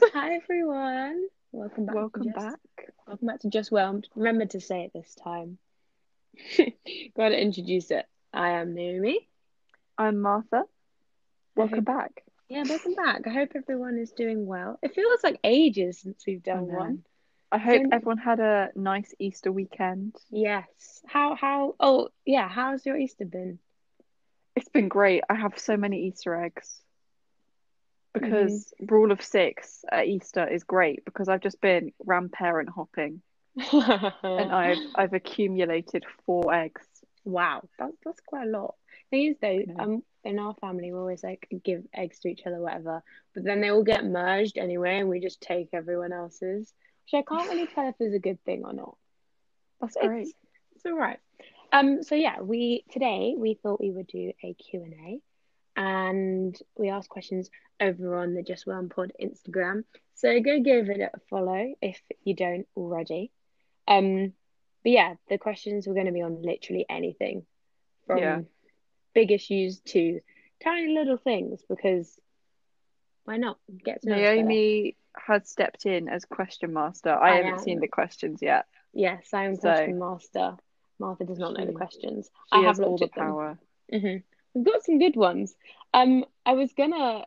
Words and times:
Hi 0.00 0.34
everyone. 0.36 1.26
Welcome 1.52 1.86
back. 1.86 1.94
Welcome 1.94 2.24
Just- 2.24 2.36
back. 2.36 2.58
Welcome 3.06 3.26
back 3.26 3.40
to 3.40 3.50
Just 3.50 3.70
Whelmed. 3.70 4.08
Remember 4.14 4.46
to 4.46 4.60
say 4.60 4.84
it 4.84 4.92
this 4.94 5.14
time. 5.14 5.58
Gotta 7.16 7.40
introduce 7.40 7.90
it. 7.90 8.06
I 8.32 8.50
am 8.52 8.74
Naomi. 8.74 9.28
I'm 9.98 10.20
Martha. 10.20 10.64
Welcome 11.56 11.78
hope- 11.78 11.84
back. 11.84 12.22
Yeah, 12.48 12.64
welcome 12.68 12.94
back. 12.94 13.26
I 13.26 13.30
hope 13.30 13.50
everyone 13.54 13.98
is 13.98 14.12
doing 14.12 14.46
well. 14.46 14.78
It 14.82 14.94
feels 14.94 15.22
like 15.22 15.38
ages 15.42 15.98
since 16.00 16.22
we've 16.26 16.42
done 16.42 16.68
know. 16.68 16.74
one. 16.78 17.04
I 17.50 17.58
hope 17.58 17.82
Don't- 17.82 17.92
everyone 17.94 18.18
had 18.18 18.40
a 18.40 18.70
nice 18.74 19.12
Easter 19.18 19.52
weekend. 19.52 20.16
Yes. 20.30 21.02
How 21.06 21.34
how 21.34 21.74
oh 21.80 22.08
yeah, 22.24 22.48
how's 22.48 22.86
your 22.86 22.96
Easter 22.96 23.24
been? 23.26 23.58
It's 24.56 24.68
been 24.68 24.88
great. 24.88 25.22
I 25.28 25.34
have 25.34 25.58
so 25.58 25.76
many 25.76 26.06
Easter 26.06 26.34
eggs. 26.34 26.80
Because 28.14 28.72
Mm-hmm. 28.80 28.94
rule 28.94 29.10
of 29.12 29.22
six 29.22 29.84
at 29.90 30.06
Easter 30.06 30.46
is 30.46 30.64
great 30.64 31.04
because 31.04 31.28
I've 31.28 31.40
just 31.40 31.60
been 31.60 31.92
grandparent 32.04 32.68
hopping 32.68 33.22
and 33.56 34.52
I've 34.52 34.78
I've 34.94 35.12
accumulated 35.14 36.04
four 36.26 36.52
eggs. 36.54 36.86
Wow, 37.24 37.62
that's 37.78 37.96
that's 38.04 38.20
quite 38.26 38.46
a 38.48 38.50
lot. 38.50 38.74
Thing 39.10 39.26
is 39.28 39.36
though, 39.40 39.62
know. 39.66 39.82
um, 39.82 40.02
in 40.24 40.38
our 40.38 40.54
family 40.60 40.92
we 40.92 40.98
always 40.98 41.22
like 41.24 41.48
give 41.64 41.84
eggs 41.94 42.18
to 42.20 42.28
each 42.28 42.42
other, 42.46 42.60
whatever. 42.60 43.02
But 43.34 43.44
then 43.44 43.60
they 43.60 43.70
all 43.70 43.82
get 43.84 44.04
merged 44.04 44.58
anyway, 44.58 44.98
and 44.98 45.08
we 45.08 45.20
just 45.20 45.40
take 45.40 45.68
everyone 45.72 46.12
else's, 46.12 46.72
which 47.04 47.14
I 47.18 47.22
can't 47.22 47.48
really 47.50 47.66
tell 47.66 47.88
if 47.88 47.94
is 48.00 48.14
a 48.14 48.18
good 48.18 48.42
thing 48.44 48.64
or 48.64 48.72
not. 48.72 48.96
That's 49.80 49.96
It's- 49.96 50.08
great. 50.08 50.34
It's 50.74 50.84
all 50.86 50.98
right. 50.98 51.18
Um, 51.72 52.02
so 52.02 52.14
yeah, 52.14 52.40
we 52.40 52.84
today 52.90 53.34
we 53.36 53.54
thought 53.54 53.80
we 53.80 53.90
would 53.90 54.06
do 54.08 54.32
a 54.44 54.52
Q 54.54 54.82
and 54.82 54.94
A, 54.94 55.20
and 55.76 56.58
we 56.76 56.88
ask 56.90 57.08
questions 57.08 57.50
over 57.80 58.16
on 58.18 58.34
the 58.34 58.42
Just 58.42 58.66
Whelmed 58.66 58.90
Pod 58.90 59.12
Instagram. 59.20 59.84
So 60.14 60.40
go 60.40 60.60
give 60.60 60.88
it 60.90 61.00
a 61.00 61.10
follow 61.30 61.74
if 61.80 62.00
you 62.24 62.34
don't 62.34 62.66
already. 62.76 63.30
Um, 63.88 64.32
but 64.84 64.92
yeah, 64.92 65.14
the 65.28 65.38
questions 65.38 65.86
were 65.86 65.94
going 65.94 66.06
to 66.06 66.12
be 66.12 66.22
on 66.22 66.42
literally 66.42 66.86
anything, 66.88 67.44
from 68.06 68.18
Yeah. 68.18 68.40
big 69.14 69.32
issues 69.32 69.80
to 69.80 70.20
tiny 70.62 70.94
little 70.94 71.16
things, 71.16 71.62
because 71.68 72.18
why 73.24 73.36
not 73.36 73.58
get 73.84 74.02
to 74.02 74.10
know. 74.10 74.16
Naomi 74.16 74.96
has 75.16 75.48
stepped 75.48 75.86
in 75.86 76.08
as 76.08 76.24
question 76.24 76.72
master. 76.72 77.10
I, 77.10 77.32
I 77.32 77.36
haven't 77.36 77.52
am. 77.54 77.58
seen 77.60 77.80
the 77.80 77.88
questions 77.88 78.40
yet. 78.42 78.66
Yes, 78.92 79.28
I 79.32 79.44
am 79.44 79.56
So- 79.56 79.62
question 79.72 79.98
master. 79.98 80.56
Martha 80.98 81.24
does 81.24 81.38
not 81.38 81.54
know 81.54 81.66
the 81.66 81.72
questions. 81.72 82.30
She 82.52 82.60
I 82.60 82.62
have 82.62 82.78
all 82.78 82.90
looked 82.96 83.00
the 83.00 83.04
at 83.06 83.14
them. 83.14 83.24
power. 83.24 83.58
hmm 83.90 84.16
We've 84.54 84.64
got 84.64 84.84
some 84.84 84.98
good 84.98 85.16
ones. 85.16 85.54
Um, 85.94 86.24
I 86.44 86.54
was 86.54 86.72
gonna 86.72 87.24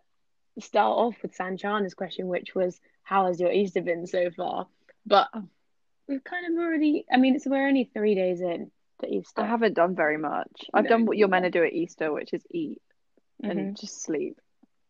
start 0.59 0.97
off 0.97 1.15
with 1.21 1.35
Sanchana's 1.35 1.93
question, 1.93 2.27
which 2.27 2.55
was, 2.55 2.79
"How 3.03 3.27
has 3.27 3.39
your 3.39 3.51
Easter 3.51 3.81
been 3.81 4.07
so 4.07 4.29
far?" 4.31 4.67
But 5.05 5.29
we've 6.07 6.23
kind 6.23 6.45
of 6.47 6.63
already. 6.63 7.05
I 7.11 7.17
mean, 7.17 7.35
it's 7.35 7.45
we're 7.45 7.67
only 7.67 7.85
three 7.85 8.15
days 8.15 8.41
in 8.41 8.71
to 8.99 9.07
Easter. 9.13 9.41
I 9.41 9.47
haven't 9.47 9.73
done 9.73 9.95
very 9.95 10.17
much. 10.17 10.69
I've 10.73 10.85
No, 10.85 10.89
done 10.89 11.05
what 11.05 11.17
you're 11.17 11.27
meant 11.27 11.45
to 11.45 11.51
do 11.51 11.63
at 11.63 11.73
Easter, 11.73 12.11
which 12.13 12.33
is 12.33 12.45
eat 12.51 12.81
Mhm. 13.43 13.51
and 13.51 13.77
just 13.77 14.01
sleep. 14.03 14.39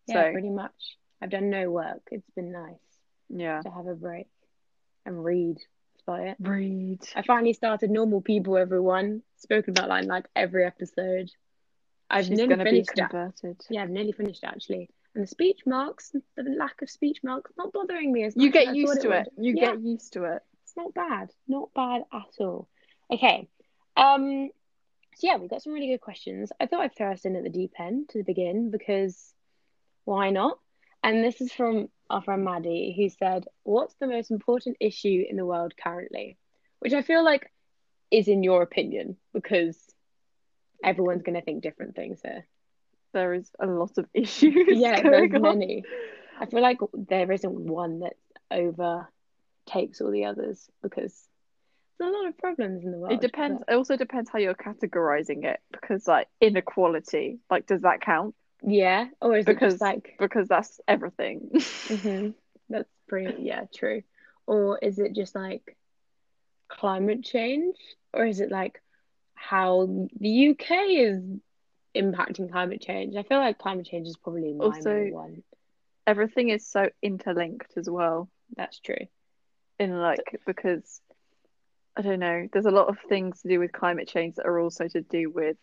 Yeah, 0.08 0.26
So 0.26 0.32
pretty 0.34 0.50
much. 0.52 0.98
I've 1.22 1.32
done 1.32 1.50
no 1.50 1.72
work. 1.72 2.08
It's 2.12 2.30
been 2.32 2.52
nice 2.52 3.00
yeah. 3.30 3.62
to 3.62 3.70
have 3.72 3.88
a 3.88 3.96
break 3.96 4.28
and 5.06 5.24
read. 5.24 5.58
That's 5.58 6.04
about 6.04 6.28
it. 6.28 6.38
Read. 6.40 7.00
I 7.16 7.24
finally 7.24 7.54
started 7.54 7.90
Normal 7.90 8.22
People. 8.22 8.58
Everyone 8.58 9.24
spoken 9.38 9.72
about 9.72 9.90
like 9.90 10.06
like 10.06 10.28
every 10.36 10.66
episode. 10.66 11.32
I've 12.10 12.26
She's 12.26 12.38
nearly 12.38 12.56
finished 12.64 12.92
it. 12.96 13.10
converted. 13.10 13.62
Yeah, 13.70 13.84
I've 13.84 13.90
nearly 13.90 14.12
finished 14.12 14.44
it, 14.44 14.48
actually. 14.48 14.90
And 15.16 15.24
the 15.24 15.28
speech 15.28 15.62
marks, 15.66 16.12
the 16.36 16.44
lack 16.44 16.82
of 16.82 16.90
speech 16.90 17.20
marks, 17.24 17.52
not 17.58 17.72
bothering 17.74 18.12
me 18.12 18.24
as 18.24 18.36
You 18.36 18.48
much 18.48 18.56
as 18.58 18.64
get 18.66 18.68
I 18.70 18.72
used 18.74 19.02
to 19.02 19.12
it. 19.12 19.28
would. 19.36 19.46
You 19.46 19.56
Yeah. 19.56 19.72
get 19.72 19.82
used 19.82 20.14
to 20.14 20.24
it. 20.26 20.44
It's 20.64 20.76
not 20.76 20.94
bad, 20.94 21.32
not 21.48 21.74
bad 21.74 22.04
at 22.12 22.36
all. 22.40 22.68
Okay, 23.12 23.48
um, 23.98 24.50
so 25.16 25.28
yeah, 25.28 25.38
we've 25.38 25.50
got 25.50 25.62
some 25.64 25.74
really 25.74 25.88
good 25.88 26.02
questions. 26.02 26.52
I 26.60 26.66
thought 26.66 26.82
I'd 26.82 26.96
throw 26.96 27.12
us 27.12 27.24
in 27.26 27.36
at 27.36 27.44
the 27.44 27.50
deep 27.50 27.74
end 27.80 28.10
to 28.10 28.24
begin 28.24 28.72
because 28.72 29.34
why 30.04 30.32
not? 30.32 30.60
And 31.04 31.24
this 31.24 31.40
is 31.40 31.52
from 31.52 31.90
our 32.10 32.22
friend 32.22 32.44
Maddie, 32.44 32.94
who 32.98 33.10
said, 33.10 33.48
"What's 33.64 33.94
the 33.96 34.08
most 34.08 34.32
important 34.32 34.78
issue 34.80 35.24
in 35.30 35.38
the 35.38 35.46
world 35.46 35.76
currently?" 35.78 36.38
Which 36.80 36.94
I 36.94 37.02
feel 37.04 37.24
like 37.24 37.52
is 38.12 38.28
in 38.28 38.44
your 38.44 38.62
opinion 38.64 39.18
because 39.34 39.80
everyone's 40.84 41.24
going 41.24 41.36
to 41.36 41.42
think 41.42 41.64
different 41.64 41.96
things 41.96 42.20
here. 42.22 42.46
There 43.14 43.34
is 43.34 43.50
a 43.60 43.66
lot 43.66 43.98
of 43.98 44.08
issues 44.14 44.54
yeah, 44.68 45.02
there's 45.02 45.34
on. 45.34 45.42
many. 45.42 45.84
I 46.40 46.46
feel 46.48 46.62
like 46.62 46.80
there 46.94 47.32
isn't 47.32 47.54
one 47.54 48.00
that 48.02 48.14
overtakes 48.52 50.02
all 50.02 50.12
the 50.12 50.26
others 50.26 50.70
because 50.84 51.28
there's 51.98 52.14
a 52.14 52.18
lot 52.18 52.28
of 52.28 52.38
problems 52.38 52.84
in 52.84 52.92
the 52.92 52.98
world. 52.98 53.14
It 53.14 53.22
depends. 53.22 53.60
but- 53.66 53.74
It 53.74 53.78
also 53.78 53.96
depends 53.96 54.30
how 54.30 54.40
you're 54.40 54.54
categorizing 54.54 55.46
it 55.46 55.60
because, 55.72 56.08
like, 56.08 56.28
inequality, 56.42 57.40
like, 57.50 57.66
does 57.68 57.82
that 57.84 58.02
count? 58.02 58.36
yeah, 58.64 59.08
or 59.22 59.38
is 59.38 59.44
it 59.48 59.54
Because 59.54 59.74
just 59.74 59.82
like 59.82 60.16
because 60.18 60.48
that's 60.48 60.80
everything. 60.88 61.52
hmm 61.88 62.30
that's 62.70 62.90
pretty 63.08 63.44
yeah 63.44 63.66
true, 63.76 64.02
or 64.48 64.80
is 64.82 64.98
it 64.98 65.14
just 65.14 65.36
like 65.36 65.78
climate 66.68 67.24
change, 67.24 67.76
or 68.14 68.26
is 68.26 68.40
it 68.40 68.50
like 68.52 68.82
how 69.36 70.08
the 70.20 70.30
UK 70.50 70.72
is 70.72 71.22
impacting 71.96 72.52
climate 72.52 72.82
change? 72.82 73.16
I 73.16 73.24
feel 73.24 73.38
like 73.38 73.58
climate 73.58 73.86
change 73.86 74.08
is 74.08 74.18
probably 74.18 74.54
my 74.54 74.66
Also- 74.66 74.94
main 74.94 75.14
one. 75.14 75.44
everything 76.08 76.50
is 76.50 76.68
so 76.68 76.90
interlinked 77.02 77.78
as 77.78 77.90
well. 77.90 78.30
That's 78.56 78.80
true. 78.80 79.08
In 79.80 80.00
like 80.00 80.40
because 80.46 81.02
I 81.98 82.02
don't 82.02 82.20
know, 82.20 82.48
there's 82.52 82.66
a 82.66 82.72
lot 82.72 82.90
of 82.90 82.98
things 83.08 83.42
to 83.42 83.48
do 83.48 83.60
with 83.60 83.72
climate 83.72 84.08
change 84.08 84.36
that 84.36 84.46
are 84.46 84.60
also 84.60 84.88
to 84.88 85.02
do 85.02 85.30
with 85.30 85.58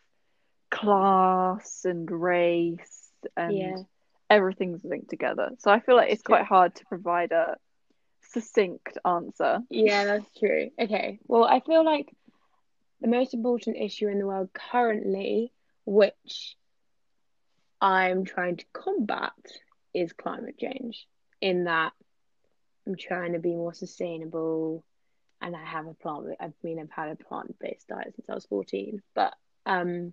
class 0.71 1.84
and 1.84 2.10
race 2.10 3.10
and 3.37 3.56
Yeah. 3.56 3.77
everything's 4.31 4.84
linked 4.84 5.10
together. 5.10 5.50
So 5.59 5.71
I 5.71 5.81
feel 5.81 5.97
like 5.97 6.10
it's 6.10 6.22
quite 6.22 6.44
hard 6.44 6.75
to 6.77 6.84
provide 6.87 7.33
a 7.33 7.56
succinct 8.22 8.97
answer. 9.04 9.60
Yeah, 9.69 10.04
that's 10.04 10.31
true. 10.39 10.71
Okay. 10.78 11.19
Well, 11.27 11.44
I 11.44 11.60
feel 11.60 11.84
like 11.84 12.15
the 13.03 13.09
most 13.09 13.35
important 13.35 13.77
issue 13.77 14.09
in 14.09 14.19
the 14.19 14.27
world 14.27 14.51
currently, 14.55 15.53
which 15.85 16.57
I'm 17.81 18.25
trying 18.25 18.57
to 18.59 18.65
combat, 18.73 19.33
is 19.95 20.13
climate 20.13 20.57
change. 20.59 21.07
In 21.41 21.65
that 21.65 21.93
I'm 22.87 22.97
trying 22.97 23.33
to 23.33 23.41
be 23.41 23.55
more 23.55 23.75
sustainable 23.75 24.85
and 25.41 25.57
I 25.57 25.65
have 25.65 25.87
a 25.89 25.95
plant 25.95 26.29
I 26.41 26.53
mean 26.63 26.79
I've 26.79 26.91
had 26.91 27.09
a 27.11 27.17
plant-based 27.17 27.89
diet 27.89 28.15
since 28.15 28.31
I 28.31 28.35
was 28.35 28.47
14. 28.47 29.03
But 29.15 29.34
um 29.67 30.13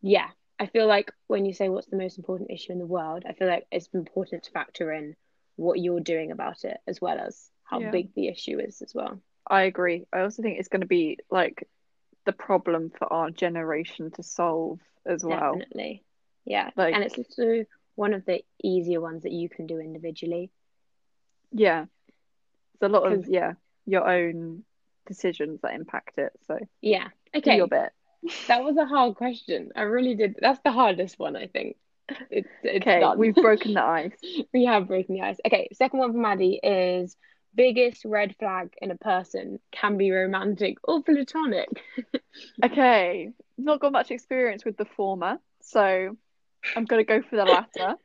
yeah, 0.00 0.28
I 0.58 0.66
feel 0.66 0.86
like 0.86 1.12
when 1.28 1.44
you 1.44 1.52
say 1.52 1.68
what's 1.68 1.86
the 1.88 1.96
most 1.98 2.18
important 2.18 2.50
issue 2.50 2.72
in 2.72 2.78
the 2.78 2.86
world, 2.86 3.24
I 3.28 3.34
feel 3.34 3.48
like 3.48 3.66
it's 3.70 3.88
important 3.92 4.44
to 4.44 4.50
factor 4.50 4.92
in 4.92 5.14
what 5.56 5.78
you're 5.78 6.00
doing 6.00 6.32
about 6.32 6.64
it 6.64 6.78
as 6.86 7.00
well 7.00 7.18
as 7.18 7.50
how 7.64 7.80
Yeah. 7.80 7.90
big 7.90 8.14
the 8.14 8.28
issue 8.28 8.58
is 8.58 8.80
as 8.82 8.94
well. 8.94 9.20
I 9.46 9.62
agree. 9.62 10.06
I 10.12 10.20
also 10.20 10.42
think 10.42 10.58
it's 10.58 10.68
going 10.68 10.80
to 10.82 10.86
be 10.86 11.18
like 11.30 11.68
the 12.24 12.32
problem 12.32 12.90
for 12.96 13.12
our 13.12 13.30
generation 13.30 14.10
to 14.12 14.22
solve 14.22 14.80
as 15.06 15.24
well. 15.24 15.54
Definitely. 15.54 16.04
Yeah. 16.44 16.70
Like- 16.76 16.94
and 16.94 17.04
it's 17.04 17.18
also 17.18 17.64
one 17.94 18.14
of 18.14 18.24
the 18.24 18.42
easier 18.62 19.00
ones 19.00 19.22
that 19.24 19.32
you 19.32 19.48
can 19.48 19.66
do 19.66 19.78
individually. 19.78 20.50
Yeah. 21.50 21.86
It's 22.74 22.82
a 22.82 22.88
lot 22.88 23.12
of 23.12 23.26
yeah, 23.28 23.54
your 23.86 24.08
own 24.08 24.64
decisions 25.06 25.60
that 25.62 25.74
impact 25.74 26.18
it. 26.18 26.32
So 26.46 26.58
Yeah. 26.80 27.08
Okay. 27.34 27.56
your 27.56 27.66
bit. 27.68 27.90
That 28.46 28.62
was 28.62 28.76
a 28.76 28.86
hard 28.86 29.16
question. 29.16 29.72
I 29.74 29.82
really 29.82 30.14
did. 30.14 30.36
That's 30.40 30.60
the 30.64 30.70
hardest 30.70 31.18
one, 31.18 31.34
I 31.36 31.48
think. 31.48 31.76
It's, 32.30 32.48
it's 32.62 32.82
Okay, 32.82 33.00
done. 33.00 33.18
we've 33.18 33.34
broken 33.34 33.74
the 33.74 33.82
ice. 33.82 34.12
we 34.52 34.64
have 34.66 34.86
broken 34.86 35.14
the 35.16 35.22
ice. 35.22 35.38
Okay, 35.46 35.68
second 35.72 35.98
one 35.98 36.12
from 36.12 36.22
Maddie 36.22 36.60
is 36.62 37.16
biggest 37.54 38.04
red 38.04 38.34
flag 38.38 38.72
in 38.80 38.90
a 38.90 38.96
person 38.96 39.58
can 39.72 39.96
be 39.96 40.10
romantic 40.10 40.76
or 40.84 41.02
platonic. 41.02 41.68
Okay, 42.64 43.30
not 43.58 43.80
got 43.80 43.92
much 43.92 44.10
experience 44.10 44.64
with 44.64 44.76
the 44.76 44.84
former, 44.84 45.38
so 45.60 46.16
I'm 46.76 46.84
gonna 46.84 47.04
go 47.04 47.20
for 47.22 47.36
the 47.36 47.44
latter. 47.44 47.96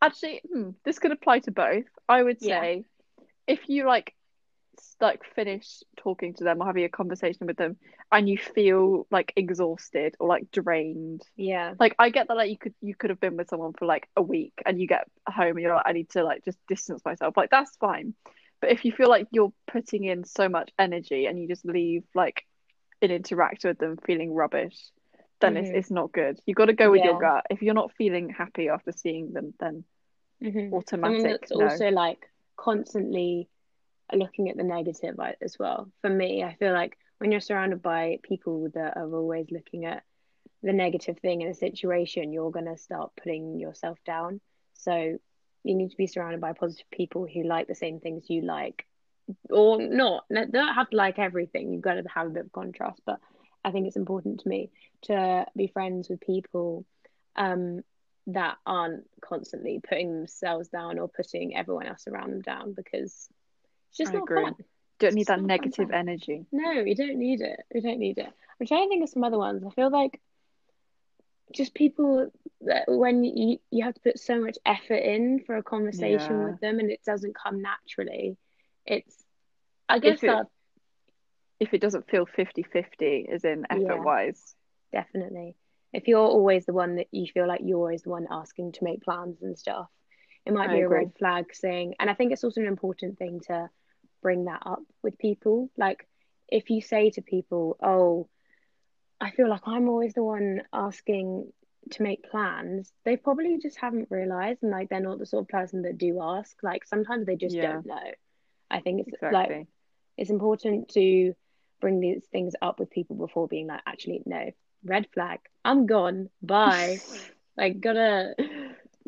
Actually, 0.00 0.40
hmm, 0.52 0.70
this 0.84 0.98
could 0.98 1.12
apply 1.12 1.40
to 1.40 1.50
both. 1.50 1.86
I 2.08 2.22
would 2.22 2.40
Yeah. 2.40 2.60
say 2.60 2.84
if 3.46 3.68
you 3.68 3.86
like 3.86 4.14
like 5.00 5.22
finish 5.34 5.82
talking 5.96 6.34
to 6.34 6.44
them 6.44 6.60
or 6.60 6.66
having 6.66 6.84
a 6.84 6.88
conversation 6.88 7.46
with 7.46 7.56
them 7.56 7.76
and 8.10 8.28
you 8.28 8.36
feel 8.36 9.06
like 9.10 9.32
exhausted 9.36 10.14
or 10.18 10.28
like 10.28 10.50
drained. 10.50 11.22
Yeah. 11.36 11.74
Like 11.78 11.94
I 11.98 12.10
get 12.10 12.28
that 12.28 12.36
like 12.36 12.50
you 12.50 12.58
could 12.58 12.74
you 12.80 12.94
could 12.94 13.10
have 13.10 13.20
been 13.20 13.36
with 13.36 13.48
someone 13.48 13.72
for 13.72 13.86
like 13.86 14.08
a 14.16 14.22
week 14.22 14.54
and 14.66 14.80
you 14.80 14.86
get 14.86 15.08
home 15.28 15.56
and 15.56 15.60
you're 15.60 15.74
like 15.74 15.86
I 15.86 15.92
need 15.92 16.10
to 16.10 16.24
like 16.24 16.44
just 16.44 16.58
distance 16.68 17.04
myself. 17.04 17.36
Like 17.36 17.50
that's 17.50 17.76
fine. 17.76 18.14
But 18.64 18.72
if 18.72 18.86
you 18.86 18.92
feel 18.92 19.10
like 19.10 19.28
you're 19.30 19.52
putting 19.70 20.04
in 20.04 20.24
so 20.24 20.48
much 20.48 20.70
energy 20.78 21.26
and 21.26 21.38
you 21.38 21.46
just 21.46 21.66
leave 21.66 22.02
like 22.14 22.46
and 23.02 23.12
interact 23.12 23.62
with 23.62 23.76
them 23.76 23.98
feeling 24.06 24.32
rubbish, 24.32 24.90
then 25.42 25.58
it's 25.58 25.68
Mhm. 25.68 25.74
it's 25.74 25.90
not 25.90 26.12
good. 26.12 26.40
You've 26.46 26.56
got 26.56 26.66
to 26.66 26.72
go 26.72 26.90
with 26.90 27.04
your 27.04 27.18
gut. 27.18 27.44
If 27.50 27.60
you're 27.60 27.74
not 27.74 27.92
feeling 27.92 28.30
happy 28.30 28.70
after 28.70 28.90
seeing 28.90 29.34
them, 29.34 29.52
then 29.60 29.84
Mhm. 30.40 30.72
automatic. 30.72 30.86
Someone 30.88 31.22
that's 31.22 31.52
no. 31.52 31.60
also 31.60 31.90
like 31.90 32.30
constantly 32.56 33.50
looking 34.14 34.48
at 34.48 34.56
the 34.56 34.64
negative 34.64 35.20
as 35.42 35.58
well. 35.58 35.92
For 36.00 36.08
me, 36.08 36.42
I 36.42 36.54
feel 36.54 36.72
like 36.72 36.96
when 37.18 37.32
you're 37.32 37.42
surrounded 37.42 37.82
by 37.82 38.18
people 38.22 38.70
that 38.70 38.96
are 38.96 39.14
always 39.14 39.50
looking 39.50 39.84
at 39.84 40.04
the 40.62 40.72
negative 40.72 41.18
thing 41.18 41.42
in 41.42 41.48
a 41.48 41.54
situation, 41.54 42.32
you're 42.32 42.50
gonna 42.50 42.78
start 42.78 43.12
putting 43.14 43.58
yourself 43.60 43.98
down. 44.06 44.40
So 44.72 45.18
you 45.64 45.74
need 45.74 45.90
to 45.90 45.96
be 45.96 46.06
surrounded 46.06 46.40
by 46.40 46.52
positive 46.52 46.86
people 46.90 47.26
who 47.26 47.42
like 47.42 47.66
the 47.66 47.74
same 47.74 48.00
things 48.00 48.30
you 48.30 48.42
like, 48.42 48.86
or 49.50 49.80
not. 49.82 50.24
They 50.30 50.44
don't 50.46 50.74
have 50.74 50.90
to 50.90 50.96
like 50.96 51.18
everything. 51.18 51.72
You've 51.72 51.82
got 51.82 51.94
to 51.94 52.04
have 52.14 52.28
a 52.28 52.30
bit 52.30 52.46
of 52.46 52.52
contrast, 52.52 53.00
but 53.06 53.20
I 53.64 53.72
think 53.72 53.86
it's 53.86 53.96
important 53.96 54.40
to 54.40 54.48
me 54.48 54.70
to 55.02 55.46
be 55.56 55.68
friends 55.68 56.08
with 56.08 56.20
people 56.20 56.84
um, 57.36 57.82
that 58.28 58.56
aren't 58.66 59.04
constantly 59.20 59.80
putting 59.86 60.12
themselves 60.14 60.68
down 60.68 60.98
or 60.98 61.08
putting 61.08 61.56
everyone 61.56 61.86
else 61.86 62.06
around 62.06 62.30
them 62.30 62.42
down 62.42 62.74
because 62.74 63.28
it's 63.88 63.98
just 63.98 64.12
I 64.12 64.14
not 64.14 64.22
agree. 64.24 64.34
fun. 64.34 64.54
Don't 64.98 65.14
need 65.14 65.26
It's 65.26 65.28
that 65.28 65.40
not 65.40 65.52
fun 65.56 65.70
negative 65.70 65.90
energy. 65.90 66.46
No, 66.52 66.72
you 66.72 66.94
don't 66.94 67.18
need 67.18 67.40
it. 67.40 67.60
You 67.74 67.80
don't 67.82 67.98
need 67.98 68.18
it. 68.18 68.32
I'm 68.60 68.66
trying 68.66 68.84
to 68.84 68.88
think 68.88 69.02
of 69.02 69.10
some 69.10 69.24
other 69.24 69.38
ones. 69.38 69.64
I 69.66 69.70
feel 69.70 69.90
like 69.90 70.20
just 71.54 71.74
people 71.74 72.30
that 72.62 72.84
when 72.88 73.24
you 73.24 73.58
you 73.70 73.84
have 73.84 73.94
to 73.94 74.00
put 74.00 74.18
so 74.18 74.40
much 74.40 74.58
effort 74.66 74.96
in 75.02 75.40
for 75.46 75.56
a 75.56 75.62
conversation 75.62 76.42
Yeah. 76.42 76.44
with 76.44 76.60
them 76.60 76.78
and 76.80 76.90
it 76.90 77.00
doesn't 77.04 77.36
come 77.36 77.62
naturally. 77.62 78.36
It's 78.86 79.24
I 79.88 79.98
guess 79.98 80.20
If 80.20 80.24
it 80.24 80.28
that 80.28 80.46
if 81.60 81.72
it 81.74 81.80
doesn't 81.80 82.08
feel 82.10 82.26
50-50 82.26 83.26
as 83.32 83.44
in 83.44 83.64
Yeah. 83.70 83.88
effort 83.88 84.02
wise. 84.02 84.54
definitely. 84.92 85.56
If 85.92 86.08
you're 86.08 86.18
always 86.26 86.66
the 86.66 86.72
one 86.72 86.96
that 86.96 87.08
you 87.12 87.26
feel 87.32 87.46
like 87.46 87.60
you're 87.64 87.78
always 87.78 88.02
the 88.02 88.10
one 88.10 88.26
asking 88.30 88.72
to 88.72 88.84
make 88.84 89.02
plans 89.02 89.42
and 89.42 89.58
stuff, 89.58 89.88
it 90.46 90.52
might 90.52 90.70
I 90.70 90.72
be 90.72 90.80
a 90.80 90.88
agree. 90.88 90.88
red 90.88 91.12
flag 91.18 91.54
thing. 91.54 91.94
And 91.98 92.10
I 92.10 92.14
think 92.14 92.32
it's 92.32 92.44
also 92.44 92.60
an 92.60 92.66
important 92.66 93.18
thing 93.18 93.40
to 93.48 93.68
bring 94.22 94.44
that 94.46 94.62
up 94.66 94.82
with 95.02 95.18
people. 95.18 95.70
Like 95.76 96.06
if 96.48 96.70
you 96.70 96.80
say 96.82 97.10
to 97.10 97.22
people, 97.22 97.76
"Oh, 97.82 98.28
I 99.20 99.30
feel 99.30 99.48
like 99.48 99.66
I'm 99.66 99.88
always 99.88 100.14
the 100.14 100.24
one 100.24 100.62
asking 100.72 101.52
to 101.90 102.02
make 102.02 102.30
plans," 102.30 102.92
they 103.04 103.16
probably 103.16 103.58
just 103.58 103.76
haven't 103.78 104.10
realized 104.10 104.62
and 104.62 104.72
like 104.72 104.88
they're 104.88 105.00
not 105.00 105.18
the 105.18 105.26
sort 105.26 105.42
of 105.44 105.48
person 105.48 105.82
that 105.82 105.98
do 105.98 106.20
ask. 106.22 106.56
Like 106.62 106.84
sometimes 106.84 107.26
they 107.26 107.36
just 107.36 107.56
Yeah. 107.56 107.72
don't 107.74 107.86
know. 107.86 108.10
I 108.70 108.80
think 108.80 109.06
it's 109.06 109.22
like 109.22 109.66
it's 110.16 110.30
important 110.30 110.88
to 110.90 111.34
bring 111.80 112.00
these 112.00 112.24
things 112.26 112.54
up 112.62 112.78
with 112.78 112.90
people 112.90 113.16
before 113.16 113.46
being 113.48 113.66
like, 113.66 113.82
actually, 113.86 114.22
no, 114.26 114.50
red 114.84 115.06
flag, 115.12 115.40
I'm 115.64 115.86
gone, 115.86 116.30
bye. 116.42 116.98
Like, 117.56 117.80
gotta 117.80 118.34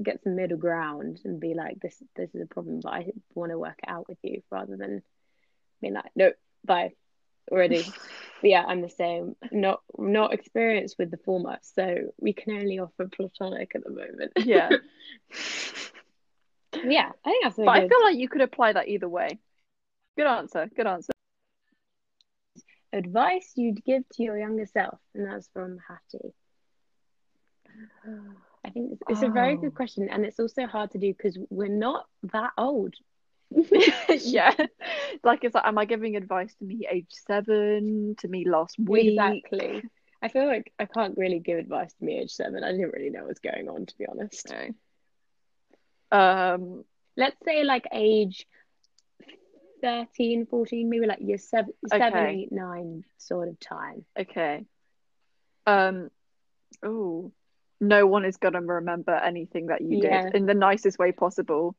get 0.01 0.23
some 0.23 0.37
middle 0.37 0.57
ground 0.57 1.21
and 1.25 1.41
be 1.41 1.55
like, 1.55 1.81
this, 1.81 2.01
this 2.15 2.33
is 2.33 2.43
a 2.43 2.47
problem, 2.47 2.79
but 2.81 2.93
I 2.93 3.07
want 3.35 3.51
to 3.51 3.59
work 3.59 3.81
it 3.83 3.89
out 3.89 4.09
with 4.09 4.19
you 4.23 4.41
rather 4.53 4.77
than 4.77 5.03
being 5.81 5.95
like, 5.95 6.13
no, 6.15 6.31
bye, 6.65 6.93
already. 7.51 7.93
Yeah, 8.47 8.65
I'm 8.67 8.81
the 8.81 8.89
same. 8.89 9.35
Not 9.51 9.83
not 9.99 10.33
experienced 10.33 10.97
with 10.99 11.11
the 11.11 11.17
former, 11.19 11.59
so 11.63 12.13
we 12.19 12.33
can 12.33 12.57
only 12.57 12.79
offer 12.79 13.09
platonic 13.09 13.73
at 13.75 13.83
the 13.83 13.91
moment. 13.91 14.33
Yeah. 14.37 14.71
yeah, 16.85 17.11
I 17.25 17.31
think 17.31 17.45
that's 17.45 17.57
But 17.57 17.69
I 17.69 17.89
feel 17.89 18.03
like 18.05 18.17
you 18.17 18.29
could 18.29 18.43
apply 18.43 18.73
that 18.75 18.87
either 18.89 19.09
way. 19.09 19.39
Good 20.17 20.27
answer. 20.27 20.71
Good 20.75 20.87
answer. 20.87 21.13
advice 22.93 23.53
you'd 23.57 23.85
give 23.85 24.09
to 24.11 24.23
your 24.23 24.39
younger 24.39 24.65
self, 24.67 24.99
and 25.15 25.27
that's 25.27 25.49
from 25.53 25.79
Hattie. 25.89 26.33
I 28.65 28.71
think 28.71 28.93
it's, 28.93 29.03
it's 29.09 29.23
a 29.23 29.29
very 29.29 29.55
Oh. 29.55 29.57
good 29.59 29.75
question, 29.75 30.09
and 30.09 30.25
it's 30.25 30.39
also 30.41 30.67
hard 30.67 30.93
to 30.93 30.99
do 30.99 31.13
because 31.13 31.37
we're 31.51 31.69
not 31.69 32.07
that 32.33 32.53
old. 32.57 32.95
yeah. 34.21 34.53
Like 35.25 35.45
it's 35.45 35.55
like, 35.55 35.67
am 35.67 35.79
I 35.79 35.85
giving 35.87 36.15
advice 36.17 36.55
to 36.57 36.65
me 36.65 36.87
age 36.91 37.07
seven, 37.11 38.15
to 38.19 38.29
me 38.29 38.45
last 38.49 38.79
week? 38.79 39.19
Exactly. 39.19 39.83
I 40.23 40.29
feel 40.29 40.47
like 40.47 40.73
I 40.79 40.85
can't 40.87 41.17
really 41.17 41.39
give 41.41 41.59
advice 41.59 41.93
to 41.95 42.05
me 42.05 42.19
age 42.19 42.31
seven. 42.33 42.63
I 42.63 42.73
didn't 42.73 42.93
really 42.93 43.11
know 43.11 43.21
what 43.21 43.29
was 43.29 43.39
going 43.39 43.69
on, 43.69 43.87
to 43.87 43.99
be 43.99 44.07
honest. 44.07 44.53
No. 46.11 46.19
Um, 46.19 46.85
Let's 47.17 47.37
say 47.45 47.65
like 47.65 47.87
age 47.93 48.47
13, 49.83 50.47
14, 50.47 50.89
maybe 50.89 51.07
like 51.07 51.21
year 51.21 51.39
seven, 51.39 51.73
seven, 51.89 52.07
Okay. 52.13 52.31
eight, 52.35 52.53
nine 52.53 53.05
sort 53.19 53.49
of 53.49 53.59
time. 53.59 54.05
okay. 54.19 54.65
Um, 55.67 56.11
oh, 56.85 57.33
no 57.81 58.07
one 58.07 58.25
is 58.25 58.37
gonna 58.37 58.61
remember 58.61 59.13
anything 59.15 59.67
that 59.67 59.81
you 59.81 59.99
Yeah. 60.03 60.25
did 60.25 60.35
in 60.35 60.47
the 60.47 60.55
nicest 60.55 60.99
way 60.99 61.13
possible. 61.13 61.75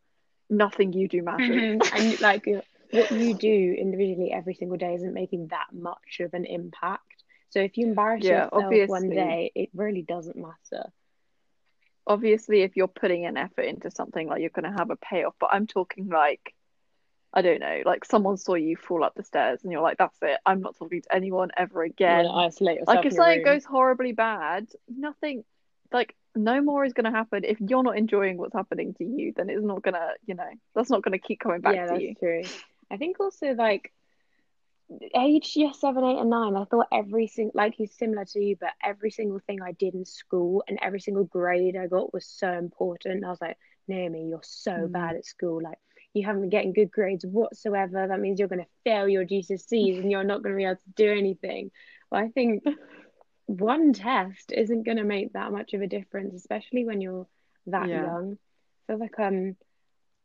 Nothing 0.50 0.94
you 0.94 1.08
do 1.08 1.22
matters. 1.24 1.64
Mm-hmm. 1.64 1.80
and 1.92 2.20
like 2.22 2.46
what 2.92 3.12
you 3.12 3.34
do 3.36 3.76
individually 3.78 4.32
every 4.32 4.54
single 4.56 4.78
day 4.78 4.96
isn't 4.96 5.14
making 5.14 5.48
that 5.48 5.68
much 5.74 6.20
of 6.22 6.34
an 6.34 6.46
impact. 6.46 7.24
So 7.50 7.60
if 7.60 7.78
you 7.78 7.88
embarrass 7.88 8.24
Yeah, 8.24 8.30
yourself 8.30 8.82
one 8.86 9.10
day, 9.12 9.52
it 9.56 9.70
really 9.74 10.02
doesn't 10.02 10.36
matter. 10.38 10.92
Obviously, 12.08 12.62
if 12.62 12.76
you're 12.76 12.88
putting 12.88 13.26
an 13.26 13.38
effort 13.38 13.64
into 13.64 13.92
something, 13.92 14.28
like 14.28 14.42
you're 14.42 14.50
gonna 14.50 14.72
have 14.78 14.90
a 14.90 14.96
payoff. 14.96 15.36
But 15.40 15.50
I'm 15.54 15.68
talking 15.68 16.08
like, 16.10 16.54
I 17.34 17.42
don't 17.42 17.60
know, 17.60 17.82
like 17.86 18.06
someone 18.06 18.38
saw 18.38 18.56
you 18.56 18.76
fall 18.78 19.04
up 19.04 19.14
the 19.16 19.24
stairs 19.24 19.64
and 19.64 19.72
you're 19.72 19.82
like, 19.82 19.98
that's 19.98 20.18
it. 20.22 20.40
I'm 20.46 20.62
not 20.62 20.78
talking 20.78 21.02
to 21.02 21.16
anyone 21.16 21.50
ever 21.58 21.84
again. 21.84 22.26
to 22.26 22.32
isolate 22.32 22.80
yourself 22.80 22.98
Like 22.98 23.06
if 23.06 23.14
something 23.14 23.38
room. 23.38 23.46
goes 23.46 23.66
horribly 23.66 24.14
bad, 24.14 24.68
nothing 24.88 25.44
like 25.92 26.16
no 26.38 26.62
more 26.62 26.86
is 26.86 26.94
gonna 26.94 27.12
happen. 27.12 27.44
If 27.44 27.60
you're 27.60 27.84
not 27.84 27.98
enjoying 27.98 28.38
what's 28.38 28.54
happening 28.56 28.94
to 28.96 29.04
you, 29.06 29.34
then 29.36 29.50
it's 29.50 29.64
not 29.66 29.84
gonna, 29.84 30.12
you 30.26 30.36
know, 30.36 30.50
that's 30.76 30.90
not 30.90 31.04
gonna 31.04 31.20
keep 31.20 31.40
coming 31.40 31.62
back 31.62 31.80
yeah, 31.80 31.88
to 31.88 31.96
that's 31.96 32.06
you. 32.06 32.16
true. 32.20 32.50
I 32.92 32.98
think 32.98 33.20
also 33.20 33.54
like 33.54 33.92
age 35.16 35.54
yeah 35.56 35.72
seven, 35.72 36.04
eight, 36.04 36.20
and 36.20 36.30
nine. 36.30 36.56
I 36.56 36.66
thought 36.66 36.88
every 36.92 37.28
single 37.28 37.54
like 37.56 37.74
he's 37.76 37.98
similar 37.98 38.26
to 38.26 38.40
you, 38.40 38.56
but 38.60 38.72
every 38.84 39.12
single 39.12 39.40
thing 39.40 39.62
I 39.62 39.72
did 39.74 39.94
in 39.96 40.06
school 40.06 40.64
and 40.68 40.80
every 40.82 41.00
single 41.00 41.26
grade 41.26 41.76
I 41.78 41.88
got 41.88 42.14
was 42.14 42.26
so 42.28 42.52
important. 42.54 43.26
I 43.26 43.30
was 43.30 43.42
like, 43.42 43.58
Naomi, 43.88 44.28
you're 44.30 44.40
so 44.44 44.88
Mm. 44.88 44.92
bad 44.92 45.16
at 45.16 45.26
school. 45.26 45.62
Like 45.64 45.78
you 46.14 46.26
haven't 46.26 46.42
been 46.42 46.50
getting 46.50 46.74
good 46.74 46.92
grades 46.92 47.26
whatsoever. 47.26 48.08
That 48.08 48.20
means 48.20 48.40
you're 48.40 48.48
going 48.48 48.64
to 48.64 48.70
fail 48.84 49.08
your 49.08 49.26
GCSEs 49.26 50.00
and 50.00 50.12
you're 50.12 50.24
not 50.24 50.44
going 50.44 50.54
to 50.56 50.58
be 50.58 50.66
able 50.66 50.76
to 50.76 50.92
do 50.96 51.12
anything. 51.12 51.72
But 52.10 52.20
I 52.22 52.28
think 52.30 52.64
one 53.48 53.94
test 53.94 54.52
isn't 54.52 54.84
going 54.84 54.98
to 54.98 55.04
make 55.04 55.34
that 55.34 55.52
much 55.52 55.74
of 55.74 55.82
a 55.82 55.88
difference, 55.88 56.36
especially 56.36 56.86
when 56.86 57.02
you're 57.02 57.28
that 57.68 57.88
Yeah. 57.90 58.04
young. 58.04 58.38
I 58.90 58.94
feel 58.94 59.00
like 59.00 59.20
um 59.20 59.56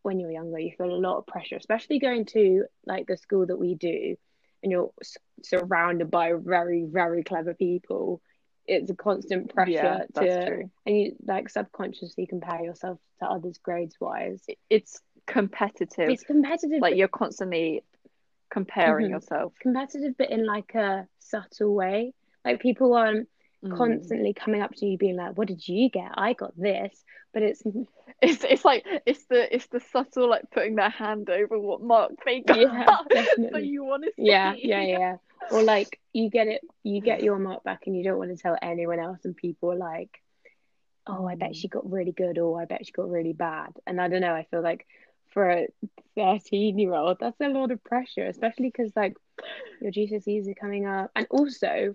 when 0.03 0.19
you're 0.19 0.33
younger, 0.33 0.59
you 0.59 0.73
feel 0.77 0.91
a 0.93 0.97
lot 0.97 1.19
of 1.19 1.27
pressure, 1.27 1.57
especially 1.57 1.99
going 2.01 2.25
to 2.27 2.65
like 2.87 3.07
the 3.07 3.17
school 3.17 3.47
that 3.47 3.57
we 3.59 3.75
do, 3.77 4.17
and 4.63 4.73
you're 4.73 4.91
s- 5.01 5.17
surrounded 5.45 6.11
by 6.11 6.33
very, 6.37 6.85
very 6.91 7.23
clever 7.23 7.55
people. 7.55 8.21
It's 8.67 8.91
a 8.91 8.95
constant 8.95 9.55
pressure 9.55 9.73
Yeah, 9.73 10.05
that's 10.15 10.35
to, 10.37 10.47
true. 10.47 10.71
and 10.87 10.97
you 11.01 11.17
like 11.27 11.49
subconsciously 11.49 12.27
compare 12.27 12.63
yourself 12.65 12.99
to 13.21 13.27
others 13.27 13.59
grades 13.59 13.97
wise. 14.01 14.45
It's 14.71 15.01
competitive. 15.27 16.11
It's 16.11 16.23
competitive, 16.25 16.81
like 16.81 16.97
you're 16.97 17.09
constantly 17.09 17.83
comparing 18.51 19.07
Mhm. 19.07 19.11
yourself. 19.11 19.53
competitive, 19.61 20.17
but 20.19 20.31
in 20.31 20.45
like 20.47 20.75
a 20.75 21.09
subtle 21.21 21.75
way. 21.75 22.13
Like 22.45 22.61
people 22.61 22.95
are 22.95 23.25
Mm. 23.65 23.77
constantly 23.77 24.35
coming 24.35 24.61
up 24.61 24.75
to 24.77 24.87
you, 24.87 24.99
being 24.99 25.17
like, 25.17 25.37
"What 25.37 25.49
did 25.49 25.67
you 25.69 25.89
get? 25.91 26.11
I 26.15 26.33
got 26.33 26.57
this," 26.57 27.05
but 27.33 27.43
it's 27.43 27.63
It's 28.23 28.45
it's 28.45 28.65
like 28.65 28.85
it's 29.07 29.25
the 29.27 29.55
it's 29.55 29.67
the 29.69 29.81
subtle 29.81 30.29
like 30.31 30.51
putting 30.53 30.77
their 30.77 30.91
hand 30.91 31.29
over 31.31 31.59
what 31.59 31.81
mark 31.83 32.13
they 32.25 32.41
got 32.41 32.59
Yeah, 32.59 32.97
that 33.51 33.65
you 33.65 33.85
want 33.85 34.05
to 34.05 34.13
see. 34.13 34.23
yeah, 34.25 34.55
yeah, 34.63 34.83
yeah. 34.83 35.17
Or 35.51 35.63
like 35.63 35.99
you 36.13 36.31
get 36.31 36.47
it, 36.49 36.63
you 36.83 37.01
get 37.01 37.23
your 37.23 37.39
mark 37.39 37.65
back, 37.65 37.83
and 37.87 37.97
you 37.97 38.05
don't 38.05 38.19
want 38.19 38.31
to 38.31 38.37
tell 38.41 38.57
anyone 38.63 38.99
else, 39.01 39.21
and 39.25 39.37
people 39.37 39.73
are 39.73 39.77
like, 39.77 40.11
"Oh, 41.07 41.27
I 41.27 41.35
bet 41.35 41.51
Mm. 41.51 41.57
she 41.57 41.69
got 41.69 41.91
really 41.91 42.13
good," 42.13 42.39
or 42.39 42.61
"I 42.61 42.65
bet 42.67 42.87
she 42.87 42.93
got 42.93 43.11
really 43.11 43.33
bad." 43.33 43.73
And 43.87 44.01
I 44.01 44.09
don't 44.09 44.21
know. 44.21 44.35
I 44.35 44.45
feel 44.51 44.63
like 44.63 44.87
for 45.33 45.51
a 45.51 45.69
thirteen-year-old, 46.15 47.19
that's 47.21 47.41
a 47.41 47.49
lot 47.49 47.71
of 47.71 47.83
pressure, 47.85 48.27
especially 48.27 48.69
because 48.71 48.93
like 48.97 49.17
your 49.81 49.91
GCSEs 49.93 50.49
are 50.49 50.55
coming 50.55 50.87
up, 50.87 51.11
and 51.17 51.27
also. 51.31 51.95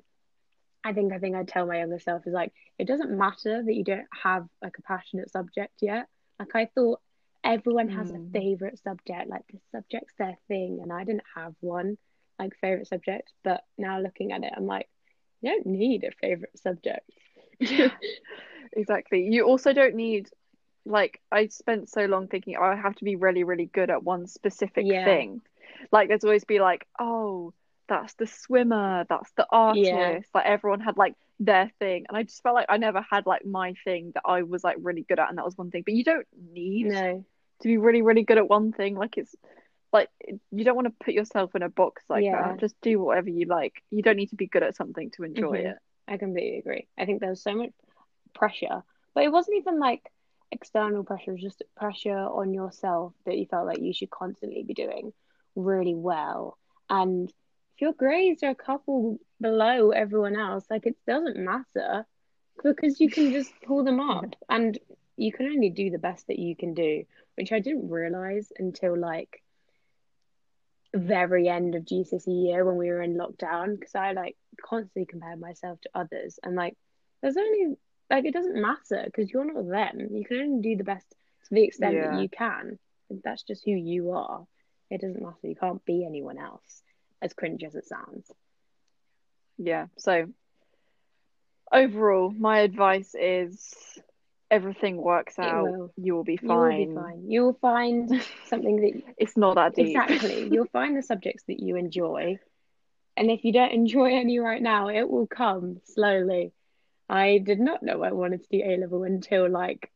I 0.88 0.94
think 0.94 1.14
I 1.14 1.20
think 1.20 1.36
I'd 1.36 1.48
tell 1.48 1.66
my 1.66 1.80
younger 1.80 2.00
self 2.00 2.26
is 2.28 2.34
like 2.34 2.54
it 2.80 2.88
doesn't 2.88 3.18
matter 3.18 3.64
that 3.64 3.74
you 3.74 3.84
don't 3.84 4.08
have 4.24 4.48
like 4.62 4.78
a 4.78 4.84
passionate 4.84 5.32
subject 5.32 5.74
yet. 5.82 6.08
Like 6.40 6.56
I 6.56 6.66
thought 6.76 7.02
everyone 7.44 7.90
has 7.90 8.10
a 8.12 8.20
Mm. 8.20 8.32
favorite 8.34 8.80
subject, 8.80 9.30
like 9.30 9.44
the 9.52 9.60
subject's 9.72 10.14
their 10.18 10.38
thing, 10.48 10.80
and 10.82 10.92
I 10.94 11.04
didn't 11.04 11.24
have 11.36 11.56
one 11.62 11.98
like 12.40 12.56
favorite 12.62 12.88
subject. 12.88 13.32
But 13.44 13.64
now 13.78 14.00
looking 14.00 14.32
at 14.32 14.44
it, 14.44 14.54
I'm 14.56 14.68
like, 14.68 14.88
you 15.42 15.52
don't 15.52 15.68
need 15.68 16.04
a 16.04 16.12
favorite 16.12 16.58
subject. 16.58 17.10
Exactly. 18.74 19.24
You 19.30 19.46
also 19.46 19.74
don't 19.74 19.96
need 19.96 20.30
like 20.86 21.22
I 21.32 21.48
spent 21.48 21.90
so 21.90 22.06
long 22.06 22.28
thinking 22.28 22.56
oh, 22.60 22.64
I 22.64 22.76
have 22.76 22.96
to 22.96 23.06
be 23.06 23.16
really 23.16 23.44
really 23.44 23.66
good 23.66 23.90
at 23.90 24.04
one 24.04 24.28
specific 24.28 24.86
Yeah. 24.86 25.04
thing. 25.04 25.42
Like 25.92 26.08
there's 26.10 26.24
always 26.24 26.46
be 26.46 26.60
like 26.60 26.88
oh 27.00 27.54
that's 27.88 28.14
the 28.16 28.28
swimmer, 28.28 29.06
that's 29.10 29.32
the 29.34 29.46
artist. 29.52 29.86
Yeah. 29.86 30.20
Like 30.34 30.46
everyone 30.46 30.80
had 30.82 30.98
like 30.98 31.16
their 31.40 31.72
thing, 31.80 32.06
and 32.08 32.18
I 32.18 32.24
just 32.24 32.42
felt 32.44 32.56
like 32.56 32.68
I 32.70 32.78
never 32.78 33.02
had 33.10 33.26
like 33.26 33.46
my 33.46 33.74
thing 33.84 34.12
that 34.14 34.24
I 34.26 34.44
was 34.44 34.64
like 34.64 34.78
really 34.82 35.04
good 35.04 35.20
at, 35.20 35.30
and 35.30 35.38
that 35.38 35.46
was 35.46 35.58
one 35.58 35.72
thing. 35.72 35.84
But 35.86 35.94
you 35.94 36.04
don't 36.04 36.28
need 36.52 36.88
No, 36.88 37.26
to 37.62 37.68
be 37.68 37.78
really, 37.78 38.02
really 38.02 38.24
good 38.24 38.38
at 38.38 38.50
one 38.50 38.72
thing. 38.74 38.96
Like 38.96 39.18
it's 39.18 39.36
like 39.94 40.10
you 40.52 40.64
don't 40.64 40.76
want 40.76 40.88
to 40.88 41.06
put 41.06 41.14
yourself 41.14 41.56
in 41.56 41.64
a 41.64 41.70
box 41.70 42.04
like 42.10 42.24
Yeah. 42.26 42.50
that. 42.50 42.60
Just 42.60 42.80
do 42.82 43.00
whatever 43.00 43.30
you 43.30 43.46
like. 43.46 43.82
You 43.92 44.02
don't 44.02 44.18
need 44.18 44.30
to 44.30 44.36
be 44.36 44.48
good 44.48 44.64
at 44.64 44.76
something 44.76 45.12
to 45.12 45.24
enjoy 45.24 45.60
Mhm. 45.60 45.72
it. 45.72 45.78
I 46.08 46.18
completely 46.18 46.60
agree. 46.60 46.88
I 46.98 47.06
think 47.06 47.20
there 47.22 47.30
was 47.30 47.42
so 47.42 47.56
much 47.56 47.72
pressure, 48.34 48.84
but 49.14 49.24
it 49.24 49.32
wasn't 49.32 49.58
even 49.58 49.80
like 49.80 50.12
external 50.52 51.04
pressure, 51.04 51.32
it 51.32 51.34
was 51.34 51.42
just 51.42 51.64
pressure 51.76 52.18
on 52.18 52.54
yourself 52.54 53.14
that 53.26 53.38
you 53.38 53.46
felt 53.46 53.66
like 53.68 53.80
you 53.80 53.94
should 53.94 54.10
constantly 54.10 54.64
be 54.64 54.74
doing 54.74 55.14
really 55.56 55.96
well. 55.96 56.58
And 56.90 57.32
if 57.78 57.82
your 57.82 57.94
grades 57.94 58.44
are 58.44 58.50
a 58.50 58.56
couple 58.56 59.20
below 59.40 59.92
everyone 59.92 60.36
else, 60.36 60.66
like 60.70 60.88
it 60.88 60.98
doesn't 61.08 61.38
matter 61.38 62.06
because 62.64 63.00
you 63.00 63.10
can 63.10 63.32
just 63.32 63.52
pull 63.66 63.84
them 63.84 64.00
up 64.00 64.36
and 64.50 64.80
you 65.16 65.32
can 65.32 65.46
only 65.48 65.70
do 65.70 65.92
the 65.92 66.00
best 66.00 66.28
that 66.28 66.40
you 66.40 66.56
can 66.56 66.74
do, 66.74 67.04
which 67.36 67.52
I 67.52 67.60
didn't 67.60 67.90
realize 67.90 68.52
until 68.58 68.98
like 69.00 69.44
very 70.96 71.48
end 71.48 71.76
of 71.76 71.86
GCSE 71.86 72.48
year 72.48 72.66
when 72.66 72.78
we 72.78 72.90
were 72.90 73.02
in 73.02 73.18
lockdown 73.18 73.80
because 73.80 73.96
I 73.96 74.14
like 74.14 74.36
constantly 74.64 75.06
compared 75.06 75.40
myself 75.40 75.80
to 75.82 75.90
others 75.94 76.40
and 76.44 76.56
like 76.56 76.76
there's 77.22 77.38
only 77.38 77.76
like 78.10 78.26
it 78.26 78.34
doesn't 78.34 78.60
matter 78.60 79.04
because 79.06 79.30
you're 79.32 79.46
not 79.54 79.68
them. 79.68 80.08
You 80.16 80.26
can 80.26 80.38
only 80.40 80.62
do 80.62 80.78
the 80.78 80.84
best 80.84 81.10
to 81.10 81.54
the 81.56 81.64
extent 81.64 81.94
Yeah. 81.96 82.12
that 82.12 82.22
you 82.22 82.30
can. 82.30 82.80
That's 83.24 83.44
just 83.44 83.64
who 83.66 83.72
you 83.72 84.12
are. 84.12 84.46
It 84.90 85.02
doesn't 85.02 85.22
matter. 85.22 85.36
You 85.44 85.56
can't 85.56 85.84
be 85.86 86.06
anyone 86.06 86.40
else. 86.40 86.82
As 87.22 87.34
cringe 87.34 87.64
as 87.64 87.76
it 87.76 87.86
sounds. 87.88 88.32
Yeah. 89.58 89.88
So 89.98 90.28
overall, 91.72 92.32
my 92.32 92.60
advice 92.60 93.16
is 93.20 93.74
everything 94.50 94.98
works 94.98 95.38
out. 95.40 95.64
will. 95.64 95.92
You 95.98 96.16
will 96.16 96.24
be 96.24 96.38
fine. 96.38 96.50
You 96.50 96.58
will 96.58 96.86
be 96.86 96.94
fine. 96.94 97.32
You 97.32 97.42
will 97.44 97.58
find 97.62 98.26
something 98.46 98.76
that 98.78 99.14
It's 99.18 99.36
not 99.38 99.56
that 99.56 99.76
deep. 99.76 99.88
exactly. 99.88 100.48
You'll 100.52 100.68
find 100.68 100.96
the 100.96 101.02
subjects 101.02 101.44
that 101.48 101.60
you 101.60 101.76
enjoy. 101.76 102.38
And 103.18 103.32
if 103.32 103.44
you 103.44 103.52
don't 103.52 103.72
enjoy 103.72 104.16
any 104.16 104.40
right 104.40 104.62
now, 104.62 104.90
it 104.90 105.10
will 105.10 105.28
come 105.28 105.82
slowly. 105.86 106.54
I 107.10 107.40
did 107.40 107.60
not 107.60 107.82
know 107.84 108.04
I 108.04 108.12
wanted 108.12 108.44
to 108.44 108.50
do 108.58 108.64
A 108.64 108.78
level 108.78 109.04
until 109.04 109.50
like 109.50 109.90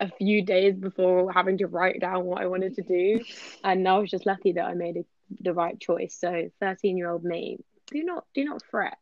a 0.00 0.10
few 0.10 0.44
days 0.44 0.74
before 0.74 1.32
having 1.32 1.58
to 1.58 1.66
write 1.66 2.00
down 2.00 2.24
what 2.24 2.40
I 2.40 2.46
wanted 2.46 2.74
to 2.76 2.82
do. 2.82 3.20
And 3.62 3.82
now 3.82 3.96
I 3.96 4.00
was 4.00 4.10
just 4.10 4.26
lucky 4.26 4.52
that 4.52 4.64
I 4.64 4.74
made 4.74 4.96
a, 4.96 5.04
the 5.40 5.52
right 5.52 5.78
choice. 5.80 6.16
So 6.18 6.50
13 6.60 6.96
year 6.96 7.10
old 7.10 7.24
me, 7.24 7.58
do 7.88 8.02
not 8.04 8.24
do 8.34 8.44
not 8.44 8.62
fret. 8.70 8.98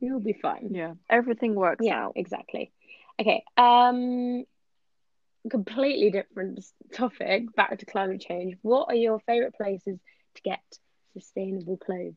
You'll 0.00 0.20
be 0.20 0.32
fine. 0.34 0.70
Yeah. 0.72 0.94
Everything 1.08 1.54
works 1.54 1.84
Yeah, 1.84 2.06
out. 2.06 2.12
exactly. 2.16 2.72
Okay. 3.20 3.42
Um, 3.56 4.44
completely 5.50 6.10
different 6.10 6.64
topic. 6.92 7.54
Back 7.54 7.78
to 7.78 7.86
climate 7.86 8.20
change. 8.20 8.56
What 8.62 8.86
are 8.88 8.94
your 8.96 9.20
favorite 9.20 9.54
places 9.54 9.98
to 10.34 10.42
get 10.42 10.60
sustainable 11.14 11.76
clothes? 11.76 12.16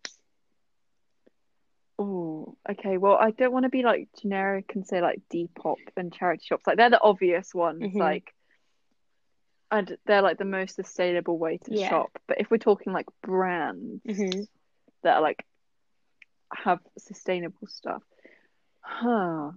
Oh, 1.99 2.55
okay. 2.69 2.97
Well, 2.97 3.17
I 3.19 3.31
don't 3.31 3.51
want 3.51 3.63
to 3.63 3.69
be 3.69 3.83
like 3.83 4.09
generic 4.21 4.71
and 4.75 4.85
say 4.85 5.01
like 5.01 5.21
Depop 5.33 5.77
and 5.95 6.13
charity 6.13 6.43
shops. 6.45 6.67
Like 6.67 6.77
they're 6.77 6.89
the 6.89 7.01
obvious 7.01 7.53
ones. 7.55 7.81
Mhm. 7.83 7.99
Like, 7.99 8.33
and 9.71 9.97
they're 10.05 10.21
like 10.21 10.37
the 10.37 10.45
most 10.45 10.75
sustainable 10.75 11.37
way 11.37 11.57
to 11.57 11.75
Yeah. 11.75 11.89
shop. 11.89 12.11
But 12.27 12.39
if 12.39 12.49
we're 12.49 12.57
talking 12.57 12.93
like 12.93 13.07
brands 13.21 14.01
Mhm. 14.05 14.47
that 15.03 15.17
are 15.17 15.21
like 15.21 15.43
have 16.53 16.79
sustainable 16.97 17.67
stuff, 17.67 18.03
huh? 18.81 19.51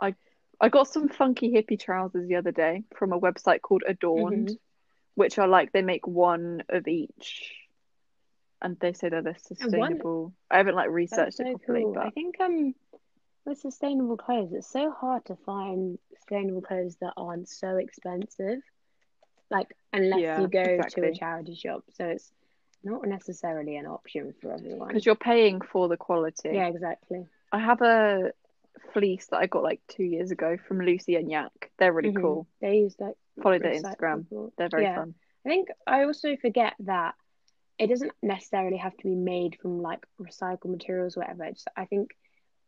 I 0.00 0.14
I 0.60 0.68
got 0.68 0.88
some 0.88 1.08
funky 1.08 1.52
hippie 1.52 1.78
trousers 1.78 2.28
the 2.28 2.36
other 2.36 2.52
day 2.52 2.84
from 2.96 3.12
a 3.12 3.20
website 3.20 3.60
called 3.60 3.82
Adorned, 3.86 4.48
Mhm. 4.48 4.58
which 5.14 5.38
are 5.38 5.48
like 5.48 5.72
they 5.72 5.82
make 5.82 6.06
one 6.06 6.62
of 6.68 6.88
each. 6.88 7.52
And 8.62 8.78
they 8.80 8.92
say 8.94 9.10
that 9.10 9.22
they're 9.24 9.36
sustainable. 9.38 10.32
I 10.50 10.56
haven't 10.56 10.76
like 10.76 10.88
researched 10.90 11.36
so 11.36 11.44
it 11.44 11.52
properly, 11.52 11.82
cool. 11.82 11.94
but 11.94 12.06
I 12.06 12.10
think 12.10 12.40
um 12.40 12.74
with 13.44 13.58
sustainable 13.58 14.16
clothes, 14.16 14.52
it's 14.52 14.66
so 14.66 14.90
hard 14.90 15.24
to 15.26 15.36
find 15.36 15.98
sustainable 16.14 16.62
clothes 16.62 16.96
that 17.00 17.12
aren't 17.16 17.48
so 17.48 17.76
expensive. 17.76 18.60
Like 19.50 19.68
unless 19.92 20.20
Yeah, 20.20 20.40
you 20.40 20.48
go 20.48 20.62
to 20.62 21.02
a 21.06 21.14
charity 21.14 21.54
shop. 21.54 21.84
So 21.94 22.06
it's 22.06 22.30
not 22.82 23.06
necessarily 23.06 23.76
an 23.76 23.86
option 23.86 24.34
for 24.40 24.52
everyone. 24.52 24.88
because 24.88 25.06
you're 25.06 25.14
paying 25.14 25.60
for 25.60 25.88
the 25.88 25.96
quality. 25.96 26.50
Yeah, 26.52 26.66
exactly. 26.68 27.26
I 27.52 27.58
have 27.58 27.80
a 27.82 28.32
fleece 28.92 29.26
that 29.30 29.38
I 29.38 29.46
got 29.46 29.62
like 29.62 29.80
two 29.88 30.04
years 30.04 30.30
ago 30.30 30.56
from 30.68 30.80
Lucy 30.80 31.16
and 31.16 31.30
Yak. 31.30 31.70
They're 31.78 31.92
really 31.92 32.12
Mhm. 32.12 32.20
cool. 32.20 32.46
They 32.60 32.78
use 32.78 32.96
like 33.00 33.16
Follow 33.42 33.58
their 33.58 33.74
Instagram. 33.74 34.24
recyclable. 34.26 34.52
They're 34.56 34.68
very 34.68 34.82
Yeah. 34.84 34.96
fun. 34.96 35.14
I 35.44 35.48
think 35.48 35.68
I 35.86 36.04
also 36.04 36.36
forget 36.36 36.74
that 36.80 37.14
it 37.78 37.88
doesn't 37.88 38.12
necessarily 38.22 38.78
have 38.78 38.96
to 38.96 39.04
be 39.04 39.14
made 39.14 39.56
from 39.60 39.80
like 39.82 40.04
recycled 40.20 40.70
materials 40.70 41.16
or 41.16 41.20
whatever. 41.20 41.44
It's, 41.44 41.64
I 41.76 41.84
think 41.86 42.16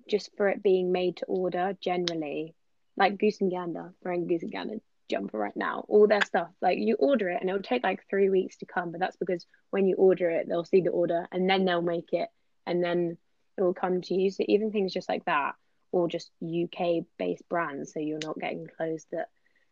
just 0.07 0.35
for 0.37 0.49
it 0.49 0.63
being 0.63 0.93
made 0.93 1.17
to 1.19 1.27
order 1.27 1.77
generally, 1.81 2.55
like 2.97 3.19
Goose 3.19 3.41
and 3.41 3.51
Gander, 3.51 3.95
wearing 4.03 4.27
Goose 4.27 4.43
and 4.43 4.53
Gander 4.53 4.81
jumper 5.09 5.38
right 5.38 5.57
now, 5.57 5.85
all 5.88 6.07
their 6.07 6.25
stuff, 6.25 6.49
like 6.61 6.79
you 6.79 6.97
order 6.97 7.31
it 7.31 7.41
and 7.41 7.49
it'll 7.49 7.62
take 7.62 7.83
like 7.83 8.00
three 8.09 8.31
weeks 8.31 8.57
to 8.59 8.67
come, 8.67 8.91
but 8.93 9.00
that's 9.00 9.17
because 9.17 9.47
when 9.71 9.87
you 9.87 9.97
order 9.97 10.31
it, 10.31 10.49
they'll 10.49 10.65
see 10.65 10.81
the 10.81 10.91
order 10.91 11.27
and 11.33 11.49
then 11.49 11.65
they'll 11.65 11.83
make 11.83 12.12
it 12.12 12.29
and 12.67 12.83
then 12.83 13.17
it 13.57 13.62
will 13.62 13.75
come 13.75 14.00
to 14.03 14.15
you. 14.15 14.31
So 14.31 14.45
even 14.47 14.71
things 14.71 14.93
just 14.93 15.09
like 15.09 15.25
that, 15.25 15.55
or 15.91 16.09
just 16.09 16.31
UK 16.43 17.05
based 17.19 17.49
brands, 17.49 17.93
so 17.93 18.00
you're 18.00 18.19
not 18.23 18.38
getting 18.38 18.69
clothes 18.77 19.07
that 19.11 19.29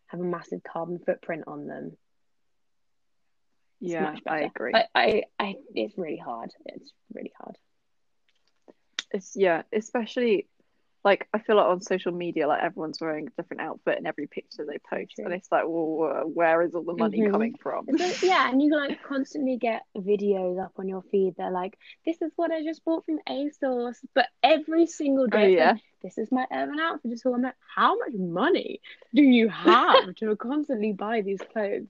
have 0.07 0.21
a 0.21 0.25
massive 0.25 0.63
carbon 0.63 0.99
footprint 0.99 1.45
on 1.47 1.67
them. 1.67 1.97
It's 3.81 3.93
Yeah, 3.93 4.17
I 4.27 4.41
agree. 4.41 4.73
But 4.73 4.89
I, 4.95 5.25
I, 5.39 5.57
it's 5.75 5.99
really 5.99 6.17
hard. 6.17 6.53
It's 6.65 6.91
really 7.13 7.33
hard. 7.39 7.57
It's 9.13 9.33
yeah, 9.37 9.63
especially 9.73 10.47
like 11.07 11.29
I 11.33 11.39
feel 11.39 11.57
like 11.57 11.67
on 11.67 11.81
social 11.81 12.13
media, 12.13 12.49
like 12.49 12.63
everyone's 12.63 13.01
wearing 13.01 13.29
a 13.29 13.43
different 13.43 13.63
outfit 13.63 13.99
in 13.99 14.07
every 14.07 14.27
picture 14.27 14.67
they 14.67 14.79
post, 14.91 15.13
true. 15.15 15.25
and 15.27 15.35
it's 15.35 15.51
like, 15.53 15.65
well, 15.67 16.13
uh, 16.13 16.25
where 16.27 16.63
is 16.63 16.75
all 16.75 16.83
the 16.83 16.93
money 16.95 17.19
Mhm. 17.19 17.31
coming 17.33 17.55
from? 17.63 17.87
Yeah, 18.23 18.51
and 18.51 18.61
you 18.61 18.75
like 18.77 19.01
constantly 19.03 19.57
get 19.57 19.83
videos 19.97 20.63
up 20.63 20.73
on 20.79 20.89
your 20.89 21.03
feed. 21.13 21.37
They're 21.37 21.51
like, 21.53 21.79
"This 22.05 22.21
is 22.21 22.33
what 22.37 22.51
I 22.51 22.65
just 22.65 22.85
bought 22.85 23.07
from 23.07 23.21
ASOS," 23.29 24.05
but 24.15 24.27
every 24.43 24.87
single 24.87 25.29
day, 25.29 25.45
Oh, 25.45 25.47
yeah. 25.49 25.73
like, 25.73 25.83
this 26.03 26.19
is 26.19 26.33
my 26.33 26.47
urban 26.53 26.81
outfit. 26.81 27.13
Just 27.13 27.25
I'm 27.25 27.43
like, 27.43 27.55
how 27.75 27.97
much 27.99 28.15
money 28.15 28.81
do 29.15 29.23
you 29.23 29.49
have 29.49 30.15
to 30.17 30.37
constantly 30.49 30.93
buy 30.93 31.23
these 31.23 31.41
clothes? 31.53 31.89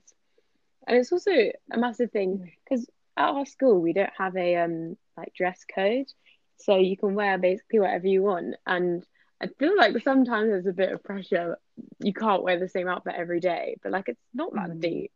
And 0.87 0.97
it's 0.97 1.11
also 1.11 1.31
a 1.31 1.77
massive 1.77 2.11
thing 2.11 2.51
because 2.63 2.87
at 3.17 3.29
our 3.29 3.45
school 3.45 3.81
we 3.81 3.93
don't 3.93 4.13
have 4.17 4.35
a 4.37 4.55
um 4.57 4.97
like 5.17 5.33
dress 5.33 5.65
code, 5.75 6.07
so 6.57 6.75
you 6.77 6.97
can 6.97 7.15
wear 7.15 7.37
basically 7.37 7.79
whatever 7.79 8.07
you 8.07 8.23
want. 8.23 8.55
And 8.65 9.03
I 9.41 9.47
feel 9.59 9.75
like 9.77 9.97
sometimes 10.01 10.49
there's 10.49 10.67
a 10.67 10.73
bit 10.73 10.91
of 10.91 11.03
pressure. 11.03 11.57
You 11.99 12.13
can't 12.13 12.43
wear 12.43 12.59
the 12.59 12.69
same 12.69 12.87
outfit 12.87 13.15
every 13.17 13.39
day, 13.39 13.77
but 13.83 13.91
like 13.91 14.09
it's 14.09 14.21
not 14.33 14.53
that 14.55 14.71
Mm. 14.71 14.81
deep. 14.81 15.11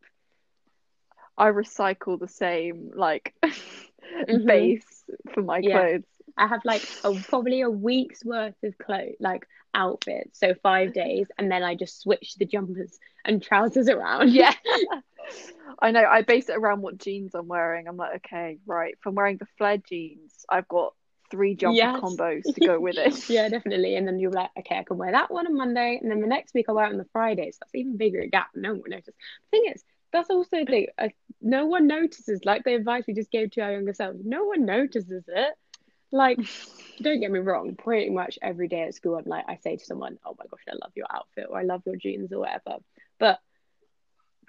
I 1.38 1.48
recycle 1.50 2.20
the 2.20 2.28
same 2.28 2.92
like 2.96 3.34
Mhm. 4.30 4.46
base 4.46 5.04
for 5.34 5.42
my 5.44 5.62
Yeah. 5.62 5.72
clothes. 5.72 6.04
I 6.38 6.48
have 6.48 6.62
like 6.66 6.90
a, 7.04 7.14
probably 7.28 7.62
a 7.62 7.70
week's 7.70 8.24
worth 8.26 8.56
of 8.64 8.78
clothes, 8.78 9.16
like 9.20 9.48
outfits, 9.74 10.40
so 10.40 10.54
five 10.64 10.94
days, 10.94 11.28
and 11.38 11.52
then 11.52 11.64
I 11.64 11.76
just 11.76 12.02
switch 12.02 12.36
the 12.36 12.46
jumpers 12.46 13.00
and 13.26 13.42
trousers 13.42 13.90
around. 13.90 14.32
Yeah. 14.32 14.54
I 15.80 15.92
know. 15.92 16.04
I 16.04 16.22
base 16.22 16.50
it 16.50 16.58
around 16.58 16.82
what 16.82 16.98
jeans 16.98 17.34
I'm 17.36 17.48
wearing. 17.48 17.88
I'm 17.88 17.98
like, 17.98 18.18
okay, 18.18 18.60
right. 18.66 18.96
From 19.02 19.16
wearing 19.16 19.38
the 19.38 19.48
flared 19.58 19.84
jeans, 19.86 20.46
I've 20.50 20.68
got 20.68 20.94
three 21.32 21.56
jumper 21.56 21.88
Yes. 21.88 22.02
combos 22.02 22.54
to 22.54 22.62
go 22.62 22.80
with 22.80 22.98
it. 22.98 23.14
yeah, 23.30 23.50
definitely. 23.50 23.96
And 23.96 24.08
then 24.08 24.20
you're 24.20 24.32
like, 24.32 24.50
okay, 24.60 24.78
I 24.80 24.84
can 24.84 24.98
wear 24.98 25.12
that 25.12 25.32
one 25.32 25.48
on 25.48 25.56
Monday, 25.58 26.00
and 26.02 26.12
then 26.12 26.22
the 26.22 26.28
next 26.28 26.54
week 26.54 26.66
I'll 26.70 26.76
wear 26.76 26.86
it 26.86 26.92
on 26.92 26.98
the 26.98 27.08
Friday. 27.12 27.52
So 27.52 27.58
that's 27.62 27.76
even 27.76 27.98
bigger 27.98 28.26
gap. 28.32 28.50
No 28.56 28.74
one 28.74 28.90
notices. 28.90 29.16
The 29.52 29.58
thing 29.58 29.72
is, 29.74 29.84
that's 30.12 30.30
also 30.30 30.58
the 30.60 30.66
thing. 30.66 30.88
Uh, 30.98 31.10
no 31.42 31.66
one 31.66 31.88
notices. 31.88 32.42
Like 32.46 32.64
the 32.64 32.76
advice 32.76 33.06
we 33.08 33.14
just 33.14 33.32
gave 33.32 33.52
to 33.52 33.62
our 33.62 33.72
younger 33.72 33.94
selves, 33.94 34.20
no 34.24 34.46
one 34.46 34.66
notices 34.66 35.24
it. 35.28 35.54
Like, 36.12 36.40
don't 37.02 37.20
get 37.22 37.32
me 37.32 37.40
wrong. 37.40 37.76
Pretty 37.76 38.10
much 38.10 38.38
every 38.42 38.68
day 38.68 38.84
at 38.84 38.94
school, 38.94 39.16
I'm 39.16 39.26
like, 39.26 39.46
I 39.48 39.58
say 39.58 39.78
to 39.78 39.86
someone, 39.86 40.18
"Oh 40.26 40.36
my 40.38 40.46
gosh, 40.50 40.62
I 40.70 40.74
love 40.82 40.92
your 40.96 41.08
outfit," 41.10 41.48
or 41.50 41.60
"I 41.60 41.64
love 41.64 41.84
your 41.86 41.96
jeans," 41.96 42.32
or 42.34 42.40
whatever. 42.40 42.78
But 43.20 43.40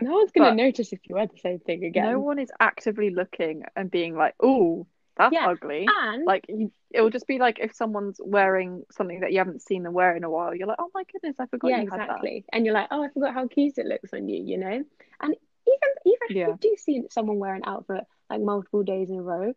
no 0.01 0.13
one's 0.13 0.33
gonna 0.33 0.55
notice 0.55 0.93
if 0.93 1.01
you 1.09 1.15
wear 1.15 1.27
the 1.27 1.39
same 1.39 1.61
thing 1.61 1.85
again. 1.85 2.03
No 2.03 2.21
one 2.21 2.39
is 2.39 2.51
actively 2.59 3.11
looking 3.11 3.63
and 3.77 3.91
being 3.91 4.17
like, 4.17 4.35
oh, 4.43 4.87
that's 5.17 5.35
Yeah. 5.35 5.47
ugly. 5.47 5.87
and 6.13 6.27
Like, 6.27 6.45
you, 6.49 6.73
it'll 6.93 7.11
just 7.11 7.27
be 7.27 7.39
like 7.39 7.59
if 7.59 7.75
someone's 7.75 8.21
wearing 8.23 8.85
something 8.93 9.21
that 9.21 9.33
you 9.33 9.39
haven't 9.39 9.63
seen 9.63 9.83
them 9.83 9.93
wear 9.93 10.17
in 10.17 10.25
a 10.25 10.31
while, 10.31 10.55
you're 10.55 10.67
like, 10.67 10.79
oh 10.81 10.91
my 10.95 11.05
goodness, 11.13 11.37
I 11.39 11.47
forgot 11.47 11.69
yeah, 11.69 11.81
you 11.81 11.91
had 11.91 12.01
that. 12.01 12.09
exactly. 12.09 12.45
And 12.53 12.65
you're 12.65 12.75
like, 12.75 12.89
oh, 12.91 13.03
I 13.03 13.09
forgot 13.09 13.35
how 13.35 13.47
cute 13.49 13.79
it 13.79 13.87
looks 13.87 14.13
on 14.13 14.29
you, 14.29 14.43
you 14.45 14.59
know? 14.59 14.85
And 15.21 15.37
even 15.67 15.91
even 16.07 16.29
if 16.31 16.37
Yeah. 16.37 16.47
you 16.49 16.59
do 16.61 16.77
see 16.79 17.03
someone 17.11 17.39
wear 17.39 17.55
an 17.55 17.63
outfit 17.65 18.05
like 18.31 18.41
multiple 18.41 18.83
days 18.83 19.11
in 19.11 19.17
a 19.19 19.23
row, 19.23 19.53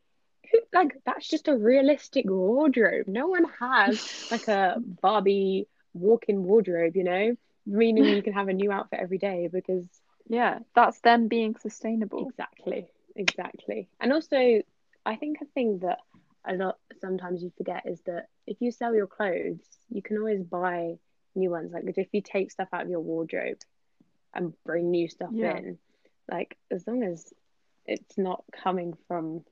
who 0.51 0.59
like 0.73 0.95
that's 1.05 1.27
just 1.27 1.47
a 1.47 1.55
realistic 1.57 2.25
wardrobe. 2.29 3.07
No 3.07 3.27
one 3.27 3.45
has 3.59 3.99
like 4.29 4.47
a 4.47 4.77
Barbie 5.01 5.67
walk-in 5.93 6.43
wardrobe, 6.43 6.95
you 6.95 7.03
know? 7.03 7.35
Meaning 7.65 8.05
you 8.05 8.21
can 8.23 8.33
have 8.33 8.47
a 8.47 8.53
new 8.53 8.71
outfit 8.71 8.99
every 9.01 9.17
day 9.17 9.49
because 9.51 9.87
Yeah, 10.27 10.59
that's 10.75 10.99
them 11.01 11.27
being 11.27 11.55
sustainable. 11.55 12.27
Exactly, 12.27 12.87
exactly. 13.15 13.87
And 13.99 14.13
also, 14.13 14.61
I 15.05 15.15
think 15.15 15.37
a 15.41 15.45
thing 15.45 15.79
that 15.79 15.99
a 16.47 16.53
lot 16.55 16.77
sometimes 17.01 17.43
you 17.43 17.51
forget 17.57 17.83
is 17.85 18.01
that 18.05 18.27
if 18.47 18.57
you 18.59 18.71
sell 18.71 18.93
your 18.95 19.07
clothes, 19.07 19.65
you 19.89 20.01
can 20.01 20.17
always 20.17 20.43
buy 20.43 20.95
new 21.35 21.49
ones. 21.49 21.71
Like 21.73 21.83
if 21.97 22.07
you 22.11 22.21
take 22.21 22.51
stuff 22.51 22.69
out 22.73 22.83
of 22.83 22.89
your 22.89 23.01
wardrobe 23.01 23.57
and 24.33 24.53
bring 24.65 24.91
new 24.91 25.07
stuff 25.07 25.29
Yeah. 25.33 25.57
in, 25.57 25.77
like 26.31 26.57
as 26.71 26.85
long 26.87 27.03
as 27.03 27.33
it's 27.85 28.17
not 28.17 28.43
coming 28.63 28.93
from 29.07 29.43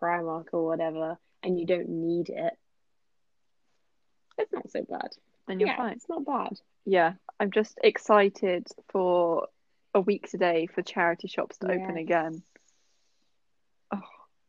Primark 0.00 0.46
or 0.52 0.66
whatever, 0.66 1.18
and 1.42 1.58
you 1.58 1.66
don't 1.66 1.88
need 1.88 2.28
it, 2.28 2.52
it's 4.38 4.52
not 4.52 4.70
so 4.70 4.82
bad. 4.88 5.08
Then 5.46 5.60
you're 5.60 5.68
yeah, 5.70 5.76
fine. 5.76 5.92
it's 5.92 6.08
not 6.08 6.24
bad. 6.26 6.58
Yeah, 6.84 7.14
I'm 7.40 7.50
just 7.50 7.78
excited 7.82 8.66
for 8.90 9.48
a 9.94 10.00
week 10.00 10.28
today 10.30 10.66
for 10.66 10.82
charity 10.82 11.28
shops 11.28 11.56
to 11.58 11.70
open 11.70 11.96
again. 11.96 12.42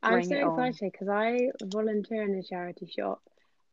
I'm 0.07 0.23
so 0.23 0.49
excited 0.49 0.91
because 0.91 1.09
I 1.09 1.49
volunteer 1.63 2.23
in 2.23 2.35
a 2.35 2.43
charity 2.43 2.87
shop 2.87 3.21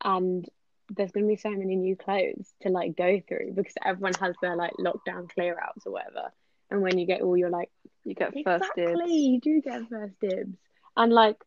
and 0.03 0.47
there's 0.89 1.11
going 1.11 1.25
to 1.25 1.29
be 1.29 1.37
so 1.37 1.49
many 1.49 1.75
new 1.75 1.95
clothes 1.95 2.53
to 2.61 2.69
like 2.69 2.95
go 2.95 3.21
through 3.27 3.53
because 3.55 3.73
everyone 3.83 4.13
has 4.19 4.35
their 4.41 4.55
like 4.55 4.73
lockdown 4.79 5.29
clear 5.29 5.57
outs 5.61 5.85
or 5.85 5.93
whatever. 5.93 6.31
And 6.69 6.81
when 6.81 6.97
you 6.97 7.05
get 7.05 7.21
all 7.21 7.37
your 7.37 7.49
like, 7.49 7.69
you 8.03 8.15
get 8.15 8.33
first 8.43 8.65
exactly, 8.75 8.85
dibs. 8.85 9.11
you 9.11 9.39
do 9.39 9.61
get 9.61 9.89
first 9.89 10.19
dibs. 10.19 10.57
And 10.97 11.13
like, 11.13 11.37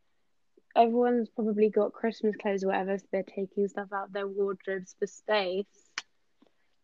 everyone's 0.77 1.29
probably 1.29 1.71
got 1.71 1.93
Christmas 1.93 2.37
clothes 2.37 2.65
or 2.65 2.69
whatever, 2.69 2.99
so 2.99 3.05
they're 3.13 3.23
taking 3.23 3.69
stuff 3.69 3.89
out 3.93 4.13
their 4.13 4.27
wardrobes 4.27 4.95
for 4.99 5.07
space. 5.07 5.67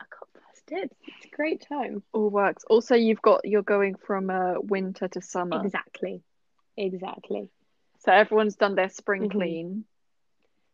I 0.00 0.04
got 0.11 0.28
first 0.32 0.66
dibs. 0.66 0.96
It's 1.06 1.26
a 1.26 1.37
great 1.37 1.64
time. 1.68 2.02
All 2.12 2.30
works. 2.30 2.64
Also, 2.68 2.94
you've 2.94 3.23
got 3.23 3.42
you're 3.44 3.62
going 3.62 3.96
from 3.96 4.30
uh, 4.30 4.54
winter 4.61 5.08
to 5.08 5.20
summer, 5.20 5.64
Exactly. 5.64 6.23
Exactly. 6.76 7.50
So 8.04 8.12
everyone's 8.12 8.56
done 8.56 8.75
their 8.76 8.90
spring 8.90 9.28
Mhm. 9.28 9.30
clean. 9.30 9.84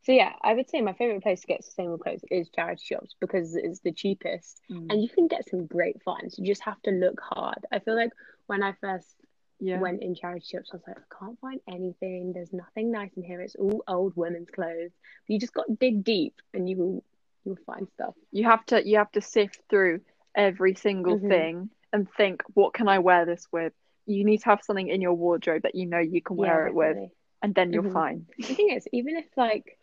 So 0.03 0.13
yeah, 0.13 0.33
I 0.43 0.55
would 0.55 0.69
say 0.71 0.81
my 0.81 0.93
favorite 0.95 1.23
place 1.23 1.41
to 1.43 1.47
get 1.47 1.65
sustainable 1.65 1.99
clothes 1.99 2.25
is 2.31 2.51
charity 2.51 2.83
shops 2.85 3.15
because 3.21 3.57
it's 3.57 3.81
the 3.81 3.93
cheapest 3.93 4.61
Mm. 4.71 4.89
and 4.89 5.03
you 5.03 5.09
can 5.09 5.29
get 5.29 5.49
some 5.49 5.67
great 5.67 6.03
finds. 6.03 6.39
You 6.39 6.47
just 6.47 6.65
have 6.65 6.81
to 6.83 6.91
look 6.91 7.21
hard. 7.21 7.65
I 7.73 7.81
feel 7.81 7.97
like 7.97 8.13
when 8.47 8.63
I 8.63 8.73
first 8.81 9.17
Yeah, 9.61 9.81
went 9.81 10.03
in 10.03 10.15
charity 10.15 10.45
shops, 10.47 10.71
I 10.73 10.77
was 10.77 10.85
like, 10.87 10.99
I 10.99 11.17
can't 11.19 11.39
find 11.41 11.61
anything. 11.69 12.33
There's 12.33 12.53
nothing 12.53 12.91
nice 12.91 13.13
in 13.17 13.23
here. 13.23 13.41
It's 13.41 13.57
all 13.57 13.83
old 13.89 14.15
women's 14.17 14.51
clothes. 14.51 14.93
But 15.27 15.35
you 15.35 15.39
just 15.41 15.55
got 15.55 15.67
to 15.67 15.75
dig 15.75 16.05
deep 16.05 16.35
and 16.55 16.69
you 16.69 16.77
will 16.77 17.05
you'll 17.45 17.59
find 17.67 17.89
stuff. 17.95 18.15
you 18.33 18.45
have 18.45 18.65
to 18.67 18.87
you 18.87 18.99
have 18.99 19.11
to 19.13 19.21
sift 19.21 19.61
through 19.69 20.01
every 20.35 20.75
single 20.75 21.17
Mhm. 21.17 21.29
thing 21.29 21.71
and 21.93 22.09
think, 22.17 22.43
what 22.55 22.75
can 22.75 22.89
I 22.89 22.99
wear 22.99 23.25
this 23.27 23.47
with? 23.53 23.73
You 24.07 24.25
need 24.25 24.39
to 24.39 24.47
have 24.47 24.63
something 24.63 24.89
in 24.89 25.01
your 25.01 25.15
wardrobe 25.15 25.63
that 25.63 25.75
you 25.75 25.87
know 25.87 25.99
you 25.99 26.23
can 26.23 26.37
wear 26.37 26.67
yeah, 26.67 26.67
it 26.67 26.75
with, 26.75 26.99
definitely. 26.99 27.13
And 27.43 27.55
then 27.55 27.73
you're 27.73 27.83
Mhm. 27.83 27.93
fine. 27.93 28.27
The 28.39 28.55
thing 28.55 28.71
is, 28.71 28.87
even 28.93 29.17
if 29.17 29.27
like 29.37 29.79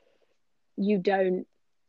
you 0.76 1.00
don't 1.00 1.48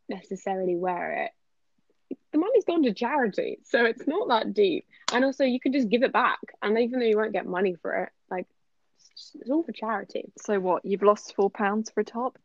necessarily 0.09 0.77
wear 0.77 1.25
it, 1.25 2.17
the 2.33 2.39
money's 2.39 2.65
gone 2.65 2.83
to 2.85 2.93
charity, 2.95 3.59
so 3.65 3.85
it's 3.85 4.07
not 4.07 4.29
that 4.29 4.55
deep. 4.55 4.87
And 5.13 5.25
also, 5.25 5.45
you 5.45 5.61
can 5.61 5.73
just 5.73 5.89
give 5.89 6.03
it 6.03 6.13
back, 6.13 6.39
and 6.63 6.79
even 6.79 7.01
though 7.01 7.07
you 7.07 7.17
won't 7.17 7.33
get 7.33 7.47
money 7.47 7.75
for 7.75 8.05
it, 8.05 8.11
like 8.31 8.47
it's, 8.97 9.09
just, 9.11 9.37
it's 9.37 9.51
all 9.51 9.63
for 9.63 9.73
charity. 9.73 10.33
So 10.39 10.59
what? 10.61 10.85
You've 10.85 11.03
lost 11.03 11.35
four 11.35 11.51
pounds 11.51 11.91
for 11.91 12.01
a 12.01 12.05
top? 12.05 12.39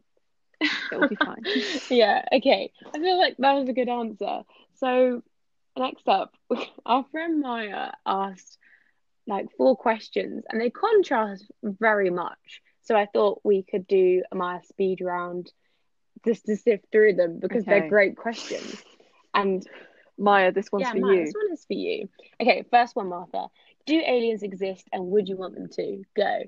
It'll 0.91 1.07
be 1.07 1.15
fine. 1.15 1.43
yeah. 1.89 2.23
Okay. 2.31 2.71
I 2.93 2.99
feel 2.99 3.17
like 3.17 3.35
that 3.37 3.53
was 3.53 3.67
a 3.69 3.73
good 3.73 3.89
answer. 3.89 4.43
So 4.75 5.21
next 5.77 6.07
up, 6.07 6.33
our 6.85 7.03
friend 7.11 7.41
Maya 7.41 7.91
asked 8.05 8.57
like 9.27 9.47
four 9.57 9.75
questions, 9.75 10.43
and 10.49 10.61
they 10.61 10.69
contrast 10.69 11.45
very 11.63 12.09
much. 12.09 12.61
So 12.83 12.95
I 12.95 13.05
thought 13.05 13.41
we 13.43 13.63
could 13.63 13.87
do 13.87 14.23
a 14.31 14.35
Maya 14.35 14.61
speed 14.63 14.99
round 15.01 15.51
just 16.25 16.45
to 16.45 16.55
sift 16.55 16.85
through 16.91 17.13
them 17.13 17.39
because 17.39 17.65
they're 17.65 17.89
great 17.89 18.15
questions. 18.17 18.81
And 19.33 19.65
Maya, 20.17 20.51
this 20.51 20.71
one's 20.71 20.83
yeah, 20.83 20.91
for 20.91 20.99
Maya, 20.99 21.19
you. 21.19 21.25
this 21.25 21.33
one 21.33 21.51
is 21.51 21.65
for 21.65 21.73
you. 21.73 22.09
Okay, 22.39 22.63
first 22.69 22.95
one, 22.95 23.09
Martha. 23.09 23.47
Do 23.85 23.99
aliens 23.99 24.43
exist, 24.43 24.87
and 24.93 25.07
would 25.07 25.27
you 25.27 25.35
want 25.35 25.55
them 25.55 25.67
to? 25.69 26.03
Go. 26.15 26.41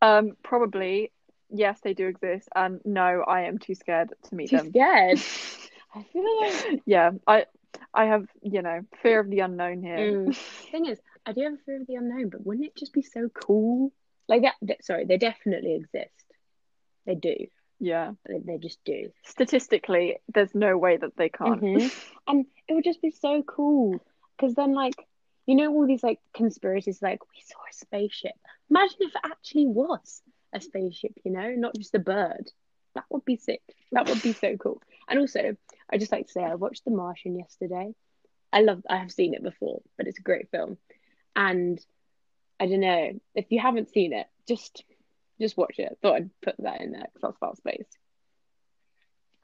Um, 0.00 0.36
probably 0.42 1.12
yes, 1.50 1.80
they 1.82 1.94
do 1.94 2.06
exist, 2.06 2.48
and 2.54 2.80
no, 2.84 3.24
I 3.26 3.42
am 3.42 3.58
too 3.58 3.74
scared 3.74 4.12
to 4.24 4.34
meet 4.34 4.50
them. 4.50 4.66
Too 4.66 4.70
them. 4.70 4.72
scared. 4.72 5.18
I 5.94 6.02
feel 6.12 6.40
like 6.40 6.82
Yeah, 6.84 7.10
I 7.26 7.46
I 7.94 8.04
have 8.06 8.26
you 8.42 8.62
know 8.62 8.82
fear 9.02 9.20
of 9.20 9.30
the 9.30 9.40
unknown 9.40 9.82
here. 9.82 9.96
Mm. 9.96 10.36
Thing 10.70 10.86
is, 10.86 11.00
I 11.24 11.32
do 11.32 11.42
have 11.42 11.54
a 11.54 11.58
fear 11.64 11.80
of 11.80 11.86
the 11.86 11.94
unknown, 11.94 12.28
but 12.28 12.44
wouldn't 12.44 12.66
it 12.66 12.76
just 12.76 12.92
be 12.92 13.02
so 13.02 13.28
cool? 13.28 13.92
Like 14.28 14.42
that. 14.42 14.54
th- 14.66 14.82
sorry, 14.82 15.04
they 15.04 15.18
definitely 15.18 15.74
exist. 15.76 16.24
They 17.06 17.14
do. 17.14 17.46
Yeah, 17.78 18.12
They, 18.26 18.38
they 18.38 18.58
just 18.58 18.82
do. 18.84 19.10
statistically, 19.24 20.16
there's 20.32 20.54
no 20.54 20.78
way 20.78 20.96
that 20.96 21.16
they 21.16 21.28
can't. 21.28 21.60
Mhm. 21.62 21.92
And 22.28 22.46
it 22.66 22.74
would 22.74 22.82
just 22.84 23.00
be 23.02 23.10
so 23.12 23.42
cool 23.42 24.00
because 24.36 24.54
then, 24.54 24.74
like, 24.74 24.96
you 25.46 25.54
know, 25.54 25.72
all 25.72 25.86
these 25.86 26.02
like 26.02 26.18
conspiracies, 26.34 27.00
like 27.00 27.20
we 27.22 27.40
saw 27.46 27.58
a 27.70 27.72
spaceship. 27.72 28.34
Imagine 28.68 28.96
if 29.00 29.14
it 29.14 29.20
actually 29.24 29.66
was 29.66 30.22
a 30.52 30.60
spaceship. 30.60 31.12
You 31.24 31.30
know, 31.32 31.50
not 31.50 31.76
just 31.76 31.94
a 31.94 32.00
bird. 32.00 32.50
That 32.94 33.04
would 33.10 33.24
be 33.24 33.36
sick. 33.36 33.62
That 33.92 34.08
would 34.08 34.22
be 34.22 34.32
so 34.32 34.56
cool. 34.56 34.82
And 35.08 35.20
also, 35.20 35.56
I 35.88 35.98
just 35.98 36.10
like 36.10 36.26
to 36.26 36.32
say, 36.32 36.42
I 36.42 36.56
watched 36.56 36.84
The 36.84 36.90
Martian 36.90 37.38
yesterday. 37.38 37.94
I 38.52 38.62
love. 38.62 38.82
I 38.90 38.96
have 38.96 39.12
seen 39.12 39.34
it 39.34 39.42
before, 39.44 39.82
but 39.96 40.08
it's 40.08 40.18
a 40.18 40.22
great 40.22 40.50
film. 40.50 40.78
And 41.36 41.78
I 42.58 42.66
don't 42.66 42.80
know 42.80 43.12
if 43.34 43.46
you 43.50 43.60
haven't 43.60 43.90
seen 43.90 44.12
it, 44.12 44.26
just 44.48 44.84
just 45.40 45.56
watch 45.56 45.78
it. 45.78 45.90
I 45.92 45.94
thought 46.00 46.16
I'd 46.16 46.30
put 46.42 46.56
that 46.58 46.80
in 46.80 46.92
there 46.92 47.02
because 47.02 47.22
that's 47.22 47.36
about 47.36 47.56
space. 47.58 47.86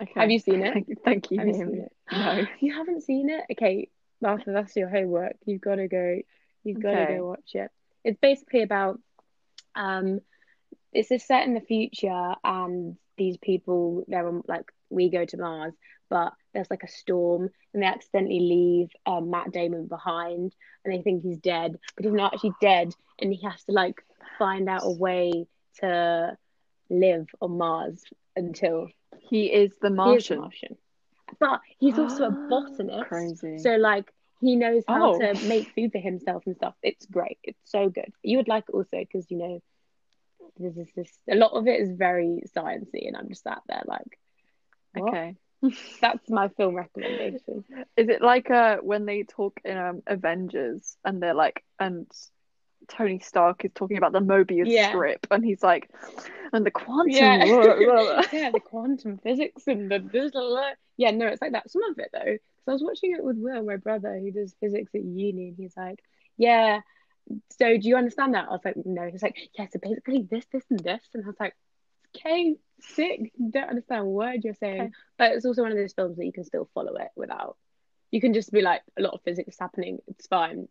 Okay. 0.01 0.20
Have 0.20 0.31
you 0.31 0.38
seen 0.38 0.62
it? 0.62 0.75
Thank 1.05 1.31
you, 1.31 1.37
you, 1.37 1.38
Have 1.38 1.48
you 1.48 1.55
seen 1.55 1.81
it? 1.81 1.92
No. 2.11 2.46
you 2.61 2.75
haven't 2.75 3.03
seen 3.03 3.31
it? 3.31 3.44
Okay, 3.53 3.88
Martha, 4.20 4.53
that's 4.53 4.75
your 4.77 4.88
homework. 4.88 5.37
You've 5.44 5.61
got 5.61 5.77
to 5.77 5.88
go. 5.88 6.20
You've 6.64 6.81
got 6.83 6.92
to 6.92 6.96
Okay. 7.03 7.16
go 7.16 7.27
watch 7.27 7.51
it. 7.55 7.70
It's 8.05 8.18
basically 8.20 8.62
about 8.62 8.98
um, 9.75 10.20
it's 10.92 11.11
a 11.11 11.18
set 11.18 11.46
in 11.46 11.55
the 11.55 11.61
future, 11.61 12.35
and 12.44 12.96
these 13.16 13.37
people 13.37 14.05
they're 14.09 14.27
on 14.27 14.42
like 14.48 14.72
we 14.90 15.11
go 15.11 15.25
to 15.25 15.37
Mars, 15.37 15.75
but 16.09 16.33
there's 16.55 16.71
like 16.71 16.83
a 16.83 16.88
storm, 16.88 17.51
and 17.73 17.83
they 17.83 17.87
accidentally 17.87 18.41
leave 18.41 18.88
um, 19.07 19.31
Matt 19.31 19.53
Damon 19.53 19.87
behind, 19.87 20.55
and 20.85 20.93
they 20.95 21.03
think 21.03 21.23
he's 21.23 21.38
dead, 21.38 21.79
but 21.97 22.05
he's 22.05 22.15
not 22.15 22.35
actually 22.35 22.55
dead, 22.61 22.95
and 23.21 23.33
he 23.33 23.43
has 23.47 23.62
to 23.65 23.73
like 23.73 23.97
find 24.38 24.69
out 24.69 24.83
a 24.85 24.91
way 24.91 25.47
to 25.81 26.37
live 26.91 27.27
on 27.41 27.57
Mars 27.59 28.03
until 28.37 28.88
He 29.21 29.47
is 29.47 29.73
the 29.81 29.88
he 29.88 29.93
is 29.95 29.97
Martian. 29.97 30.38
Martian. 30.41 30.77
But 31.38 31.61
he's 31.79 31.99
also 31.99 32.25
a 32.25 32.31
Ah, 32.31 32.47
botanist. 32.49 33.09
Crazy. 33.09 33.59
So 33.59 33.77
like 33.77 34.12
he 34.41 34.57
knows 34.57 34.83
how 34.88 35.15
Oh. 35.15 35.19
to 35.21 35.35
make 35.49 35.69
food 35.75 35.93
for 35.93 35.99
himself 35.99 36.43
and 36.47 36.57
stuff. 36.57 36.75
It's 36.83 37.07
great. 37.07 37.38
It's 37.45 37.61
so 37.65 37.88
good. 37.88 38.12
You 38.23 38.38
would 38.38 38.49
like 38.49 38.65
it 38.69 38.75
also 38.75 38.99
because 38.99 39.31
you 39.31 39.38
know 39.38 39.62
this 40.59 40.77
is 40.77 40.88
this 40.95 41.19
a 41.31 41.35
lot 41.35 41.53
of 41.53 41.67
it 41.67 41.81
is 41.81 41.91
very 41.93 42.43
sciencey 42.55 43.07
and 43.07 43.17
I'm 43.17 43.29
just 43.29 43.43
sat 43.45 43.62
there 43.69 43.83
like 43.87 44.19
what? 44.95 45.09
okay. 45.09 45.37
That's 46.01 46.29
my 46.29 46.48
film 46.48 46.75
recommendation. 46.75 47.64
Is 47.96 48.09
it 48.09 48.20
like 48.22 48.51
uh 48.51 48.79
when 48.79 49.07
they 49.07 49.22
talk 49.22 49.61
in 49.64 49.77
um 49.77 50.03
Avengers 50.07 50.96
and 51.05 51.22
they're 51.22 51.35
like 51.35 51.62
and 51.79 52.07
Tony 52.88 53.20
Stark 53.20 53.64
is 53.64 53.70
talking 53.75 53.96
about 53.96 54.12
the 54.12 54.20
Mobius 54.20 54.64
Yeah. 54.66 54.88
strip 54.88 55.27
and 55.31 55.44
he's 55.44 55.62
like 55.62 55.88
and 56.53 56.66
the 56.66 56.70
quantum 56.70 57.12
Yeah. 57.12 57.44
yeah, 58.33 58.51
the 58.51 58.61
quantum 58.64 59.18
physics 59.18 59.66
and 59.68 59.90
the 59.90 60.01
blah, 60.01 60.29
blah. 60.31 60.70
yeah, 60.96 61.11
no, 61.12 61.29
it's 61.29 61.40
like 61.40 61.53
that. 61.53 61.70
Some 61.70 61.85
of 61.85 61.98
it 61.98 62.11
though, 62.12 62.18
because 62.25 62.68
I 62.68 62.72
was 62.72 62.83
watching 62.83 63.12
it 63.12 63.22
with 63.25 63.37
Will, 63.38 63.62
my 63.62 63.77
brother, 63.77 64.18
who 64.18 64.31
does 64.33 64.55
physics 64.61 64.92
at 64.94 65.03
uni, 65.05 65.48
and 65.48 65.57
he's 65.57 65.77
like, 65.77 66.01
yeah. 66.37 66.81
So 67.59 67.79
do 67.79 67.88
you 67.88 67.96
understand 67.96 68.35
that? 68.35 68.48
I 68.48 68.53
was 68.53 68.61
like, 68.64 68.77
no. 68.85 69.09
He's 69.11 69.22
like, 69.22 69.37
yeah. 69.57 69.66
So 69.72 69.79
basically, 69.81 70.27
this, 70.31 70.44
this, 70.53 70.64
and 70.70 70.81
this, 70.81 71.03
and 71.14 71.25
I 71.25 71.27
was 71.29 71.37
like, 71.40 71.55
okay, 72.16 72.57
sick. 72.83 73.33
You 73.38 73.51
don't 73.51 73.68
understand 73.68 74.03
a 74.03 74.05
word 74.05 74.45
you're 74.45 74.55
saying, 74.55 74.81
Okay. 74.81 74.90
but 75.18 75.33
it's 75.33 75.45
also 75.47 75.62
one 75.62 75.73
of 75.73 75.79
those 75.79 75.92
films 75.92 76.16
that 76.16 76.25
you 76.27 76.33
can 76.33 76.45
still 76.45 76.68
follow 76.75 76.95
it 76.97 77.09
without. 77.16 77.57
You 78.11 78.21
can 78.21 78.35
just 78.35 78.53
be 78.53 78.61
like, 78.62 78.83
a 78.99 79.03
lot 79.03 79.14
of 79.14 79.23
physics 79.23 79.57
happening. 79.59 79.99
It's 80.09 80.27
fine. 80.27 80.68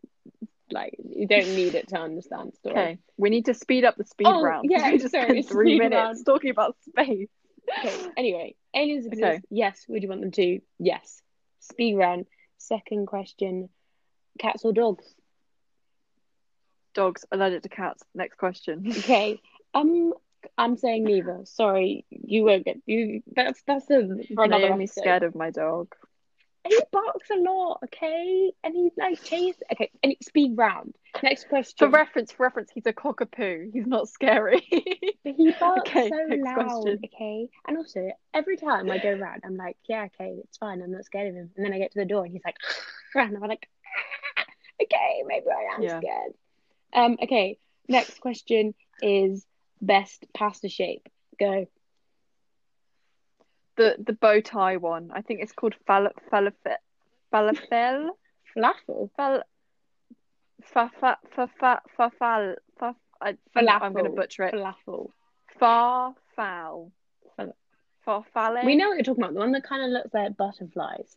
Like 0.71 0.95
you 1.03 1.27
don't 1.27 1.47
need 1.55 1.75
it 1.75 1.89
to 1.89 1.97
understand 1.99 2.53
story. 2.55 2.75
Okay, 2.75 2.97
we 3.17 3.29
need 3.29 3.45
to 3.45 3.53
speed 3.53 3.83
up 3.83 3.97
the 3.97 4.05
speed 4.05 4.27
Oh, 4.27 4.41
round. 4.41 4.67
yeah, 4.71 4.91
we 4.91 4.99
just 4.99 5.11
sorry, 5.11 5.25
spent 5.41 5.49
three 5.49 5.77
minutes 5.77 5.95
round. 5.95 6.25
talking 6.25 6.49
about 6.49 6.77
space. 6.87 7.27
Okay. 7.79 8.07
Anyway, 8.15 8.55
aliens 8.73 9.05
exist. 9.05 9.23
Okay. 9.23 9.41
Yes. 9.49 9.83
Would 9.89 10.01
you 10.01 10.07
want 10.09 10.21
them 10.21 10.31
to? 10.31 10.59
Yes. 10.79 11.21
Speed 11.59 11.95
round. 11.95 12.25
Second 12.57 13.07
question: 13.07 13.67
cats 14.39 14.63
or 14.63 14.71
dogs? 14.71 15.05
Dogs 16.93 17.25
allergic 17.31 17.63
to 17.63 17.69
cats. 17.69 18.03
Next 18.13 18.37
question. 18.37 18.85
Okay. 18.91 19.41
Um, 19.73 20.13
I'm 20.57 20.77
saying 20.77 21.05
neither. 21.05 21.41
Sorry, 21.45 22.05
you 22.09 22.43
won't 22.43 22.65
get 22.65 22.77
you. 22.85 23.21
That's 23.35 23.61
that's 23.67 23.89
a 23.89 24.07
for 24.35 24.45
another 24.45 24.67
Naomi's 24.67 24.91
episode. 24.91 25.01
scared 25.01 25.23
of 25.23 25.35
my 25.35 25.49
dog. 25.51 25.93
he 26.67 26.79
barks 26.91 27.29
a 27.31 27.35
lot, 27.37 27.79
okay? 27.85 28.51
And 28.63 28.75
he 28.75 28.91
like 28.97 29.21
chases. 29.23 29.61
Okay, 29.71 29.89
and 30.03 30.11
it's 30.13 30.27
speed 30.27 30.53
round. 30.57 30.95
Next 31.23 31.49
question. 31.49 31.75
For 31.77 31.89
reference, 31.89 32.31
for 32.31 32.43
reference, 32.43 32.71
he's 32.73 32.85
a 32.85 32.93
cockapoo. 32.93 33.71
He's 33.73 33.87
not 33.87 34.07
scary. 34.09 34.61
But 35.23 35.35
he 35.35 35.51
barks 35.51 35.89
Okay, 35.95 36.09
so 36.09 36.15
loud, 36.29 36.55
question. 36.55 36.99
okay? 37.05 37.49
And 37.67 37.77
also, 37.77 38.11
every 38.33 38.57
time 38.57 38.89
I 38.89 38.97
go 38.97 39.11
round, 39.13 39.41
I'm 39.45 39.55
like, 39.55 39.77
yeah, 39.87 40.05
okay, 40.05 40.35
it's 40.43 40.57
fine. 40.57 40.81
I'm 40.81 40.91
not 40.91 41.05
scared 41.05 41.29
of 41.29 41.35
him. 41.35 41.51
And 41.55 41.65
then 41.65 41.73
I 41.73 41.77
get 41.77 41.91
to 41.91 41.99
the 41.99 42.05
door 42.05 42.23
and 42.23 42.31
he's 42.33 42.41
like, 42.45 42.55
and 43.15 43.35
I'm 43.35 43.41
like, 43.47 43.67
okay, 44.81 45.23
maybe 45.27 45.45
I 45.49 45.75
am 45.75 45.83
Yeah. 45.83 45.99
scared. 45.99 46.33
Um, 46.93 47.17
okay, 47.21 47.57
next 47.87 48.19
question 48.19 48.73
is 49.01 49.45
best 49.81 50.25
pasta 50.33 50.69
shape. 50.69 51.07
Go. 51.39 51.67
the 53.77 53.95
the 53.99 54.13
bow 54.13 54.41
tie 54.41 54.77
one. 54.77 55.11
I 55.13 55.21
think 55.21 55.41
it's 55.41 55.51
called 55.53 55.75
fal 55.87 56.09
falafel 56.31 56.75
falafel 57.33 58.09
Falafel. 58.55 59.09
fal 59.15 59.43
fa 60.73 60.91
fa 60.99 61.17
fa 61.35 61.47
fa 61.59 61.81
fa 61.97 62.11
fal 62.19 62.55
fa. 62.79 62.95
I, 63.21 63.37
I'm, 63.55 63.69
I'm 63.69 63.93
going 63.93 64.05
to 64.05 64.11
butcher 64.11 64.43
it. 64.43 64.53
Falafel. 64.53 65.09
Far 65.59 66.15
foul. 66.35 66.91
Farfalle. 68.07 68.65
We 68.65 68.75
know 68.75 68.87
what 68.87 68.95
you're 68.95 69.03
talking 69.03 69.23
about. 69.23 69.35
The 69.35 69.39
one 69.39 69.51
that 69.51 69.63
kind 69.63 69.83
of 69.83 69.91
looks 69.91 70.11
like 70.13 70.35
butterflies. 70.35 71.15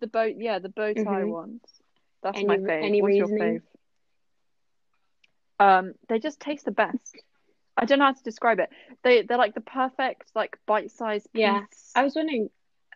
the 0.00 0.06
bow. 0.06 0.24
Yeah, 0.24 0.58
the 0.58 0.68
bow 0.68 0.92
tie 0.92 1.02
Mhm. 1.22 1.30
ones. 1.30 1.62
That's 2.22 2.36
Any- 2.36 2.46
my 2.46 2.54
any 2.74 3.00
What's 3.00 3.14
your 3.16 3.26
reasoning? 3.28 3.62
fave? 5.60 5.66
Um, 5.78 5.94
they 6.08 6.18
just 6.18 6.38
taste 6.40 6.64
the 6.66 6.70
best. 6.70 7.16
I 7.76 7.84
don't 7.84 7.98
know 7.98 8.06
how 8.06 8.12
to 8.12 8.22
describe 8.22 8.60
it. 8.60 8.70
They 9.02 9.22
they're 9.22 9.38
like 9.38 9.54
the 9.54 9.60
perfect 9.60 10.30
like 10.34 10.58
bite-sized 10.66 11.32
piece. 11.32 11.40
Yeah. 11.40 11.62
I 11.94 12.04
was 12.04 12.14
wondering 12.14 12.50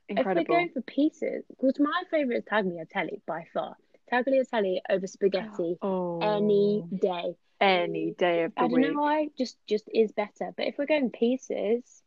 Incredible. 0.09 0.43
if 0.43 0.49
we're 0.49 0.55
going 0.57 0.71
for 0.71 0.83
pieces, 0.83 1.45
because 1.49 1.79
my 1.79 2.03
favourite 2.11 2.39
is 2.39 2.45
tagliatelle 2.45 3.21
by 3.27 3.47
far. 3.53 3.77
Tagliatelle 4.13 4.79
over 4.89 5.07
spaghetti 5.07 5.77
oh, 5.83 6.21
any 6.21 6.85
day. 7.01 7.35
any 7.61 8.15
day 8.17 8.45
of 8.45 8.55
the 8.55 8.61
I 8.61 8.69
don't 8.69 8.73
week. 8.73 8.93
know 8.93 9.01
why, 9.01 9.29
just 9.37 9.57
just 9.69 9.89
is 9.93 10.13
better. 10.13 10.53
But 10.57 10.67
if 10.67 10.77
we're 10.79 10.87
going 10.87 11.11
pieces, 11.11 12.03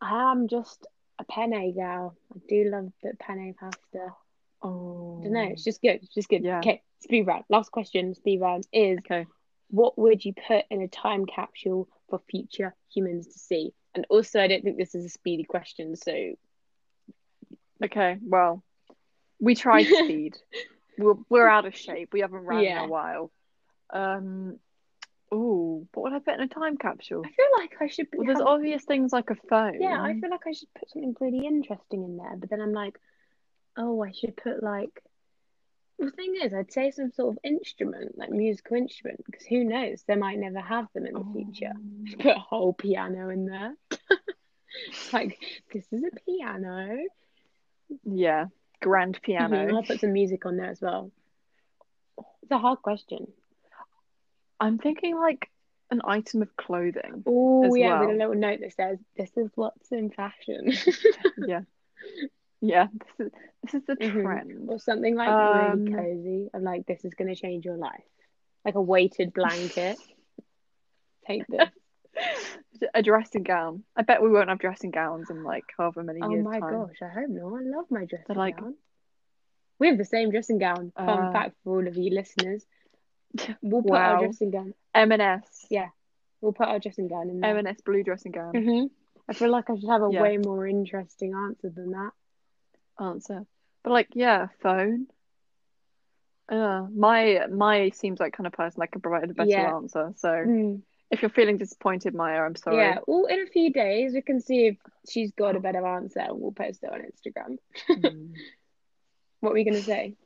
I 0.00 0.30
am 0.30 0.46
just 0.48 0.86
a 1.18 1.24
penne 1.24 1.74
gal. 1.74 2.16
I 2.34 2.38
do 2.48 2.70
love 2.70 2.84
a 2.84 2.92
bit 3.02 3.12
of 3.14 3.18
penne 3.18 3.54
pasta. 3.58 4.14
Oh, 4.62 5.18
I 5.20 5.24
don't 5.24 5.32
know, 5.32 5.40
oh. 5.40 5.52
it's 5.52 5.64
just 5.64 5.80
good. 5.80 6.00
It's 6.02 6.14
just 6.14 6.28
good. 6.28 6.44
Yeah. 6.44 6.58
Okay, 6.58 6.82
speed 7.00 7.26
round. 7.26 7.44
Last 7.48 7.72
question, 7.72 8.14
speed 8.14 8.40
round 8.40 8.66
is 8.72 8.98
okay. 8.98 9.26
What 9.70 9.98
would 9.98 10.24
you 10.24 10.32
put 10.46 10.64
in 10.70 10.82
a 10.82 10.88
time 10.88 11.26
capsule 11.26 11.88
for 12.08 12.20
future 12.30 12.74
humans 12.92 13.26
to 13.28 13.38
see? 13.38 13.72
And 13.94 14.06
also, 14.10 14.40
I 14.40 14.46
don't 14.46 14.62
think 14.62 14.76
this 14.78 14.94
is 14.94 15.04
a 15.04 15.08
speedy 15.08 15.44
question, 15.44 15.96
so 15.96 16.12
Okay, 17.82 18.18
well, 18.22 18.62
we 19.40 19.54
tried 19.54 19.86
speed. 20.04 20.36
we're 20.98 21.14
we're 21.28 21.48
out 21.48 21.66
of 21.66 21.74
shape. 21.74 22.12
We 22.12 22.20
haven't 22.20 22.44
ran 22.44 22.62
Yeah. 22.62 22.82
in 22.82 22.88
a 22.88 22.92
while. 22.92 23.32
Um, 23.92 24.58
oh, 25.32 25.86
what 25.94 26.04
would 26.04 26.12
I 26.12 26.18
put 26.18 26.34
in 26.34 26.40
a 26.40 26.48
time 26.48 26.76
capsule? 26.76 27.22
I 27.24 27.30
feel 27.30 27.46
like 27.58 27.72
I 27.80 27.86
should. 27.88 28.08
Well, 28.14 28.26
there's 28.26 28.40
obvious 28.40 28.84
things 28.84 29.12
like 29.12 29.30
a 29.30 29.36
phone. 29.48 29.80
Yeah, 29.80 30.00
I 30.00 30.18
feel 30.20 30.30
like 30.30 30.46
I 30.46 30.52
should 30.52 30.68
put 30.78 30.90
something 30.90 31.16
really 31.20 31.46
interesting 31.46 32.04
in 32.04 32.16
there, 32.16 32.36
but 32.36 32.50
then 32.50 32.60
I'm 32.60 32.72
like, 32.72 32.98
oh, 33.76 34.02
I 34.02 34.12
should 34.12 34.36
put 34.36 34.62
like. 34.62 35.02
The 36.00 36.10
thing 36.12 36.34
is, 36.42 36.54
I'd 36.54 36.72
say 36.72 36.90
some 36.90 37.12
sort 37.12 37.36
of 37.36 37.38
instrument, 37.44 38.16
like 38.16 38.30
musical 38.30 38.76
instrument, 38.76 39.22
because 39.26 39.44
who 39.44 39.64
knows, 39.64 40.02
they 40.06 40.16
might 40.16 40.38
never 40.38 40.60
have 40.60 40.86
them 40.94 41.04
in 41.06 41.14
the 41.14 41.24
future. 41.32 41.72
Oh. 41.76 42.16
Put 42.22 42.36
a 42.36 42.40
whole 42.40 42.72
piano 42.72 43.28
in 43.28 43.44
there. 43.46 43.74
It's 44.88 45.12
like, 45.12 45.38
this 45.72 45.86
is 45.92 46.02
a 46.04 46.10
piano. 46.24 46.96
Yeah, 48.04 48.46
grand 48.80 49.20
piano. 49.22 49.56
Mhm, 49.56 49.74
I'll 49.74 49.82
put 49.82 50.00
some 50.00 50.12
music 50.12 50.46
on 50.46 50.56
there 50.56 50.70
as 50.70 50.80
well. 50.80 51.10
It's 52.42 52.50
a 52.50 52.58
hard 52.58 52.80
question. 52.80 53.26
I'm 54.58 54.78
thinking 54.78 55.16
like 55.16 55.50
an 55.90 56.00
item 56.04 56.40
of 56.42 56.56
clothing. 56.56 57.24
Oh, 57.26 57.74
yeah, 57.74 58.00
with 58.00 58.10
a 58.10 58.18
little 58.18 58.34
note 58.34 58.60
that 58.60 58.74
says, 58.74 58.98
this 59.16 59.30
is 59.36 59.50
what's 59.54 59.90
in 59.92 60.10
fashion. 60.10 60.72
Yeah, 61.46 61.60
yeah. 62.60 62.86
This 63.18 63.26
is 63.26 63.32
this 63.62 63.74
is 63.74 63.82
the 63.86 63.96
Mhm. 63.96 64.22
trend. 64.22 64.68
Or 64.70 64.78
something 64.78 65.14
like 65.14 65.28
Um, 65.28 65.84
really 65.84 65.92
cozy, 65.96 66.50
of 66.54 66.62
like 66.62 66.86
this 66.86 67.04
is 67.04 67.14
going 67.14 67.28
to 67.28 67.34
change 67.40 67.64
your 67.64 67.76
life, 67.76 68.04
like 68.64 68.74
a 68.74 68.82
weighted 68.82 69.32
blanket. 69.32 69.98
Take 71.26 71.46
this. 71.46 71.68
A 72.94 73.02
dressing 73.02 73.42
gown. 73.42 73.84
I 73.94 74.02
bet 74.02 74.22
we 74.22 74.30
won't 74.30 74.48
have 74.48 74.58
dressing 74.58 74.90
gowns 74.90 75.30
in 75.30 75.44
like 75.44 75.64
however 75.76 76.02
many 76.02 76.20
oh 76.22 76.30
years 76.30 76.44
my 76.44 76.58
time. 76.60 76.72
gosh, 76.72 76.96
I 77.02 77.08
hope 77.08 77.28
not. 77.28 77.54
I 77.54 77.62
love 77.62 77.90
my 77.90 78.04
dressing 78.06 78.24
They're 78.28 78.36
like- 78.36 78.58
gown. 78.58 78.74
We 79.78 79.88
have 79.88 79.96
the 79.98 80.04
same 80.04 80.30
dressing 80.30 80.58
gown. 80.58 80.90
Fun 80.96 81.08
Uh, 81.08 81.32
fact 81.32 81.56
for 81.64 81.76
all 81.80 81.86
of 81.88 81.96
you 81.96 82.10
listeners. 82.14 82.66
We'll 83.62 83.82
put 83.82 83.92
our 83.96 84.18
dressing 84.24 84.50
gown. 84.50 84.74
M&S. 84.94 85.66
Yeah. 85.70 85.88
We'll 86.42 86.52
put 86.52 86.68
our 86.68 86.78
dressing 86.78 87.08
gown 87.08 87.30
in 87.30 87.40
there. 87.40 87.56
M&S 87.56 87.80
blue 87.80 88.02
dressing 88.02 88.32
gown. 88.32 88.54
hmm 88.54 88.86
I 89.28 89.32
feel 89.32 89.50
like 89.50 89.70
I 89.70 89.76
should 89.78 89.88
have 89.88 90.02
a 90.02 90.08
Yeah. 90.10 90.22
way 90.22 90.36
more 90.38 90.66
interesting 90.66 91.34
answer 91.34 91.70
than 91.70 91.92
that. 91.92 92.10
Answer. 93.00 93.46
But 93.82 93.92
like, 93.92 94.08
yeah, 94.14 94.48
phone. 94.62 95.06
Uh, 96.48 96.86
my 96.94 97.46
my 97.50 97.90
seems 97.90 98.18
like 98.18 98.32
kind 98.32 98.46
of 98.46 98.52
person 98.52 98.80
that 98.80 98.90
can 98.90 99.00
provide 99.00 99.30
a 99.30 99.34
better 99.34 99.50
Yeah. 99.50 99.74
answer. 99.76 100.12
So 100.16 100.28
Mm. 100.28 100.82
if 101.10 101.22
you're 101.22 101.30
feeling 101.30 101.58
disappointed, 101.58 102.14
Maya, 102.14 102.40
I'm 102.42 102.56
sorry. 102.56 102.76
Yeah. 102.78 102.98
Well, 103.06 103.26
in 103.26 103.40
a 103.40 103.46
few 103.46 103.72
days, 103.72 104.12
we 104.14 104.22
can 104.22 104.40
see 104.40 104.66
if 104.66 104.76
she's 105.08 105.30
got 105.32 105.54
a 105.56 105.60
better 105.60 105.86
answer 105.86 106.20
and 106.20 106.40
we'll 106.40 106.52
post 106.52 106.82
it 106.82 106.90
on 106.92 107.02
Instagram. 107.02 107.58
Mm. 107.88 108.34
What 109.40 109.52
were 109.52 109.58
you 109.58 109.64
going 109.64 109.78
to 109.78 109.82
say? 109.82 110.16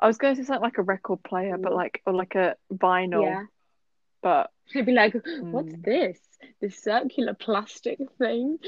I 0.00 0.06
was 0.06 0.16
going 0.16 0.34
to 0.34 0.42
say 0.42 0.46
something 0.46 0.62
like 0.62 0.78
a 0.78 0.82
record 0.82 1.22
player, 1.22 1.58
but 1.58 1.74
like 1.74 2.00
or 2.06 2.14
like 2.14 2.34
a 2.36 2.56
vinyl. 2.72 3.22
Yeah. 3.22 3.44
But 4.22 4.50
I'd 4.74 4.86
be 4.86 4.92
like, 4.92 5.12
what's 5.14 5.72
Mm. 5.74 5.84
this? 5.84 6.18
This 6.60 6.78
circular 6.78 7.34
plastic 7.34 7.98
thing? 8.18 8.58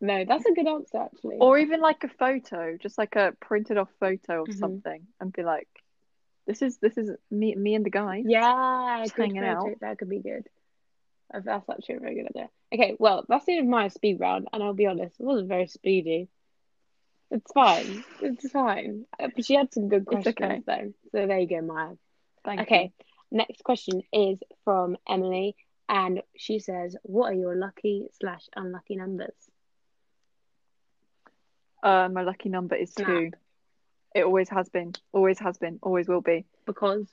No, 0.00 0.24
that's 0.24 0.46
a 0.46 0.52
good 0.52 0.66
answer, 0.66 0.98
actually. 0.98 1.38
or 1.40 1.58
even 1.58 1.80
like 1.80 2.04
a 2.04 2.08
photo, 2.08 2.76
just 2.76 2.98
like 2.98 3.16
a 3.16 3.34
printed 3.40 3.78
off 3.78 3.90
photo 3.98 4.42
of 4.42 4.48
Mhm. 4.48 4.58
something, 4.58 5.06
and 5.20 5.32
be 5.32 5.42
like, 5.42 5.68
"This 6.46 6.62
is 6.62 6.78
this 6.78 6.96
is 6.96 7.10
me 7.30 7.54
me 7.54 7.74
and 7.74 7.84
the 7.84 7.90
guy." 7.90 8.22
yeah, 8.24 9.02
Just 9.04 9.16
hanging 9.16 9.44
out. 9.44 9.80
That 9.80 9.98
could 9.98 10.08
be 10.08 10.20
good. 10.20 10.48
That's 11.30 11.68
actually 11.68 11.96
a 11.96 12.00
very 12.00 12.14
good 12.14 12.28
idea. 12.28 12.48
Okay, 12.72 12.96
well, 12.98 13.24
that's 13.28 13.44
the 13.44 13.52
end 13.56 13.62
of 13.66 13.70
my 13.70 13.88
speed 13.88 14.20
round, 14.20 14.48
and 14.52 14.62
I'll 14.62 14.72
be 14.72 14.86
honest, 14.86 15.18
it 15.20 15.24
wasn't 15.26 15.48
very 15.48 15.66
speedy. 15.66 16.28
It's 17.30 17.52
fine. 17.52 18.04
It's 18.20 18.50
fine. 18.50 19.04
But 19.18 19.44
she 19.44 19.54
had 19.54 19.72
some 19.74 19.88
good 19.88 20.06
questions, 20.06 20.36
okay. 20.40 20.62
though. 20.64 20.92
So 21.12 21.26
there 21.26 21.38
you 21.38 21.46
go, 21.46 21.60
Maya. 21.60 21.96
Thank 22.44 22.60
you. 22.60 22.62
Okay, 22.62 22.92
next 23.30 23.62
question 23.64 24.02
is 24.12 24.38
from 24.64 24.96
Emily, 25.06 25.54
and 25.88 26.22
she 26.36 26.60
says, 26.60 26.96
"What 27.02 27.32
are 27.32 27.34
your 27.36 27.56
lucky 27.56 28.08
slash 28.20 28.46
unlucky 28.56 28.96
numbers?" 28.96 29.50
Uh, 31.82 32.08
my 32.10 32.22
lucky 32.22 32.48
number 32.48 32.74
is 32.74 32.92
Snap. 32.92 33.06
two. 33.06 33.30
It 34.14 34.24
always 34.24 34.48
has 34.48 34.68
been, 34.68 34.94
always 35.12 35.38
has 35.38 35.58
been, 35.58 35.78
always 35.82 36.08
will 36.08 36.20
be. 36.22 36.44
Because 36.66 37.06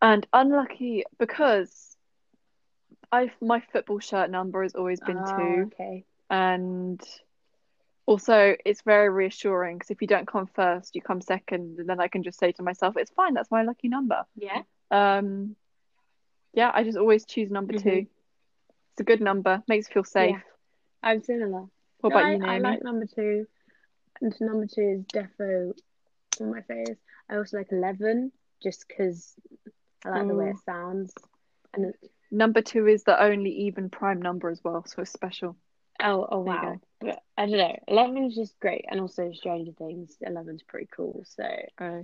And 0.00 0.26
unlucky 0.32 1.04
because 1.18 1.96
I 3.10 3.30
my 3.40 3.60
football 3.72 4.00
shirt 4.00 4.30
number 4.30 4.62
has 4.62 4.74
always 4.74 5.00
been 5.00 5.18
Ah, 5.18 5.36
two, 5.36 5.70
okay. 5.72 6.04
and 6.30 7.00
also 8.06 8.56
it's 8.64 8.82
very 8.82 9.08
reassuring 9.08 9.76
because 9.78 9.90
if 9.90 10.02
you 10.02 10.08
don't 10.08 10.26
come 10.26 10.46
first, 10.46 10.94
you 10.96 11.02
come 11.02 11.20
second, 11.20 11.78
and 11.78 11.88
then 11.88 12.00
I 12.00 12.08
can 12.08 12.22
just 12.22 12.38
say 12.38 12.52
to 12.52 12.62
myself, 12.62 12.96
"It's 12.96 13.12
fine, 13.12 13.34
that's 13.34 13.50
my 13.50 13.62
lucky 13.62 13.88
number." 13.88 14.24
Yeah. 14.34 14.62
Um, 14.90 15.56
yeah, 16.52 16.70
I 16.74 16.82
just 16.84 16.98
always 16.98 17.24
choose 17.24 17.50
number 17.50 17.72
Mhm. 17.74 17.82
two. 17.82 18.06
It's 18.92 19.00
a 19.00 19.04
good 19.04 19.20
number, 19.20 19.62
makes 19.68 19.88
you 19.88 19.94
feel 19.94 20.04
safe. 20.04 20.32
Yeah. 20.36 20.40
I'm 21.02 21.22
similar. 21.22 21.66
What 22.00 22.10
No, 22.10 22.16
about 22.16 22.24
I, 22.24 22.34
you, 22.34 22.44
I 22.44 22.58
like 22.58 22.82
number 22.82 23.06
two. 23.06 23.46
And 24.20 24.34
number 24.40 24.66
two 24.66 24.82
is 25.00 25.04
defo 25.06 25.72
on 26.40 26.50
my 26.50 26.62
face. 26.62 26.96
I 27.30 27.36
also 27.36 27.56
like 27.58 27.72
11 27.72 28.32
just 28.62 28.86
because 28.86 29.34
I 30.04 30.10
like 30.10 30.28
the 30.28 30.34
way 30.34 30.50
it 30.50 30.58
sounds. 30.64 31.12
And 31.74 31.86
it, 31.86 32.10
Number 32.30 32.62
two 32.62 32.86
is 32.86 33.04
the 33.04 33.22
only 33.22 33.50
even 33.66 33.90
prime 33.90 34.20
number 34.22 34.48
as 34.48 34.60
well, 34.64 34.84
so 34.86 35.02
it's 35.02 35.12
special. 35.12 35.56
oh, 36.02 36.26
oh 36.30 36.44
There 36.44 36.54
wow. 36.54 36.80
But 37.00 37.22
I 37.36 37.46
don't 37.46 37.58
know. 37.58 37.76
11 37.88 38.24
is 38.24 38.34
just 38.34 38.58
great. 38.60 38.84
And 38.90 39.00
also 39.00 39.32
Stranger 39.32 39.72
Things, 39.72 40.16
11's 40.26 40.62
pretty 40.62 40.88
cool. 40.96 41.24
So 41.26 41.44
Uh, 41.78 42.02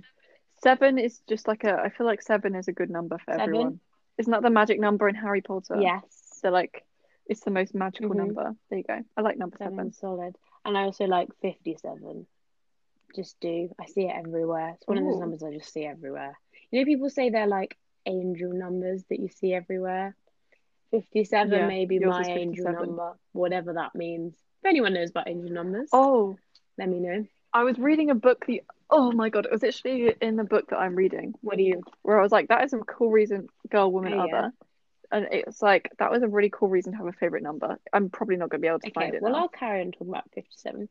seven 0.63 0.97
is 0.99 1.19
just 1.29 1.47
like 1.47 1.63
a. 1.63 1.73
I 1.73 1.89
feel 1.89 2.05
like 2.05 2.21
seven 2.21 2.55
is 2.55 2.67
a 2.67 2.73
good 2.73 2.89
number 2.89 3.17
for 3.17 3.31
Seven? 3.31 3.41
everyone. 3.41 3.79
Isn't 4.17 4.31
that 4.31 4.41
the 4.43 4.49
magic 4.49 4.79
number 4.79 5.07
in 5.07 5.15
Harry 5.15 5.41
Potter? 5.41 5.77
yes, 5.79 6.03
So 6.41 6.49
like, 6.49 6.83
it's 7.25 7.41
the 7.41 7.51
most 7.51 7.73
magical 7.73 8.09
Mhm. 8.11 8.15
number. 8.17 8.55
There 8.69 8.79
you 8.79 8.83
go. 8.85 8.99
I 9.17 9.21
like 9.21 9.37
number 9.37 9.57
seven. 9.57 9.75
seven's 9.77 9.97
solid. 9.97 10.35
And 10.65 10.77
I 10.77 10.83
also 10.83 11.05
like 11.05 11.29
57. 11.41 12.25
Just 13.15 13.39
do. 13.39 13.69
I 13.79 13.85
see 13.85 14.03
it 14.03 14.15
everywhere. 14.15 14.75
It's 14.75 14.87
one 14.87 14.97
of 14.97 15.05
those 15.05 15.19
numbers 15.19 15.43
I 15.43 15.51
just 15.51 15.73
see 15.73 15.85
everywhere. 15.85 16.37
You 16.71 16.79
know, 16.79 16.85
people 16.85 17.09
say 17.09 17.29
they're 17.29 17.47
like 17.47 17.77
angel 18.05 18.53
numbers 18.53 19.03
that 19.09 19.19
you 19.19 19.29
see 19.29 19.53
everywhere. 19.53 20.15
57 20.91 21.51
Yeah, 21.51 21.67
may 21.67 21.85
be 21.85 21.99
my 21.99 22.23
angel 22.27 22.71
number, 22.71 23.13
whatever 23.31 23.73
that 23.73 23.95
means. 23.95 24.33
If 24.61 24.69
anyone 24.69 24.93
knows 24.93 25.11
about 25.11 25.27
angel 25.27 25.51
numbers, 25.51 25.89
Oh, 25.93 26.37
let 26.77 26.89
me 26.89 26.99
know. 26.99 27.25
I 27.53 27.63
was 27.63 27.77
reading 27.79 28.09
a 28.09 28.15
book 28.15 28.45
the 28.45 28.63
oh 28.89 29.11
my 29.11 29.29
god, 29.29 29.45
it 29.45 29.51
was 29.51 29.63
actually 29.63 30.13
in 30.21 30.35
the 30.35 30.43
book 30.43 30.69
that 30.69 30.77
I'm 30.77 30.95
reading. 30.95 31.33
What 31.41 31.57
do 31.57 31.63
you? 31.63 31.81
Where 32.01 32.19
I 32.19 32.23
was 32.23 32.31
like, 32.31 32.49
that 32.49 32.63
is 32.63 32.73
a 32.73 32.79
cool 32.79 33.11
reason, 33.11 33.47
girl, 33.69 33.91
woman, 33.91 34.13
Oh, 34.13 34.25
yeah. 34.25 34.49
And 35.11 35.27
it's 35.31 35.61
like 35.61 35.89
that 35.99 36.11
was 36.11 36.21
a 36.23 36.27
really 36.27 36.49
cool 36.51 36.69
reason 36.69 36.91
to 36.93 36.97
have 36.97 37.07
a 37.07 37.11
favorite 37.13 37.43
number. 37.43 37.79
I'm 37.91 38.09
probably 38.09 38.35
not 38.37 38.49
gonna 38.49 38.61
be 38.61 38.67
able 38.67 38.79
to 38.79 38.87
Okay, 38.87 38.93
find 38.93 39.13
it 39.15 39.21
well, 39.21 39.33
now. 39.33 39.39
I'll 39.39 39.47
carry 39.47 39.81
on 39.81 39.91
talking 39.91 40.09
about 40.09 40.29
57. 40.35 40.87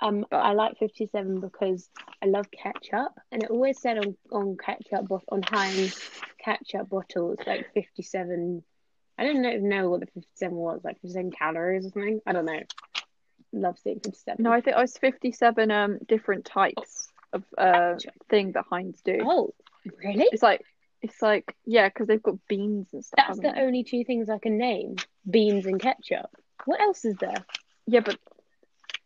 Um, 0.00 0.26
But- 0.30 0.36
I 0.36 0.52
like 0.52 0.76
57 0.78 1.40
because 1.40 1.88
I 2.22 2.26
love 2.26 2.50
ketchup, 2.50 3.12
and 3.32 3.42
it 3.42 3.50
always 3.50 3.80
said 3.80 3.98
on, 3.98 4.16
on 4.30 4.56
ketchup, 4.58 5.08
bot- 5.08 5.24
on 5.30 5.42
Heinz 5.42 5.98
ketchup 6.38 6.88
bottles, 6.90 7.38
like 7.46 7.72
57. 7.72 8.62
I 9.18 9.24
don't 9.24 9.40
know, 9.40 9.56
know 9.56 9.88
what 9.90 10.00
the 10.00 10.06
57 10.06 10.54
was, 10.54 10.82
like 10.84 10.96
57 11.00 11.30
calories 11.32 11.86
or 11.86 11.90
something. 11.90 12.20
I 12.26 12.32
don't 12.34 12.44
know. 12.44 12.60
Love 13.52 13.78
seeing 13.78 14.00
57. 14.00 14.42
No, 14.42 14.52
I 14.52 14.60
think 14.60 14.76
it 14.76 14.80
was 14.80 14.96
57 14.98 15.70
um 15.70 15.98
different 16.06 16.44
types 16.44 17.08
of 17.32 17.42
uh 17.56 17.94
Ketchup. 17.94 18.12
thing 18.28 18.52
that 18.52 18.66
Heinz 18.68 19.00
do. 19.02 19.18
Oh, 19.24 19.54
really? 20.02 20.26
It's 20.30 20.42
like 20.42 20.60
it's 21.02 21.20
like 21.22 21.54
yeah, 21.64 21.88
because 21.88 22.06
they've 22.06 22.22
got 22.22 22.36
beans 22.48 22.88
and 22.92 23.04
stuff. 23.04 23.24
That's 23.26 23.38
the 23.40 23.52
they? 23.52 23.60
only 23.60 23.84
two 23.84 24.04
things 24.04 24.28
I 24.28 24.38
can 24.38 24.58
name 24.58 24.96
beans 25.28 25.66
and 25.66 25.80
ketchup. 25.80 26.30
What 26.64 26.80
else 26.80 27.04
is 27.04 27.16
there? 27.16 27.44
Yeah, 27.86 28.00
but 28.00 28.18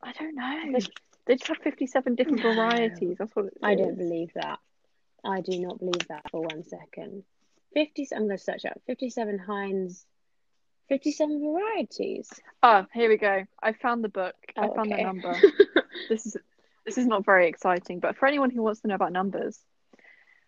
I 0.02 0.12
don't 0.12 0.34
know. 0.34 0.62
Like- 0.72 0.84
They 1.26 1.34
just 1.36 1.48
have 1.48 1.58
57 1.58 2.14
different 2.14 2.42
No. 2.42 2.54
varieties. 2.54 3.16
That's 3.18 3.34
what 3.36 3.46
it 3.46 3.58
I 3.62 3.74
don't 3.74 3.96
believe 3.98 4.32
that. 4.34 4.58
I 5.24 5.42
do 5.42 5.58
not 5.60 5.78
believe 5.78 6.08
that 6.08 6.30
for 6.30 6.40
one 6.40 6.64
second. 6.64 7.24
50, 7.74 8.08
I'm 8.12 8.26
going 8.26 8.30
to 8.30 8.42
search 8.42 8.64
out 8.64 8.80
57 8.86 9.38
Heinz, 9.38 10.06
57 10.88 11.40
varieties. 11.40 12.28
Oh, 12.62 12.86
here 12.94 13.08
we 13.08 13.16
go. 13.16 13.44
I 13.62 13.72
found 13.74 14.02
the 14.02 14.08
book. 14.08 14.34
I 14.56 14.66
Oh, 14.66 14.74
found 14.74 14.92
okay. 14.92 15.02
the 15.02 15.06
number. 15.06 15.36
This 16.08 16.26
is 16.26 16.36
this 16.86 16.96
is 16.98 17.06
not 17.06 17.24
very 17.24 17.46
exciting, 17.46 18.00
but 18.00 18.16
for 18.16 18.26
anyone 18.26 18.50
who 18.50 18.62
wants 18.62 18.80
to 18.80 18.88
know 18.88 18.94
about 18.96 19.12
numbers, 19.12 19.60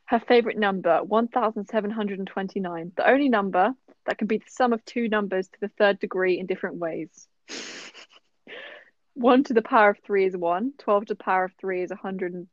her 0.06 0.20
favorite 0.20 0.58
number 0.58 1.02
1729, 1.02 2.92
the 2.96 3.08
only 3.08 3.28
number 3.28 3.72
that 4.06 4.18
can 4.18 4.26
be 4.26 4.38
the 4.38 4.44
sum 4.48 4.72
of 4.72 4.84
two 4.84 5.08
numbers 5.08 5.48
to 5.48 5.60
the 5.60 5.70
third 5.78 5.98
degree 5.98 6.38
in 6.38 6.46
different 6.46 6.76
ways. 6.76 7.28
1 9.14 9.44
to 9.44 9.54
the 9.54 9.62
power 9.62 9.90
of 9.90 9.98
3 10.04 10.24
is 10.26 10.36
1, 10.36 10.72
12 10.78 11.06
to 11.06 11.14
the 11.14 11.22
power 11.22 11.44
of 11.44 11.52
3 11.60 11.82
is 11.82 11.90
100 11.90 12.48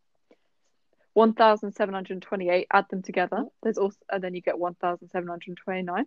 1728 1.13 2.67
add 2.71 2.85
them 2.89 3.01
together. 3.01 3.43
There's 3.63 3.77
also 3.77 3.97
and 4.09 4.23
then 4.23 4.35
you 4.35 4.41
get 4.41 4.59
1729 4.59 6.05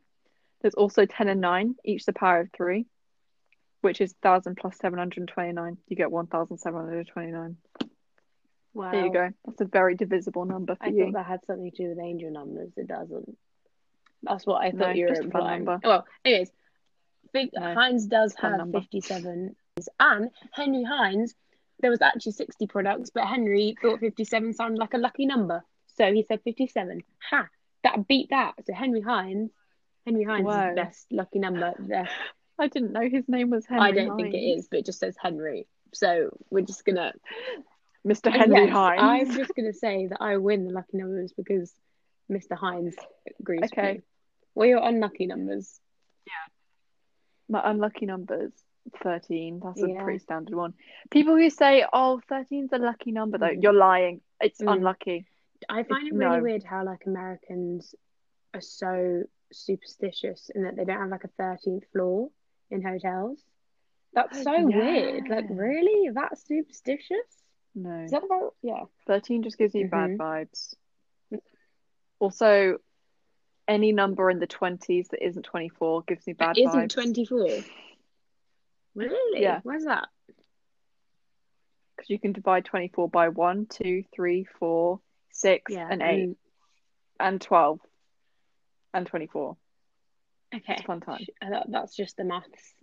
there's 0.62 0.74
also 0.74 1.04
10 1.04 1.28
and 1.28 1.40
9 1.40 1.74
each 1.84 2.06
the 2.06 2.12
power 2.12 2.40
of 2.40 2.50
3 2.56 2.86
which 3.80 4.00
is 4.00 4.14
1000 4.22 4.56
plus 4.56 4.78
729 4.78 5.76
you 5.88 5.96
get 5.96 6.10
1729 6.10 7.56
wow. 8.74 8.90
there 8.90 9.06
you 9.06 9.12
go 9.12 9.30
that's 9.46 9.60
a 9.60 9.64
very 9.64 9.94
divisible 9.94 10.44
number 10.44 10.74
for 10.76 10.84
I 10.84 10.88
you 10.88 11.04
thought 11.04 11.14
that 11.14 11.26
had 11.26 11.40
something 11.46 11.70
to 11.70 11.76
do 11.76 11.88
with 11.90 11.98
angel 11.98 12.30
numbers. 12.30 12.70
It 12.76 12.88
doesn't. 12.88 13.36
That's 14.22 14.46
what 14.46 14.62
I 14.64 14.70
thought 14.70 14.78
No, 14.78 14.90
you 14.90 15.04
were 15.06 15.08
just 15.10 15.20
a 15.22 15.30
fun 15.30 15.40
implying. 15.40 15.64
number. 15.64 15.80
Well, 15.88 16.06
anyways, 16.24 16.50
Big, 17.32 17.50
No, 17.54 17.74
Heinz 17.74 18.06
does 18.06 18.34
have 18.36 18.58
number. 18.58 18.80
57. 18.80 19.56
And 19.98 20.30
Henry 20.52 20.84
Heinz, 20.84 21.34
there 21.80 21.90
was 21.90 22.02
actually 22.02 22.32
60 22.32 22.66
products, 22.66 23.10
but 23.12 23.26
Henry 23.26 23.74
thought 23.80 24.00
57 24.00 24.52
sounded 24.52 24.78
like 24.78 24.94
a 24.94 24.98
lucky 24.98 25.26
number. 25.26 25.64
So 25.96 26.12
he 26.12 26.22
said 26.22 26.40
57. 26.42 27.02
Ha! 27.30 27.48
That 27.84 28.06
beat 28.06 28.30
that. 28.30 28.54
So 28.66 28.74
Henry 28.74 29.00
Heinz, 29.00 29.50
Henry 30.06 30.24
Heinz 30.24 30.48
is 30.48 30.54
the 30.54 30.72
best 30.76 31.06
lucky 31.10 31.38
number 31.38 31.74
there. 31.78 32.08
i 32.58 32.68
didn't 32.68 32.92
know 32.92 33.08
his 33.08 33.24
name 33.28 33.50
was 33.50 33.66
henry 33.66 33.88
I 33.88 33.92
don't 33.92 34.16
think 34.16 34.34
it 34.34 34.38
is, 34.38 34.68
but 34.68 34.80
it 34.80 34.86
just 34.86 35.00
says 35.00 35.16
Henry. 35.20 35.66
So 35.92 36.30
we're 36.50 36.64
just 36.64 36.84
gonna 36.84 37.12
mr 38.06 38.32
henry 38.32 38.64
Yes, 38.66 38.72
Heinz 38.72 39.28
I'm 39.30 39.36
just 39.36 39.54
gonna 39.54 39.72
say 39.72 40.06
that 40.08 40.18
I 40.20 40.36
win 40.36 40.64
the 40.66 40.72
lucky 40.72 40.96
numbers 40.96 41.32
because 41.36 41.72
Mr. 42.30 42.56
Heinz 42.56 42.94
agrees 43.38 43.62
with 43.62 43.72
Okay. 43.72 43.92
me. 43.94 44.02
What 44.54 44.64
are 44.64 44.68
your 44.68 44.82
unlucky 44.82 45.26
numbers? 45.26 45.80
Yeah. 46.26 46.32
My 47.48 47.62
unlucky 47.70 48.06
numbers 48.06 48.52
13 49.02 49.60
that's 49.62 49.82
a 49.82 49.88
Yeah. 49.88 50.02
pretty 50.02 50.18
standard 50.18 50.54
one 50.56 50.74
people 51.10 51.36
who 51.36 51.48
say 51.50 51.84
oh 51.92 52.20
13 52.28 52.64
is 52.64 52.72
a 52.72 52.78
lucky 52.78 53.12
number 53.12 53.38
though 53.38 53.46
Mm. 53.54 53.62
you're 53.62 53.72
lying 53.72 54.20
it's 54.40 54.60
Mm. 54.60 54.72
unlucky 54.72 55.26
I 55.68 55.84
find 55.84 56.08
it 56.08 56.14
really 56.14 56.36
no. 56.38 56.42
weird 56.42 56.64
how 56.64 56.84
like 56.84 57.06
Americans 57.06 57.94
are 58.54 58.60
so 58.60 59.22
superstitious 59.52 60.50
in 60.54 60.64
that 60.64 60.74
they 60.74 60.84
don't 60.84 60.98
have 60.98 61.10
like 61.10 61.22
a 61.24 61.28
thirteenth 61.28 61.84
floor 61.92 62.30
in 62.70 62.82
hotels. 62.82 63.40
That's 64.12 64.42
so 64.42 64.66
weird. 64.66 65.28
Like, 65.28 65.44
really? 65.50 66.10
That's 66.10 66.44
superstitious? 66.46 67.44
No 67.74 68.04
Is 68.04 68.10
that 68.10 68.24
about 68.24 68.54
yeah? 68.62 68.84
13 69.06 69.42
just 69.42 69.58
gives 69.58 69.74
you 69.74 69.88
bad 69.88 70.10
Mhm. 70.10 70.16
vibes. 70.18 70.74
Also, 72.18 72.78
any 73.66 73.92
number 73.92 74.30
in 74.30 74.38
the 74.38 74.46
20s 74.46 75.08
that 75.08 75.24
isn't 75.24 75.42
24 75.44 76.02
gives 76.02 76.26
me 76.26 76.32
bad 76.34 76.56
vibes. 76.56 76.68
Isn't 76.68 76.90
twenty 76.92 77.24
four. 77.24 77.48
Really? 78.94 79.42
Yeah. 79.42 79.60
Where's 79.62 79.84
that? 79.84 80.08
Because 81.96 82.10
you 82.10 82.18
can 82.18 82.32
divide 82.32 82.64
24 82.64 83.08
by 83.08 83.28
1, 83.28 83.66
2, 83.66 84.04
3, 84.12 84.44
4, 84.58 85.00
6, 85.30 85.72
Yeah. 85.72 85.88
and 85.90 86.02
8, 86.02 86.28
mm, 86.28 86.36
and 87.20 87.40
12, 87.40 87.80
and 88.92 89.06
24. 89.06 89.56
Okay. 90.54 90.74
It's 90.74 90.82
fun 90.82 91.00
time. 91.00 91.24
Uh, 91.40 91.50
that- 91.50 91.70
That's 91.70 91.96
just 91.96 92.16
the 92.16 92.24
maths 92.24 92.74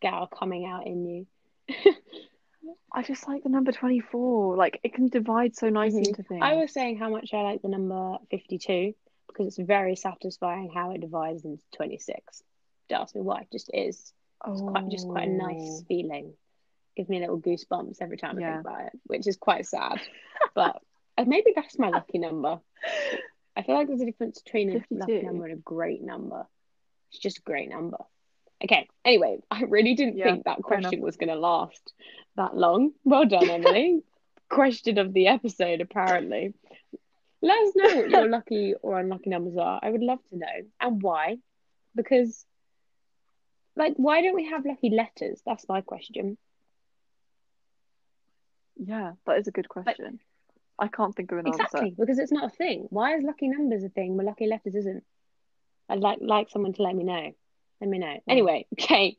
gal 0.00 0.26
coming 0.26 0.64
out 0.66 0.86
in 0.86 1.06
you. 1.06 1.26
I 2.92 3.02
just 3.02 3.26
like 3.26 3.42
the 3.42 3.48
number 3.48 3.72
24. 3.72 4.56
Like, 4.56 4.80
it 4.84 4.94
can 4.94 5.08
divide 5.08 5.56
so 5.56 5.68
nicely 5.68 6.02
Mhm. 6.02 6.08
into 6.08 6.22
things. 6.22 6.40
I 6.42 6.54
was 6.56 6.72
saying 6.72 6.98
how 6.98 7.08
much 7.08 7.32
I 7.32 7.42
like 7.42 7.62
the 7.62 7.68
number 7.68 8.18
52 8.30 8.94
because 9.26 9.46
it's 9.46 9.58
very 9.58 9.96
satisfying 9.96 10.70
how 10.70 10.90
it 10.90 11.00
divides 11.00 11.44
into 11.44 11.64
26. 11.72 12.42
Don't 12.88 13.00
ask 13.02 13.14
me 13.14 13.22
why, 13.22 13.40
it 13.42 13.50
just 13.50 13.70
is. 13.72 14.12
It's 14.46 14.60
quite 14.60 14.88
just 14.88 15.08
quite 15.08 15.28
a 15.28 15.30
nice 15.30 15.80
Oh. 15.80 15.84
feeling. 15.88 16.36
Gives 16.96 17.08
me 17.08 17.20
little 17.20 17.40
goosebumps 17.40 18.02
every 18.02 18.18
time 18.18 18.36
I 18.36 18.40
Yeah. 18.40 18.52
think 18.56 18.66
about 18.66 18.86
it, 18.92 19.00
which 19.06 19.26
is 19.26 19.36
quite 19.36 19.66
sad. 19.66 20.00
But 20.54 20.82
maybe 21.26 21.52
that's 21.54 21.78
my 21.78 21.88
lucky 21.88 22.18
number. 22.18 22.60
I 23.56 23.62
feel 23.62 23.74
like 23.76 23.86
there's 23.88 24.00
a 24.00 24.06
difference 24.06 24.42
between 24.42 24.76
a 24.76 24.84
lucky 24.90 25.22
number 25.22 25.44
and 25.46 25.54
a 25.54 25.62
great 25.62 26.02
number. 26.02 26.46
It's 27.10 27.18
just 27.20 27.38
a 27.38 27.42
great 27.42 27.68
number. 27.70 27.98
Okay, 28.64 28.88
anyway, 29.04 29.38
I 29.50 29.62
really 29.62 29.94
didn't 29.94 30.20
Yeah, 30.20 30.22
think 30.22 30.44
that 30.44 30.62
question 30.62 31.00
was 31.00 31.16
going 31.16 31.28
to 31.28 31.36
last 31.36 31.92
that 32.36 32.56
long. 32.56 32.92
Well 33.04 33.26
done, 33.26 33.50
Emily. 33.50 34.02
question 34.50 34.98
of 34.98 35.12
the 35.12 35.26
episode, 35.28 35.80
apparently. 35.80 36.54
Let 37.42 37.58
us 37.66 37.74
know 37.76 37.90
what 37.94 38.10
your 38.10 38.26
lucky 38.28 38.74
or 38.82 38.98
unlucky 38.98 39.30
numbers 39.30 39.56
are. 39.56 39.80
I 39.82 39.90
would 39.90 40.02
love 40.02 40.20
to 40.30 40.36
know. 40.38 40.46
And 40.80 41.02
why? 41.02 41.38
Because, 41.94 42.44
like, 43.76 43.94
why 43.96 44.20
don't 44.22 44.34
we 44.34 44.46
have 44.50 44.64
lucky 44.66 44.90
letters? 44.90 45.42
That's 45.44 45.68
my 45.68 45.80
question. 45.80 46.38
Yeah, 48.76 49.14
that 49.26 49.38
is 49.38 49.46
a 49.48 49.52
good 49.52 49.68
question. 49.68 50.20
I 50.78 50.88
can't 50.88 51.14
think 51.14 51.32
of 51.32 51.38
an 51.38 51.46
Exactly, 51.46 51.90
answer. 51.90 51.90
because 51.98 52.18
it's 52.18 52.32
not 52.32 52.44
a 52.52 52.56
thing. 52.56 52.86
Why 52.90 53.14
is 53.16 53.22
lucky 53.22 53.48
numbers 53.48 53.84
a 53.84 53.88
thing, 53.88 54.16
but 54.16 54.26
lucky 54.26 54.46
letters 54.46 54.74
isn't? 54.74 55.04
I'd 55.88 56.00
like 56.00 56.18
like 56.20 56.50
someone 56.50 56.72
to 56.74 56.82
let 56.82 56.94
me 56.96 57.04
know. 57.04 57.32
Let 57.82 57.90
me 57.90 57.98
know. 57.98 58.20
Anyway, 58.28 58.66
okay, 58.80 59.18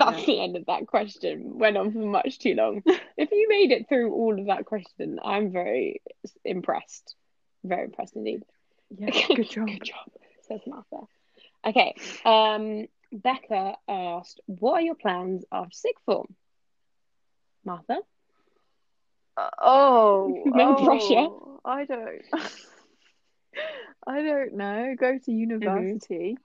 that's 0.00 0.20
Yeah. 0.20 0.26
the 0.26 0.40
end 0.40 0.56
of 0.56 0.66
that 0.66 0.86
question. 0.88 1.58
Went 1.58 1.76
on 1.76 1.92
for 1.92 1.98
much 1.98 2.38
too 2.38 2.54
long. 2.54 2.82
if 3.18 3.30
you 3.30 3.48
made 3.50 3.70
it 3.70 3.88
through 3.88 4.12
all 4.14 4.40
of 4.40 4.46
that 4.46 4.64
question, 4.64 5.20
I'm 5.22 5.52
very 5.52 6.02
impressed. 6.44 7.14
Very 7.64 7.84
impressed 7.84 8.16
indeed. 8.16 8.44
Yeah, 8.98 9.10
good 9.36 9.50
job. 9.50 9.68
Good 9.68 9.84
job, 9.84 10.10
says 10.48 10.62
Martha. 10.66 11.06
Okay, 11.66 11.94
um, 12.24 12.86
Becca 13.12 13.76
asked, 13.88 14.40
"What 14.46 14.72
are 14.74 14.82
your 14.82 14.94
plans 14.96 15.44
after 15.52 15.72
sixth 15.74 16.04
form?" 16.06 16.34
Martha, 17.64 17.98
Uh, 19.36 19.50
oh, 19.60 20.42
No 20.46 20.74
oh, 20.74 20.84
pressure. 20.86 21.70
I 21.70 21.84
don't. 21.84 22.22
I 24.06 24.22
don't 24.22 24.54
know. 24.54 24.94
Go 24.98 25.18
to 25.18 25.32
university. 25.32 26.36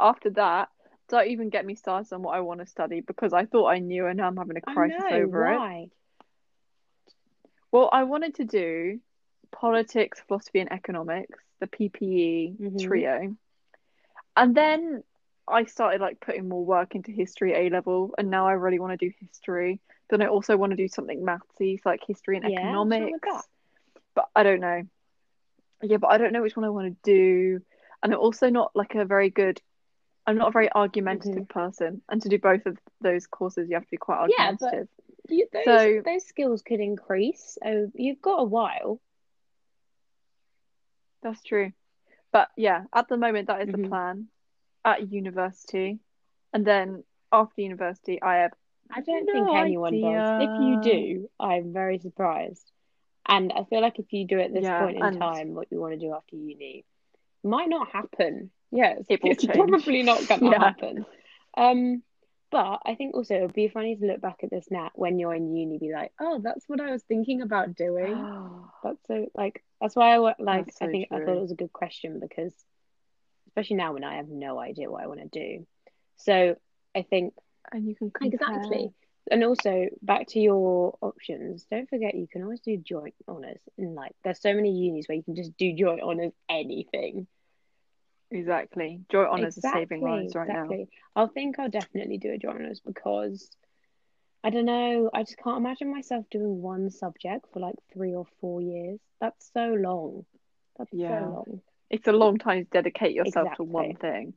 After 0.00 0.30
that, 0.30 0.68
don't 1.08 1.28
even 1.28 1.50
get 1.50 1.64
me 1.66 1.74
started 1.74 2.12
on 2.14 2.22
what 2.22 2.36
I 2.36 2.40
want 2.40 2.60
to 2.60 2.66
study 2.66 3.00
because 3.00 3.32
I 3.32 3.46
thought 3.46 3.68
I 3.68 3.78
knew 3.78 4.06
and 4.06 4.16
now 4.18 4.28
I'm 4.28 4.36
having 4.36 4.56
a 4.56 4.60
crisis 4.60 5.04
know 5.08 5.08
over 5.10 5.46
it. 5.48 5.58
why. 5.58 5.90
Well, 7.70 7.88
I 7.92 8.04
wanted 8.04 8.34
to 8.36 8.44
do 8.44 9.00
politics, 9.52 10.20
philosophy, 10.26 10.60
and 10.60 10.72
economics, 10.72 11.38
the 11.60 11.66
PPE 11.66 12.56
Mhm. 12.58 12.78
trio. 12.78 13.36
And 14.36 14.54
then 14.54 15.02
I 15.46 15.64
started 15.64 16.00
like 16.00 16.20
putting 16.20 16.48
more 16.48 16.64
work 16.64 16.94
into 16.94 17.10
history 17.12 17.54
A 17.54 17.70
level, 17.70 18.14
and 18.18 18.30
now 18.30 18.46
I 18.46 18.52
really 18.52 18.78
want 18.78 18.98
to 18.98 19.06
do 19.06 19.12
history. 19.20 19.80
Then 20.10 20.22
I 20.22 20.26
also 20.26 20.56
want 20.56 20.70
to 20.72 20.76
do 20.76 20.88
something 20.88 21.24
mathsy, 21.24 21.80
so 21.82 21.88
like 21.90 22.02
history 22.06 22.36
and 22.36 22.44
Yeah, 22.44 22.76
what's 22.76 22.98
wrong 23.00 23.10
with 23.10 23.22
economics. 23.22 23.48
But 24.14 24.28
I 24.34 24.42
don't 24.42 24.60
know. 24.60 24.82
Yeah, 25.82 25.98
but 25.98 26.08
I 26.10 26.18
don't 26.18 26.32
know 26.32 26.42
which 26.42 26.56
one 26.56 26.64
I 26.64 26.70
want 26.70 26.88
to 27.02 27.10
do. 27.10 27.60
And 28.02 28.12
I'm 28.12 28.20
also 28.20 28.50
not 28.50 28.72
like 28.74 28.94
a 28.94 29.04
very 29.04 29.30
good 29.30 29.60
I'm 30.28 30.36
not 30.36 30.48
a 30.48 30.52
very 30.52 30.70
argumentative 30.70 31.44
Mm-hmm. 31.48 31.58
person, 31.60 32.02
and 32.08 32.20
to 32.22 32.28
do 32.28 32.38
both 32.38 32.66
of 32.66 32.76
those 33.00 33.26
courses, 33.26 33.68
you 33.68 33.74
have 33.76 33.84
to 33.84 33.90
be 33.90 33.96
quite 33.96 34.18
argumentative. 34.18 34.88
Yeah, 35.28 35.44
but-. 35.50 35.64
You, 35.64 35.64
those 35.64 35.64
So- 35.64 36.02
those 36.04 36.24
skills 36.26 36.62
could 36.62 36.80
increase. 36.80 37.58
So 37.62 37.90
you've 37.94 38.20
got 38.20 38.36
a 38.40 38.44
while. 38.44 39.00
That's 41.22 41.42
true. 41.42 41.72
But 42.32 42.48
yeah, 42.56 42.84
at 42.94 43.08
the 43.08 43.16
moment, 43.16 43.48
that 43.48 43.62
is 43.62 43.68
the 43.68 43.78
Mhm. 43.78 43.88
plan 43.88 44.28
at 44.84 45.10
university. 45.10 45.98
And 46.52 46.64
then 46.64 47.04
after 47.32 47.60
university, 47.62 48.20
I 48.22 48.36
have 48.36 48.52
I 48.90 49.02
don't 49.02 49.26
No 49.26 49.32
think 49.32 49.48
anyone 49.54 50.00
does. 50.00 50.48
If 50.48 50.58
you 50.58 50.80
do, 50.80 51.30
I'm 51.38 51.72
very 51.74 51.98
surprised. 51.98 52.70
And 53.26 53.52
I 53.52 53.64
feel 53.64 53.82
like 53.82 53.98
if 53.98 54.10
you 54.14 54.26
do 54.26 54.40
at 54.40 54.52
this 54.52 54.62
Yeah, 54.64 54.78
point 54.82 54.96
in 54.96 55.18
time 55.18 55.54
what 55.54 55.70
you 55.70 55.78
want 55.78 55.92
to 55.92 55.98
do 55.98 56.14
after 56.14 56.36
uni, 56.36 56.86
might 57.44 57.68
not 57.68 57.88
happen. 57.90 58.50
Yes, 58.70 59.04
It 59.08 59.20
it's 59.22 59.44
change. 59.44 59.56
probably 59.56 60.02
not 60.02 60.26
going 60.26 60.42
to 60.42 60.50
Yeah. 60.50 60.58
happen. 60.58 61.06
Um, 61.56 62.02
but 62.50 62.80
I 62.86 62.94
think 62.94 63.14
also 63.14 63.34
it 63.34 63.42
would 63.42 63.52
be 63.54 63.68
funny 63.68 63.96
to 63.96 64.06
look 64.06 64.20
back 64.20 64.38
at 64.42 64.50
this 64.50 64.66
now 64.70 64.90
when 64.94 65.18
you're 65.18 65.34
in 65.34 65.54
uni, 65.54 65.78
be 65.78 65.92
like, 65.92 66.12
oh, 66.20 66.40
that's 66.42 66.68
what 66.68 66.80
I 66.80 66.90
was 66.90 67.02
thinking 67.02 67.42
about 67.42 67.74
doing. 67.74 68.28
That's 68.82 68.98
so 69.08 69.26
like 69.34 69.64
that's 69.80 69.96
why 69.96 70.14
I 70.14 70.18
like 70.18 70.66
That's 70.66 70.76
I 70.80 70.86
so 70.86 70.90
think 70.90 71.08
I 71.12 71.18
thought 71.18 71.36
it 71.36 71.40
was 71.42 71.50
a 71.52 71.56
good 71.56 71.72
question 71.72 72.20
because 72.20 72.54
especially 73.48 73.76
now 73.76 73.92
when 73.92 74.04
I 74.04 74.16
have 74.16 74.28
no 74.28 74.58
idea 74.58 74.90
what 74.90 75.02
I 75.02 75.06
want 75.08 75.20
to 75.20 75.28
do. 75.28 75.66
So 76.16 76.56
I 76.94 77.02
think 77.02 77.34
and 77.72 77.86
you 77.86 77.94
can 77.94 78.10
compare. 78.10 78.32
exactly. 78.32 78.92
And 79.30 79.44
also 79.44 79.88
back 80.00 80.28
to 80.28 80.40
your 80.40 80.96
options, 81.02 81.66
don't 81.70 81.88
forget 81.88 82.14
you 82.14 82.28
can 82.28 82.42
always 82.42 82.60
do 82.60 82.76
joint 82.78 83.14
honours 83.28 83.60
and 83.76 83.94
like 83.94 84.12
there's 84.24 84.40
so 84.40 84.54
many 84.54 84.70
unis 84.70 85.06
where 85.08 85.16
you 85.16 85.22
can 85.24 85.36
just 85.36 85.56
do 85.56 85.74
joint 85.74 86.00
honours 86.00 86.32
anything. 86.48 87.26
Exactly. 88.30 89.00
Joint 89.10 89.28
honours 89.30 89.58
are 89.58 89.62
saving 89.62 90.02
lives 90.02 90.34
right 90.34 90.50
now. 90.50 90.68
exactly. 90.68 90.88
I'll 91.16 91.28
think 91.28 91.58
I'll 91.58 91.68
definitely 91.70 92.18
do 92.18 92.32
a 92.32 92.38
joint 92.38 92.56
honours 92.56 92.80
because 92.84 93.50
I 94.44 94.50
don't 94.50 94.66
know, 94.66 95.10
I 95.12 95.22
just 95.22 95.38
can't 95.38 95.58
imagine 95.58 95.90
myself 95.92 96.26
doing 96.30 96.62
one 96.62 96.90
subject 96.90 97.46
for 97.52 97.60
like 97.60 97.76
three 97.92 98.14
or 98.14 98.26
four 98.40 98.60
years. 98.62 99.00
That's 99.20 99.50
so 99.52 99.74
long. 99.74 100.24
That's 100.78 100.92
Yeah. 100.92 101.08
so 101.08 101.14
long. 101.46 101.62
It's 101.90 102.08
a 102.08 102.12
long 102.12 102.38
time 102.38 102.64
to 102.64 102.70
dedicate 102.70 103.14
yourself 103.14 103.52
to 103.54 103.64
one 103.64 103.94
Exactly. 103.94 103.96
thing. 103.96 104.34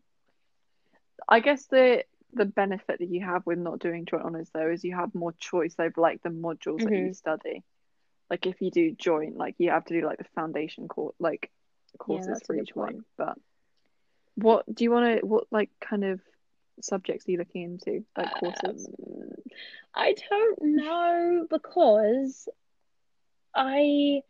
I 1.27 1.39
guess 1.39 1.65
the 1.67 2.03
the 2.33 2.45
benefit 2.45 2.99
that 2.99 3.09
you 3.09 3.25
have 3.25 3.45
with 3.45 3.59
not 3.59 3.79
doing 3.79 4.05
joint 4.05 4.23
honours 4.23 4.49
though 4.53 4.69
is 4.69 4.83
you 4.83 4.95
have 4.95 5.13
more 5.13 5.33
choice 5.39 5.75
over 5.79 5.93
like 5.97 6.21
the 6.23 6.29
modules 6.29 6.83
that 6.83 6.95
you 6.95 7.09
Mhm. 7.09 7.13
study. 7.13 7.63
Like 8.29 8.45
if 8.45 8.61
you 8.61 8.71
do 8.71 8.91
joint, 8.91 9.37
like 9.37 9.55
you 9.57 9.71
have 9.71 9.85
to 9.85 9.99
do 9.99 10.05
like 10.05 10.17
the 10.17 10.25
foundation 10.35 10.87
course, 10.87 11.15
like 11.19 11.51
courses 11.99 12.41
a 12.41 12.45
for 12.45 12.55
each 12.55 12.75
one. 12.75 13.05
But 13.17 13.37
what 14.35 14.73
do 14.73 14.83
you 14.83 14.91
want 14.91 15.19
to? 15.19 15.25
What 15.25 15.45
like 15.51 15.69
kind 15.79 16.03
of 16.03 16.19
subjects 16.81 17.27
are 17.27 17.31
you 17.31 17.37
looking 17.37 17.63
into? 17.63 18.03
Like 18.17 18.33
courses? 18.33 18.87
Um, 18.87 19.31
I 19.93 20.15
don't 20.29 20.59
know 20.61 21.47
because 21.49 22.47
I 23.53 24.21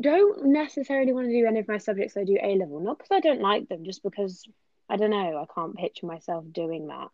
don't 0.00 0.46
necessarily 0.46 1.12
want 1.12 1.28
to 1.28 1.32
do 1.32 1.46
any 1.46 1.60
of 1.60 1.68
my 1.68 1.78
subjects 1.78 2.16
I 2.16 2.24
do 2.24 2.38
A 2.42 2.56
level. 2.56 2.80
Not 2.80 2.98
because 2.98 3.12
I 3.12 3.20
don't 3.20 3.40
like 3.40 3.68
them, 3.68 3.84
just 3.84 4.02
because 4.02 4.44
I 4.88 4.96
don't 4.96 5.10
know, 5.10 5.38
I 5.38 5.46
can't 5.54 5.76
picture 5.76 6.06
myself 6.06 6.44
doing 6.52 6.88
that. 6.88 7.08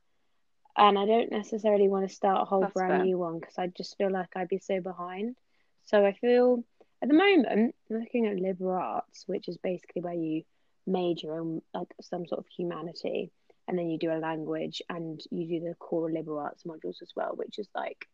And 0.76 0.98
I 0.98 1.04
don't 1.04 1.30
necessarily 1.30 1.88
want 1.88 2.08
to 2.08 2.14
start 2.14 2.42
a 2.42 2.44
whole 2.44 2.62
That's 2.62 2.72
brand 2.72 2.92
fair. 2.92 3.04
new 3.04 3.18
one 3.18 3.38
because 3.38 3.58
I 3.58 3.66
just 3.66 3.98
feel 3.98 4.10
like 4.10 4.28
I'd 4.34 4.48
be 4.48 4.58
so 4.58 4.80
behind. 4.80 5.36
So 5.84 6.04
I 6.04 6.12
feel 6.12 6.64
at 7.02 7.08
the 7.08 7.14
moment, 7.14 7.48
I'm 7.50 7.98
looking 7.98 8.26
at 8.26 8.36
liberal 8.36 8.76
arts, 8.76 9.24
which 9.26 9.48
is 9.48 9.56
basically 9.56 10.02
where 10.02 10.14
you 10.14 10.42
major 10.86 11.36
in 11.38 11.62
like 11.74 11.88
some 12.00 12.26
sort 12.26 12.40
of 12.40 12.46
humanity 12.48 13.30
and 13.68 13.78
then 13.78 13.88
you 13.88 13.98
do 13.98 14.10
a 14.12 14.18
language 14.18 14.82
and 14.88 15.20
you 15.30 15.46
do 15.46 15.68
the 15.68 15.74
core 15.74 16.10
liberal 16.10 16.38
arts 16.40 16.64
modules 16.64 17.02
as 17.02 17.12
well, 17.14 17.32
which 17.36 17.58
is 17.58 17.68
like 17.74 18.06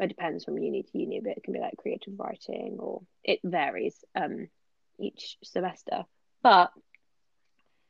it 0.00 0.08
depends 0.08 0.44
from 0.44 0.58
uni 0.58 0.82
to 0.84 0.98
uni, 0.98 1.20
but 1.20 1.36
it 1.36 1.42
can 1.42 1.52
be 1.52 1.60
like 1.60 1.76
creative 1.76 2.14
writing 2.18 2.76
or 2.78 3.02
it 3.24 3.40
varies 3.44 4.04
um 4.14 4.48
each 4.98 5.36
semester. 5.42 6.04
But 6.42 6.72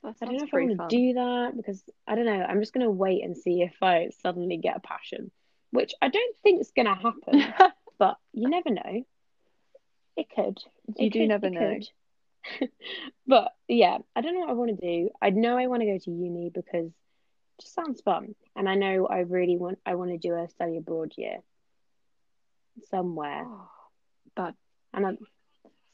I 0.05 0.13
don't 0.25 0.37
know 0.39 0.45
if 0.45 0.49
I 0.49 0.51
pretty 0.51 0.67
want 0.69 0.79
fun. 0.79 0.89
to 0.89 0.97
do 0.97 1.13
that 1.15 1.53
because 1.57 1.83
I 2.07 2.15
don't 2.15 2.25
know. 2.27 2.43
I'm 2.43 2.61
just 2.61 2.73
gonna 2.73 2.91
wait 2.91 3.25
and 3.25 3.37
see 3.37 3.63
if 3.63 3.75
I 3.83 4.09
suddenly 4.21 4.57
get 4.57 4.77
a 4.77 4.81
passion, 4.81 5.31
which 5.71 5.95
I 6.01 6.09
don't 6.09 6.37
think 6.43 6.61
is 6.61 6.73
gonna 6.75 6.95
happen, 6.95 7.55
but 7.99 8.17
you 8.33 8.49
never 8.49 8.71
know. 8.71 9.05
It 10.17 10.29
could. 10.35 10.59
You 10.97 11.07
It 11.07 11.13
do 11.13 11.21
could, 11.21 11.29
never 11.29 11.51
know. 11.51 11.75
could. 11.75 11.89
But 13.27 13.53
yeah, 13.69 13.99
I 14.17 14.21
don't 14.21 14.35
know 14.35 14.41
what 14.41 14.51
I 14.51 14.55
want 14.55 14.79
to 14.81 14.87
do. 14.87 15.11
I 15.21 15.31
know 15.31 15.59
I 15.59 15.67
want 15.67 15.83
to 15.83 15.87
go 15.87 15.99
to 15.99 16.11
uni 16.11 16.51
because 16.53 16.87
it 16.87 17.61
just 17.61 17.75
sounds 17.75 18.01
fun. 18.01 18.35
And 18.57 18.69
I 18.69 18.75
know 18.75 19.07
I 19.07 19.21
really 19.21 19.57
want 19.57 19.79
I 19.87 19.95
want 19.97 20.11
to 20.11 20.19
do 20.19 20.35
a 20.35 20.49
study 20.49 20.77
abroad 20.79 21.13
year 21.17 21.39
somewhere. 22.91 23.47
But 24.35 24.55
And 24.95 25.07
I, 25.07 25.11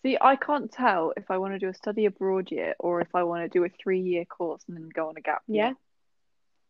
see, 0.03 0.17
I 0.21 0.37
can't 0.37 0.71
tell 0.71 1.13
if 1.17 1.31
I 1.31 1.39
want 1.39 1.55
to 1.55 1.59
do 1.59 1.69
a 1.69 1.75
study 1.75 2.07
abroad 2.07 2.51
year 2.51 2.75
or 2.79 3.01
if 3.01 3.15
I 3.15 3.25
want 3.25 3.43
to 3.45 3.49
do 3.49 3.65
a 3.65 3.69
three 3.69 4.01
year 4.01 4.25
course 4.25 4.63
and 4.69 4.77
then 4.77 4.89
go 4.95 5.09
on 5.09 5.17
a 5.17 5.21
gap 5.21 5.43
yeah, 5.49 5.67
year 5.67 5.77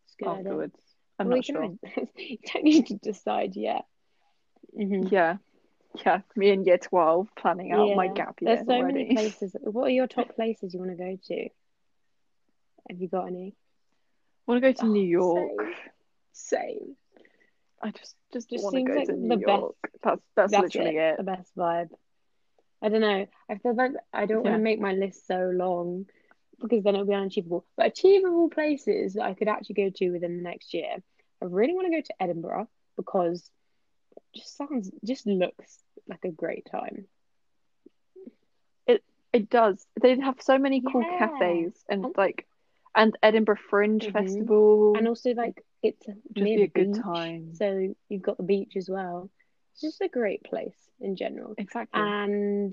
it's 0.07 0.15
a 0.21 0.25
good 0.25 0.31
idea. 0.31 0.41
afterwards. 0.41 0.77
I'm 1.19 1.29
Well, 1.29 1.37
not 1.37 1.45
sure. 1.45 1.77
you 2.17 2.39
don't 2.53 2.65
need 2.65 2.87
to 2.87 2.95
decide 2.95 3.57
yet. 3.57 3.85
Mhm. 4.79 5.11
Yeah. 5.11 5.37
Yeah. 6.05 6.21
Me 6.35 6.51
in 6.51 6.65
year 6.65 6.79
12 6.79 7.29
planning 7.37 7.73
out 7.73 7.95
my 7.97 8.09
gap 8.09 8.41
year 8.41 8.57
There's 8.57 8.67
so 8.67 8.73
already. 8.75 9.05
many 9.05 9.15
places. 9.15 9.55
What 9.63 9.85
are 9.85 9.91
your 9.91 10.07
top 10.09 10.35
places 10.35 10.75
you 10.75 10.81
want 10.81 10.91
to 10.93 10.97
go 10.97 11.19
to? 11.29 11.49
Have 12.91 13.01
you 13.01 13.09
got 13.09 13.27
any? 13.27 13.55
I 14.47 14.51
want 14.53 14.63
to 14.63 14.73
go 14.73 14.81
to 14.81 14.87
Oh, 14.87 14.93
New 14.93 15.07
York. 15.07 15.53
Same. 16.33 16.97
I 17.83 17.91
just 17.91 18.17
just, 18.33 18.51
Just 18.51 18.65
want 18.65 18.77
to 18.77 18.83
go 18.83 18.95
like 18.95 19.07
to 19.07 19.13
the 19.13 19.19
New 19.19 19.37
best- 19.39 19.63
That's 20.03 20.23
that's, 20.35 20.53
That's 20.53 20.63
literally 20.75 20.97
it, 20.97 21.13
it. 21.13 21.17
The 21.19 21.23
best 21.23 21.55
vibe. 21.57 21.91
I 22.83 22.89
don't 22.89 23.01
know. 23.01 23.27
I 23.49 23.59
feel 23.59 23.75
like 23.75 23.93
I 24.13 24.27
don't 24.27 24.43
want 24.43 24.57
to 24.57 24.63
make 24.63 24.81
my 24.81 24.93
list 24.93 25.27
so 25.27 25.51
long 25.55 26.07
because 26.61 26.83
then 26.83 26.95
it'll 26.95 27.07
be 27.07 27.15
unachievable. 27.15 27.65
But 27.77 27.87
achievable 27.87 28.51
places 28.51 29.15
that 29.15 29.23
I 29.25 29.35
could 29.35 29.49
actually 29.49 29.75
go 29.77 29.91
to 29.91 30.11
within 30.11 30.37
the 30.37 30.43
next 30.43 30.75
year. 30.75 30.97
I 31.43 31.45
really 31.47 31.75
want 31.75 31.87
to 31.87 31.97
go 31.97 32.01
to 32.03 32.23
Edinburgh 32.23 32.69
because 32.97 33.49
just 34.37 34.57
sounds, 34.57 34.91
just 35.05 35.27
looks 35.27 35.79
like 36.09 36.25
a 36.25 36.31
great 36.31 36.67
time. 36.71 37.07
It 38.87 39.03
it 39.33 39.49
does. 39.51 39.85
They 40.01 40.19
have 40.21 40.41
so 40.41 40.59
many 40.59 40.81
cool 40.81 41.03
Yeah. 41.03 41.19
cafes 41.19 41.85
and 41.89 42.05
And- 42.07 42.17
like 42.17 42.47
and 42.97 43.17
Edinburgh 43.25 43.59
Fringe 43.71 44.07
Mhm. 44.07 44.13
Festival. 44.13 44.97
And 44.97 45.09
also, 45.09 45.35
like, 45.35 45.65
it's 45.83 46.07
just 46.07 46.33
be 46.33 46.63
a 46.63 46.69
good 46.69 46.93
beach, 46.93 47.03
time. 47.03 47.53
so 47.55 47.93
you've 48.09 48.23
got 48.23 48.37
the 48.37 48.45
beach 48.45 48.77
as 48.77 48.89
well. 48.89 49.31
It's 49.73 49.81
just 49.81 50.01
a 50.01 50.07
great 50.09 50.45
place 50.45 50.79
in 51.01 51.17
general. 51.17 51.55
Exactly. 51.59 52.01
And 52.01 52.73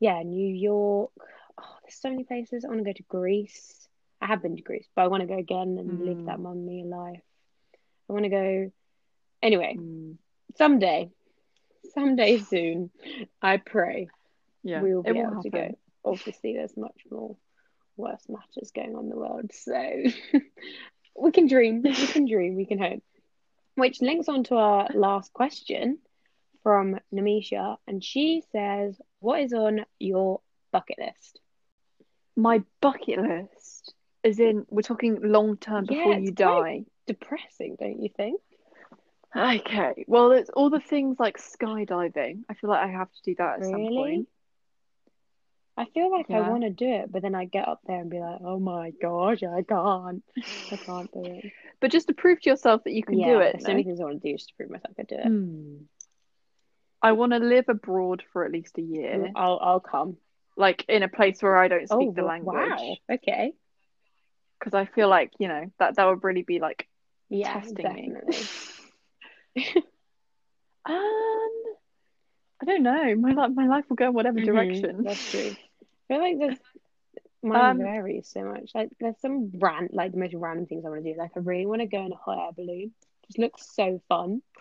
yeah, 0.00 0.20
New 0.24 0.48
York. 0.52 1.12
Oh, 1.56 1.76
there's 1.82 1.94
so 1.94 2.10
many 2.10 2.24
places. 2.24 2.64
I 2.64 2.68
want 2.68 2.80
to 2.80 2.84
go 2.84 2.92
to 2.92 3.02
Greece. 3.04 3.88
I 4.20 4.26
have 4.26 4.42
been 4.42 4.56
to 4.56 4.62
Greece, 4.62 4.88
but 4.96 5.02
I 5.02 5.06
want 5.06 5.20
to 5.20 5.28
go 5.28 5.38
again 5.38 5.78
and 5.78 6.04
live 6.04 6.18
Mm. 6.18 6.26
that 6.26 6.40
mummy 6.40 6.82
life. 6.82 7.22
I 8.08 8.12
want 8.12 8.24
to 8.24 8.30
go. 8.30 8.72
Anyway, 9.40 9.76
Mm, 9.78 10.18
someday, 10.56 11.10
someday 11.94 12.38
soon, 12.38 12.90
I 13.42 13.58
pray 13.58 14.08
yeah, 14.62 14.82
we 14.82 14.94
will 14.94 15.02
be 15.02 15.12
will 15.12 15.32
able 15.32 15.42
to 15.42 15.50
go. 15.50 15.78
Obviously, 16.04 16.54
there's 16.54 16.76
much 16.76 17.00
more 17.10 17.36
worse 17.96 18.22
matters 18.28 18.72
going 18.74 18.96
on 18.96 19.04
in 19.04 19.10
the 19.10 19.16
world, 19.16 19.50
so 19.52 20.02
we 21.16 21.30
can 21.32 21.46
dream, 21.46 21.82
we 21.82 21.94
can 21.94 22.26
dream, 22.26 22.56
we 22.56 22.66
can 22.66 22.78
hope. 22.78 23.02
Which 23.76 24.00
links 24.00 24.28
on 24.28 24.44
to 24.44 24.56
our 24.56 24.88
last 24.94 25.32
question 25.32 25.98
from 26.62 26.98
Namisha, 27.12 27.76
and 27.86 28.02
she 28.02 28.42
says, 28.52 28.96
"What 29.20 29.40
is 29.40 29.52
on 29.52 29.84
your 29.98 30.40
bucket 30.72 30.98
list?" 30.98 31.40
My 32.36 32.62
bucket 32.80 33.18
list 33.20 33.94
is 34.22 34.40
in 34.40 34.66
we're 34.68 34.82
talking 34.82 35.20
long 35.22 35.56
term 35.56 35.86
Yeah, 35.88 35.98
before 35.98 36.12
it's 36.14 36.24
you 36.24 36.32
die. 36.32 36.84
Depressing, 37.06 37.76
don't 37.78 38.00
you 38.00 38.08
think? 38.16 38.40
Okay. 39.36 40.04
Well, 40.06 40.32
it's 40.32 40.50
all 40.50 40.70
the 40.70 40.80
things 40.80 41.18
like 41.18 41.38
skydiving. 41.38 42.44
I 42.48 42.54
feel 42.54 42.70
like 42.70 42.84
I 42.84 42.90
have 42.92 43.10
to 43.10 43.22
do 43.24 43.34
that 43.38 43.58
at 43.58 43.64
some 43.64 43.80
Really? 43.80 43.94
point. 43.94 44.28
I 45.76 45.86
feel 45.86 46.08
like 46.10 46.30
I 46.30 46.38
Yeah. 46.38 46.50
want 46.50 46.62
to 46.62 46.70
do 46.70 46.88
it, 46.88 47.10
but 47.10 47.22
then 47.22 47.34
I 47.34 47.46
get 47.46 47.66
up 47.66 47.80
there 47.84 48.00
and 48.00 48.08
be 48.08 48.20
like, 48.20 48.40
"Oh 48.44 48.60
my 48.60 48.90
gosh, 49.02 49.42
I 49.42 49.62
can't, 49.62 50.22
I 50.70 50.76
can't 50.76 51.10
do 51.12 51.40
it." 51.42 51.52
But 51.80 51.90
just 51.90 52.06
to 52.08 52.14
prove 52.14 52.40
to 52.42 52.50
yourself 52.50 52.84
that 52.84 52.92
you 52.92 53.02
can 53.02 53.18
yeah, 53.18 53.34
do 53.34 53.40
it. 53.40 53.52
there's 53.54 53.64
so 53.64 53.68
no? 53.68 53.74
many 53.74 53.84
things 53.84 54.00
I 54.00 54.04
want 54.04 54.22
to 54.22 54.28
do 54.28 54.36
just 54.36 54.48
to 54.50 54.54
prove 54.54 54.70
myself 54.70 54.94
I 54.98 55.02
can 55.02 55.06
do 55.06 55.22
it. 55.22 55.26
Hmm. 55.26 55.76
I 57.02 57.12
want 57.12 57.32
to 57.32 57.38
live 57.38 57.68
abroad 57.68 58.22
for 58.32 58.44
at 58.44 58.52
least 58.52 58.78
a 58.78 58.82
year, 58.82 59.30
I'll, 59.34 59.58
I'll 59.60 59.80
come. 59.80 60.16
like 60.56 60.84
in 60.88 61.02
a 61.02 61.08
place 61.08 61.42
where 61.42 61.56
I 61.56 61.68
don't 61.68 61.88
speak 61.88 62.08
oh, 62.08 62.12
the 62.12 62.22
wa- 62.22 62.28
language, 62.28 62.70
wow. 62.70 62.96
Okay. 63.10 63.52
because 64.58 64.72
I 64.74 64.86
feel 64.86 65.08
like 65.08 65.32
you 65.38 65.48
know 65.48 65.70
that 65.78 65.96
that 65.96 66.06
would 66.06 66.24
really 66.24 66.42
be 66.42 66.60
like 66.60 66.88
Yeah, 67.28 67.52
testing 67.52 67.92
me. 67.92 68.12
definitely. 68.12 68.48
Um, 70.86 70.94
I 72.60 72.66
don't 72.66 72.82
know. 72.82 73.14
My 73.16 73.32
life, 73.32 73.52
my 73.54 73.66
life 73.66 73.84
will 73.88 73.96
go 73.96 74.08
in 74.08 74.12
whatever 74.12 74.38
Mhm, 74.40 74.44
direction. 74.44 75.02
That's 75.02 75.30
true. 75.30 75.56
I 75.80 75.84
feel 76.08 76.18
like 76.20 76.38
there's 76.38 76.58
mine 77.42 77.58
Um, 77.70 77.78
varies 77.78 78.28
so 78.28 78.44
much. 78.44 78.70
Like 78.74 78.90
there's 79.00 79.18
some 79.20 79.50
rant 79.58 79.94
like 79.94 80.12
the 80.12 80.18
most 80.18 80.34
random 80.34 80.66
things 80.66 80.84
I 80.84 80.90
want 80.90 81.02
to 81.02 81.12
do. 81.12 81.18
Like 81.18 81.30
I 81.36 81.40
really 81.40 81.64
want 81.66 81.80
to 81.80 81.86
go 81.86 82.04
in 82.04 82.12
a 82.12 82.16
hot 82.16 82.38
air 82.38 82.52
balloon. 82.52 82.92
Just 83.26 83.38
looks 83.38 83.66
so 83.74 84.00
fun. 84.08 84.42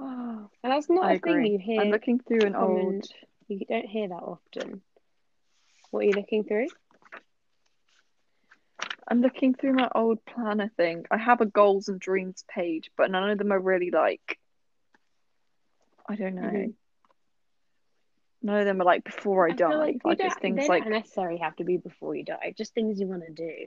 And 0.00 0.48
that's 0.72 0.90
not 0.90 1.10
I 1.10 1.14
a 1.14 1.18
thing 1.20 1.46
you 1.46 1.58
hear. 1.58 1.80
I'm 1.80 1.90
looking 1.90 2.18
through 2.18 2.44
an 2.46 2.54
common- 2.54 2.86
old. 2.96 3.06
You 3.48 3.60
don't 3.66 3.86
hear 3.86 4.08
that 4.08 4.14
often. 4.14 4.82
What 5.90 6.00
are 6.00 6.08
you 6.08 6.14
looking 6.14 6.44
through? 6.44 6.68
I'm 9.10 9.20
looking 9.20 9.54
through 9.54 9.72
my 9.74 9.90
old 9.94 10.24
planner 10.24 10.70
thing. 10.76 11.04
I 11.10 11.18
have 11.18 11.40
a 11.40 11.46
goals 11.46 11.88
and 11.88 11.98
dreams 12.00 12.44
page, 12.48 12.90
but 12.96 13.10
none 13.10 13.28
of 13.28 13.38
them 13.38 13.52
are 13.52 13.58
really 13.58 13.90
like. 13.90 14.38
I 16.08 16.14
don't 16.14 16.36
know. 16.36 16.42
Mhm. 16.42 16.74
None 18.42 18.56
of 18.60 18.64
them 18.66 18.80
are 18.80 18.84
like 18.84 19.04
before 19.04 19.48
I, 19.48 19.52
I 19.52 19.54
die. 19.54 19.74
like, 19.74 19.96
Like 20.04 20.20
it's 20.20 20.36
things 20.36 20.66
like 20.68 20.86
necessarily 20.86 21.38
have 21.40 21.56
to 21.56 21.64
be 21.64 21.76
before 21.76 22.14
you 22.14 22.24
die. 22.24 22.54
Just 22.56 22.72
things 22.72 23.00
you 23.00 23.06
want 23.06 23.24
to 23.26 23.32
do. 23.32 23.66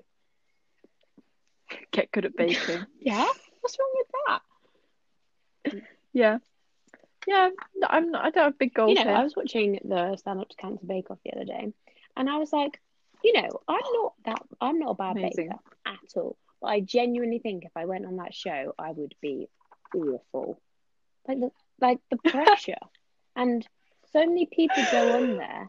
get 1.92 2.12
good 2.12 2.26
at 2.26 2.36
baking. 2.36 2.86
Yeah. 3.00 3.28
What's 3.62 3.78
wrong 3.80 3.92
with 3.96 4.08
that? 5.74 5.82
yeah, 6.12 6.38
yeah. 7.28 7.50
I'm 7.88 8.12
not. 8.12 8.26
I 8.26 8.30
don't 8.30 8.44
have 8.44 8.58
big 8.58 8.74
goals 8.74 8.90
You 8.90 8.96
know, 8.96 9.12
here. 9.12 9.20
I 9.20 9.24
was 9.24 9.36
watching 9.36 9.80
the 9.86 10.16
Stand 10.18 10.42
Up 10.42 10.50
to 10.50 10.56
Cancer 10.58 10.86
Bake 10.86 11.10
Off 11.10 11.20
the 11.24 11.32
other 11.34 11.46
day, 11.46 11.72
and 12.18 12.30
I 12.30 12.38
was 12.38 12.52
like, 12.52 12.82
you 13.24 13.34
know, 13.34 13.50
I'm 13.68 13.82
not 13.94 14.14
that 14.26 14.42
I'm 14.62 14.80
not 14.80 14.92
a 14.92 14.96
bad 14.96 15.18
Amazing. 15.18 15.48
baker 15.48 15.60
at 15.86 16.18
all. 16.18 16.38
But 16.62 16.68
I 16.68 16.80
genuinely 16.82 17.40
think 17.40 17.66
if 17.66 17.72
I 17.76 17.86
went 17.86 18.06
on 18.06 18.18
that 18.18 18.34
show, 18.34 18.74
I 18.78 18.92
would 18.92 19.16
be 19.22 19.50
awful. 19.96 20.60
Like 21.28 21.40
the 21.40 21.52
like 21.82 22.00
the 22.10 22.18
pressure, 22.30 22.76
and 23.36 23.68
so 24.12 24.20
many 24.26 24.46
people 24.46 24.84
go 24.92 25.18
on 25.18 25.38
there. 25.38 25.68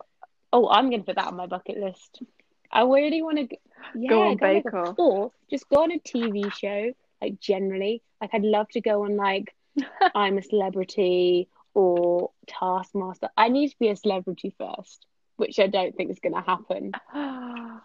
Oh, 0.52 0.68
I'm 0.68 0.90
gonna 0.90 1.02
put 1.02 1.16
that 1.16 1.26
on 1.26 1.36
my 1.36 1.46
bucket 1.46 1.78
list. 1.78 2.22
I 2.70 2.82
really 2.82 3.22
want 3.22 3.38
to 3.50 3.56
yeah, 3.94 4.08
Go 4.08 4.22
on 4.22 4.36
Bake 4.36 4.64
Bake 4.64 4.74
Off. 4.74 4.88
Off. 4.90 4.94
or 4.98 5.32
just 5.50 5.68
go 5.68 5.82
on 5.82 5.92
a 5.92 5.98
TV 6.00 6.52
show. 6.52 6.92
Like 7.22 7.40
generally, 7.40 8.02
like 8.20 8.30
I'd 8.32 8.42
love 8.42 8.68
to 8.70 8.80
go 8.80 9.04
on 9.04 9.16
like 9.16 9.54
I'm 10.14 10.38
a 10.38 10.42
celebrity 10.42 11.48
or 11.74 12.30
Taskmaster. 12.46 13.28
I 13.36 13.48
need 13.48 13.70
to 13.70 13.76
be 13.78 13.88
a 13.88 13.96
celebrity 13.96 14.54
first, 14.58 15.06
which 15.36 15.58
I 15.58 15.66
don't 15.66 15.94
think 15.96 16.10
is 16.10 16.20
going 16.20 16.34
to 16.34 16.40
happen. 16.40 16.92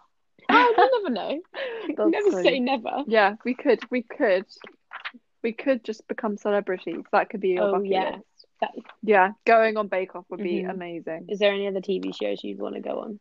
Oh, 0.52 0.74
you 0.76 1.00
never 1.02 1.14
know. 1.14 1.40
That's 1.96 2.10
never 2.10 2.42
say 2.42 2.58
never. 2.58 3.04
Yeah, 3.06 3.36
we 3.44 3.54
could, 3.54 3.78
we 3.88 4.02
could, 4.02 4.46
we 5.44 5.52
could 5.52 5.84
just 5.84 6.08
become 6.08 6.36
celebrities. 6.38 7.04
That 7.12 7.30
could 7.30 7.40
be 7.40 7.50
your 7.50 7.68
Oh, 7.68 7.72
bucket 7.72 7.86
yeah. 7.88 8.10
list. 8.16 8.46
That- 8.60 8.74
Yeah, 9.02 9.32
going 9.46 9.76
on 9.76 9.86
Bake 9.86 10.16
Off 10.16 10.24
would 10.28 10.42
be 10.42 10.62
Mhm. 10.64 10.70
amazing. 10.70 11.26
Is 11.28 11.38
there 11.38 11.52
any 11.52 11.68
other 11.68 11.80
TV 11.80 12.12
shows 12.12 12.42
you'd 12.42 12.58
want 12.58 12.74
to 12.74 12.80
go 12.80 12.98
on? 12.98 13.20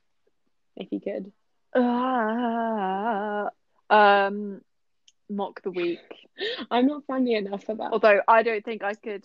If 0.75 0.91
you 0.91 0.99
could. 0.99 1.31
Ah, 1.75 3.49
um, 3.91 4.61
mock 5.29 5.61
the 5.61 5.71
week. 5.71 5.99
I'm 6.71 6.87
not 6.87 7.05
funny 7.05 7.35
enough 7.35 7.63
for 7.65 7.75
that. 7.75 7.91
Although 7.91 8.21
I 8.27 8.41
don't 8.43 8.65
think 8.65 8.83
I 8.83 8.95
could, 8.95 9.23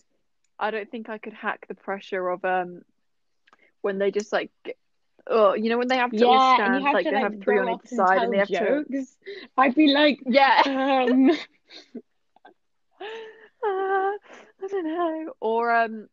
I 0.58 0.70
don't 0.70 0.90
think 0.90 1.08
I 1.08 1.16
could 1.18 1.32
hack 1.32 1.66
the 1.68 1.74
pressure 1.74 2.28
of 2.28 2.44
um 2.44 2.82
when 3.80 3.98
they 3.98 4.10
just 4.10 4.32
like, 4.32 4.50
oh, 5.28 5.54
you 5.54 5.70
know 5.70 5.78
when 5.78 5.88
they 5.88 5.96
have 5.96 6.14
to 6.16 6.26
yeah, 6.26 6.38
stand 6.38 6.74
and 6.74 6.84
you 6.84 6.86
have 6.86 6.92
like 6.92 7.02
to 7.02 7.10
they 7.10 7.16
like 7.16 7.22
have 7.22 7.34
three 7.42 7.58
on 7.58 7.68
each 7.68 7.86
and 7.90 8.06
side 8.06 8.22
and 8.22 8.32
they 8.32 8.38
have 8.38 8.52
to 8.52 8.84
jokes. 8.86 9.16
I'd 9.56 9.74
be 9.74 9.88
like, 9.88 10.20
yeah. 10.26 10.62
um, 10.66 11.30
Ah, 13.64 14.12
I 14.62 14.66
don't 14.68 14.84
know. 14.84 15.32
Or 15.40 15.70
um, 15.74 16.08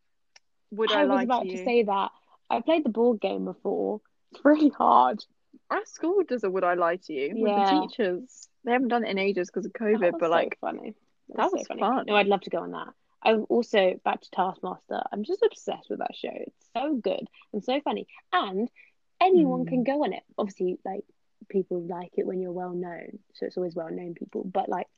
would 0.70 0.92
I, 0.92 1.02
I 1.02 1.04
was 1.04 1.22
lie 1.22 1.22
about 1.22 1.48
to 1.50 1.58
to 1.58 1.58
say 1.58 1.82
that. 1.84 2.10
I 2.50 2.60
played 2.60 2.84
the 2.84 2.90
board 2.90 3.20
game 3.20 3.44
before. 3.44 4.00
It's 4.32 4.44
really 4.44 4.70
hard. 4.70 5.24
Our 5.70 5.84
school 5.86 6.22
does 6.26 6.44
a 6.44 6.50
Would 6.50 6.64
I 6.64 6.74
Lie 6.74 6.96
to 6.96 7.12
You 7.12 7.36
with 7.38 7.54
the 7.54 7.62
teachers. 7.62 8.48
They 8.64 8.72
haven't 8.72 8.88
done 8.88 9.04
it 9.04 9.10
in 9.10 9.18
ages 9.18 9.48
because 9.50 9.66
of 9.66 9.72
That 9.92 10.00
COVID, 10.00 10.12
was 10.12 10.20
but 10.20 10.30
so 10.30 10.30
like 10.30 10.58
funny. 10.60 10.94
that 11.36 11.50
so 11.50 11.50
was 11.52 11.64
funny. 11.66 11.80
fun. 11.80 12.04
No, 12.06 12.16
I'd 12.16 12.26
love 12.26 12.42
to 12.42 12.50
go 12.50 12.58
on 12.58 12.72
that. 12.72 12.88
I'm 13.22 13.46
also 13.48 13.94
back 14.04 14.20
to 14.20 14.30
Taskmaster. 14.30 15.00
I'm 15.12 15.24
just 15.24 15.42
obsessed 15.42 15.88
with 15.90 15.98
that 16.00 16.14
show. 16.14 16.30
It's 16.32 16.66
so 16.74 16.94
good 16.96 17.28
and 17.52 17.62
so 17.64 17.80
funny, 17.80 18.06
and 18.32 18.70
anyone 19.22 19.62
Hmm. 19.62 19.68
can 19.68 19.84
go 19.84 20.04
on 20.04 20.12
it. 20.12 20.22
Obviously, 20.38 20.78
like 20.84 21.04
people 21.48 21.80
like 21.82 22.12
it 22.16 22.26
when 22.26 22.40
you're 22.40 22.52
well 22.52 22.72
known, 22.74 23.18
so 23.34 23.46
it's 23.46 23.56
always 23.56 23.74
well 23.74 23.90
known 23.90 24.14
people. 24.14 24.44
But 24.44 24.68
like, 24.68 24.88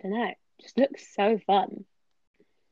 I 0.00 0.08
don't 0.08 0.12
know, 0.18 0.24
it 0.28 0.36
just 0.60 0.78
looks 0.78 1.14
so 1.14 1.38
fun. 1.46 1.84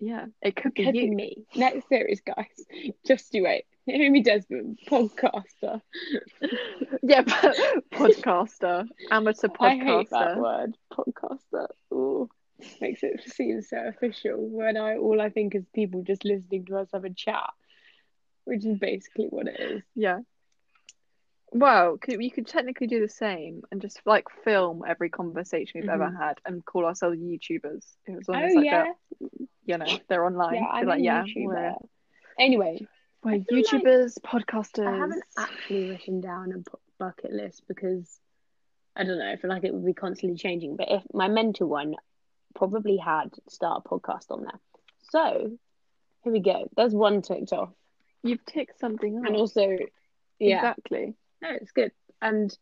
yeah, 0.01 0.26
it 0.43 0.55
could 0.57 0.74
be 0.74 0.84
Could 0.84 0.93
be 0.93 1.01
you. 1.01 1.14
me. 1.14 1.47
Next 1.57 1.89
series, 1.89 2.20
guys. 2.20 2.64
Just 3.07 3.32
you 3.34 3.43
wait. 3.45 3.64
Amy 3.89 4.22
Desmond, 4.22 4.78
podcaster. 4.86 5.80
yeah, 7.03 7.22
but 7.22 7.57
podcaster, 7.93 8.86
amateur 9.11 9.49
podcaster. 9.49 9.61
I 9.61 9.76
hate 9.99 10.11
that 10.11 10.36
word, 10.39 10.76
podcaster. 10.93 11.66
Ooh, 11.93 12.28
makes 12.80 13.03
it 13.03 13.22
seem 13.32 13.62
so 13.62 13.78
official 13.89 14.36
when 14.39 14.76
I 14.76 14.97
all 14.99 15.20
I 15.20 15.30
think 15.30 15.55
is 15.55 15.64
people 15.74 16.03
just 16.03 16.24
listening 16.24 16.66
to 16.66 16.78
us 16.78 16.89
have 16.93 17.05
a 17.05 17.11
chat, 17.11 17.51
which 18.45 18.64
is 18.64 18.78
basically 18.78 19.26
what 19.30 19.49
it 19.49 19.59
is. 19.59 19.82
Yeah. 19.95 20.20
Well, 21.53 21.96
could, 21.99 22.22
you 22.22 22.30
could 22.30 22.46
technically 22.46 22.86
do 22.86 23.01
the 23.01 23.09
same 23.09 23.62
and 23.70 23.80
just 23.80 24.01
like 24.05 24.24
film 24.44 24.82
every 24.86 25.09
conversation 25.09 25.80
we've 25.80 25.88
ever 25.90 26.09
Mhm. 26.11 26.16
had 26.18 26.38
and 26.44 26.64
call 26.64 26.84
ourselves 26.84 27.18
YouTubers. 27.18 27.84
As 28.07 28.28
long 28.28 28.42
Oh 28.42 28.46
as 28.46 28.55
like 28.55 28.64
yeah, 28.66 28.92
you 29.64 29.78
know, 29.78 29.86
they're 30.09 30.24
online. 30.24 30.57
yeah, 30.57 30.66
I'm 30.70 30.86
like, 30.86 31.01
a 31.01 31.03
yeah, 31.03 31.24
YouTuber. 31.24 31.46
we're, 31.46 31.74
Anyway, 32.38 32.86
we're 33.24 33.32
feel 33.42 33.57
like 33.57 33.66
YouTubers, 33.66 34.18
podcasters. 34.20 34.86
I 34.86 34.96
haven't 34.96 35.24
actually 35.38 35.84
written 35.84 36.20
down 36.20 36.53
a 36.53 36.59
bucket 36.99 37.32
list 37.32 37.62
because 37.66 38.20
I 38.94 39.05
don't 39.05 39.18
know. 39.18 39.30
I 39.30 39.36
feel 39.36 39.49
like 39.51 39.64
it 39.64 39.72
would 39.72 39.84
be 39.86 39.94
constantly 39.94 40.36
changing. 40.36 40.76
But 40.76 40.90
if 40.90 41.03
my 41.14 41.28
mental 41.28 41.68
one 41.68 41.94
probably 42.55 42.96
had 42.99 43.30
start 43.49 43.82
a 43.84 43.88
podcast 43.88 44.30
on 44.30 44.42
there, 44.42 44.61
so 45.11 45.57
here 46.24 46.32
we 46.32 46.40
go. 46.40 46.68
There's 46.76 46.94
one 46.94 47.22
ticked 47.22 47.53
off, 47.53 47.72
You've 48.22 48.44
ticked 48.44 48.78
something 48.80 49.18
off. 49.18 49.26
and 49.26 49.36
also, 49.36 49.78
yeah. 50.38 50.57
Exactly. 50.59 51.14
No, 51.43 51.51
it's 51.51 51.72
good. 51.72 51.93
And 52.20 52.57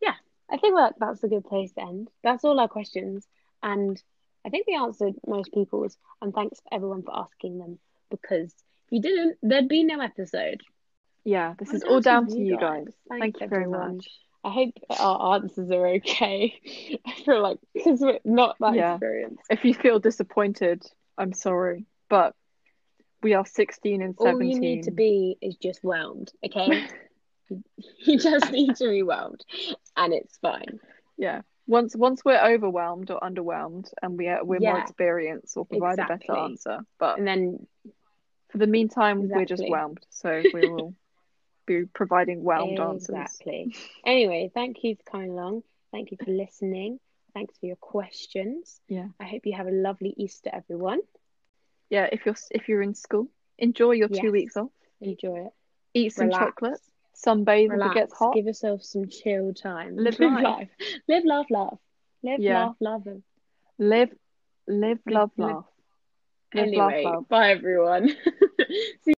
yeah, 0.00 0.14
I 0.50 0.56
think 0.58 0.76
that 0.76 0.94
that's 0.98 1.22
a 1.24 1.28
good 1.28 1.44
place 1.44 1.72
to 1.72 1.82
end. 1.82 2.08
That's 2.22 2.44
all 2.44 2.58
our 2.60 2.68
questions. 2.68 3.26
And 3.62 4.00
I 4.44 4.50
think 4.50 4.66
we 4.66 4.74
answered 4.74 5.14
most 5.26 5.52
people's. 5.52 5.96
And 6.22 6.32
thanks 6.34 6.60
for 6.60 6.74
everyone 6.74 7.02
for 7.02 7.16
asking 7.16 7.58
them 7.58 7.78
because 8.10 8.52
if 8.86 8.92
you 8.92 9.00
didn't, 9.00 9.38
there'd 9.42 9.68
be 9.68 9.84
no 9.84 10.00
episode. 10.00 10.62
Yeah, 11.24 11.54
this 11.58 11.68
Well, 11.68 11.76
is 11.76 11.82
all 11.84 12.00
down 12.00 12.26
to 12.28 12.36
you 12.38 12.56
guys. 12.56 12.86
guys. 12.86 12.94
Thanks, 13.08 13.20
Thank 13.22 13.40
you 13.40 13.48
very 13.48 13.62
everyone. 13.64 13.96
much. 13.96 14.08
I 14.44 14.50
hope 14.52 14.74
our 14.98 15.34
answers 15.34 15.70
are 15.70 15.86
okay. 15.88 16.54
I 17.06 17.12
feel 17.24 17.42
like 17.42 17.58
because 17.74 18.00
we're 18.00 18.20
not 18.24 18.56
that 18.60 18.74
Yeah. 18.74 18.92
experienced. 18.94 19.42
If 19.50 19.64
you 19.64 19.74
feel 19.74 19.98
disappointed, 19.98 20.82
I'm 21.18 21.32
sorry, 21.32 21.84
but 22.08 22.34
we 23.22 23.34
are 23.34 23.44
16 23.44 24.00
and 24.00 24.14
17. 24.16 24.26
All 24.26 24.38
17. 24.38 24.50
you 24.54 24.60
need 24.60 24.84
to 24.84 24.90
be 24.92 25.36
is 25.42 25.56
just 25.56 25.80
whelmed, 25.82 26.32
okay? 26.46 26.86
you 28.06 28.18
just 28.18 28.50
need 28.50 28.76
to 28.76 28.88
be 28.88 29.02
whelmed, 29.02 29.44
and 29.96 30.12
it's 30.12 30.36
fine. 30.38 30.80
Yeah. 31.16 31.42
Once 31.66 31.94
once 31.94 32.24
we're 32.24 32.42
overwhelmed 32.42 33.10
or 33.10 33.20
underwhelmed 33.20 33.90
and 34.00 34.16
we 34.16 34.26
are, 34.28 34.42
we're 34.42 34.58
more 34.58 34.76
Yeah. 34.78 34.82
experienced, 34.82 35.54
we'll 35.54 35.66
provide 35.66 35.98
a 35.98 36.06
better 36.06 36.34
answer. 36.36 36.78
But 36.98 37.18
And 37.18 37.26
then 37.28 37.66
for 38.50 38.56
the 38.58 38.66
meantime, 38.66 39.28
we're 39.28 39.44
just 39.44 39.60
Exactly. 39.62 39.70
whelmed, 39.70 40.06
so 40.08 40.42
we 40.54 40.68
will 40.68 40.94
be 41.66 41.84
providing 41.84 42.42
whelmed 42.42 42.80
answers. 42.80 43.10
Exactly. 43.16 43.74
Anyway, 44.06 44.50
thank 44.54 44.82
you 44.82 44.96
for 44.96 45.02
coming 45.10 45.30
along. 45.32 45.62
Thank 45.92 46.10
you 46.10 46.16
for 46.24 46.30
listening. 46.30 47.00
Thanks 47.34 47.58
for 47.58 47.66
your 47.66 47.76
questions. 47.76 48.80
Yeah. 48.88 49.08
I 49.20 49.24
hope 49.24 49.44
you 49.44 49.54
have 49.54 49.66
a 49.66 49.70
lovely 49.72 50.14
Easter, 50.16 50.48
everyone. 50.50 51.00
Yeah. 51.90 52.08
If 52.10 52.24
you're 52.24 52.36
if 52.50 52.68
you're 52.70 52.80
in 52.82 52.94
school, 52.94 53.28
enjoy 53.58 53.90
your 53.92 54.08
Yes. 54.10 54.22
two 54.22 54.32
weeks 54.32 54.56
off. 54.56 54.70
Enjoy 55.02 55.46
it. 55.46 55.52
Eat 55.92 56.14
some 56.14 56.28
Relax. 56.28 56.44
chocolate. 56.46 56.80
Sunbathe 57.26 57.70
Relax. 57.70 57.90
if 57.90 57.96
it 57.96 58.00
gets 58.00 58.14
hot. 58.18 58.34
Give 58.34 58.46
yourself 58.46 58.82
some 58.82 59.08
chill 59.08 59.52
time. 59.54 59.96
Live 59.96 60.18
life. 60.20 60.68
Live, 61.08 61.24
laugh, 61.24 61.46
laugh. 61.50 61.78
Live, 62.22 62.40
Yeah. 62.40 62.66
laugh, 62.66 62.76
love. 62.80 63.06
and- 63.06 63.22
Live, 63.78 64.10
live, 64.66 64.98
love, 65.06 65.30
live- 65.36 65.48
laugh. 65.54 65.64
Live, 66.54 66.66
laugh, 66.74 66.92
Anyway, 66.92 67.04
love. 67.04 67.28
bye 67.28 67.50
everyone. 67.50 68.16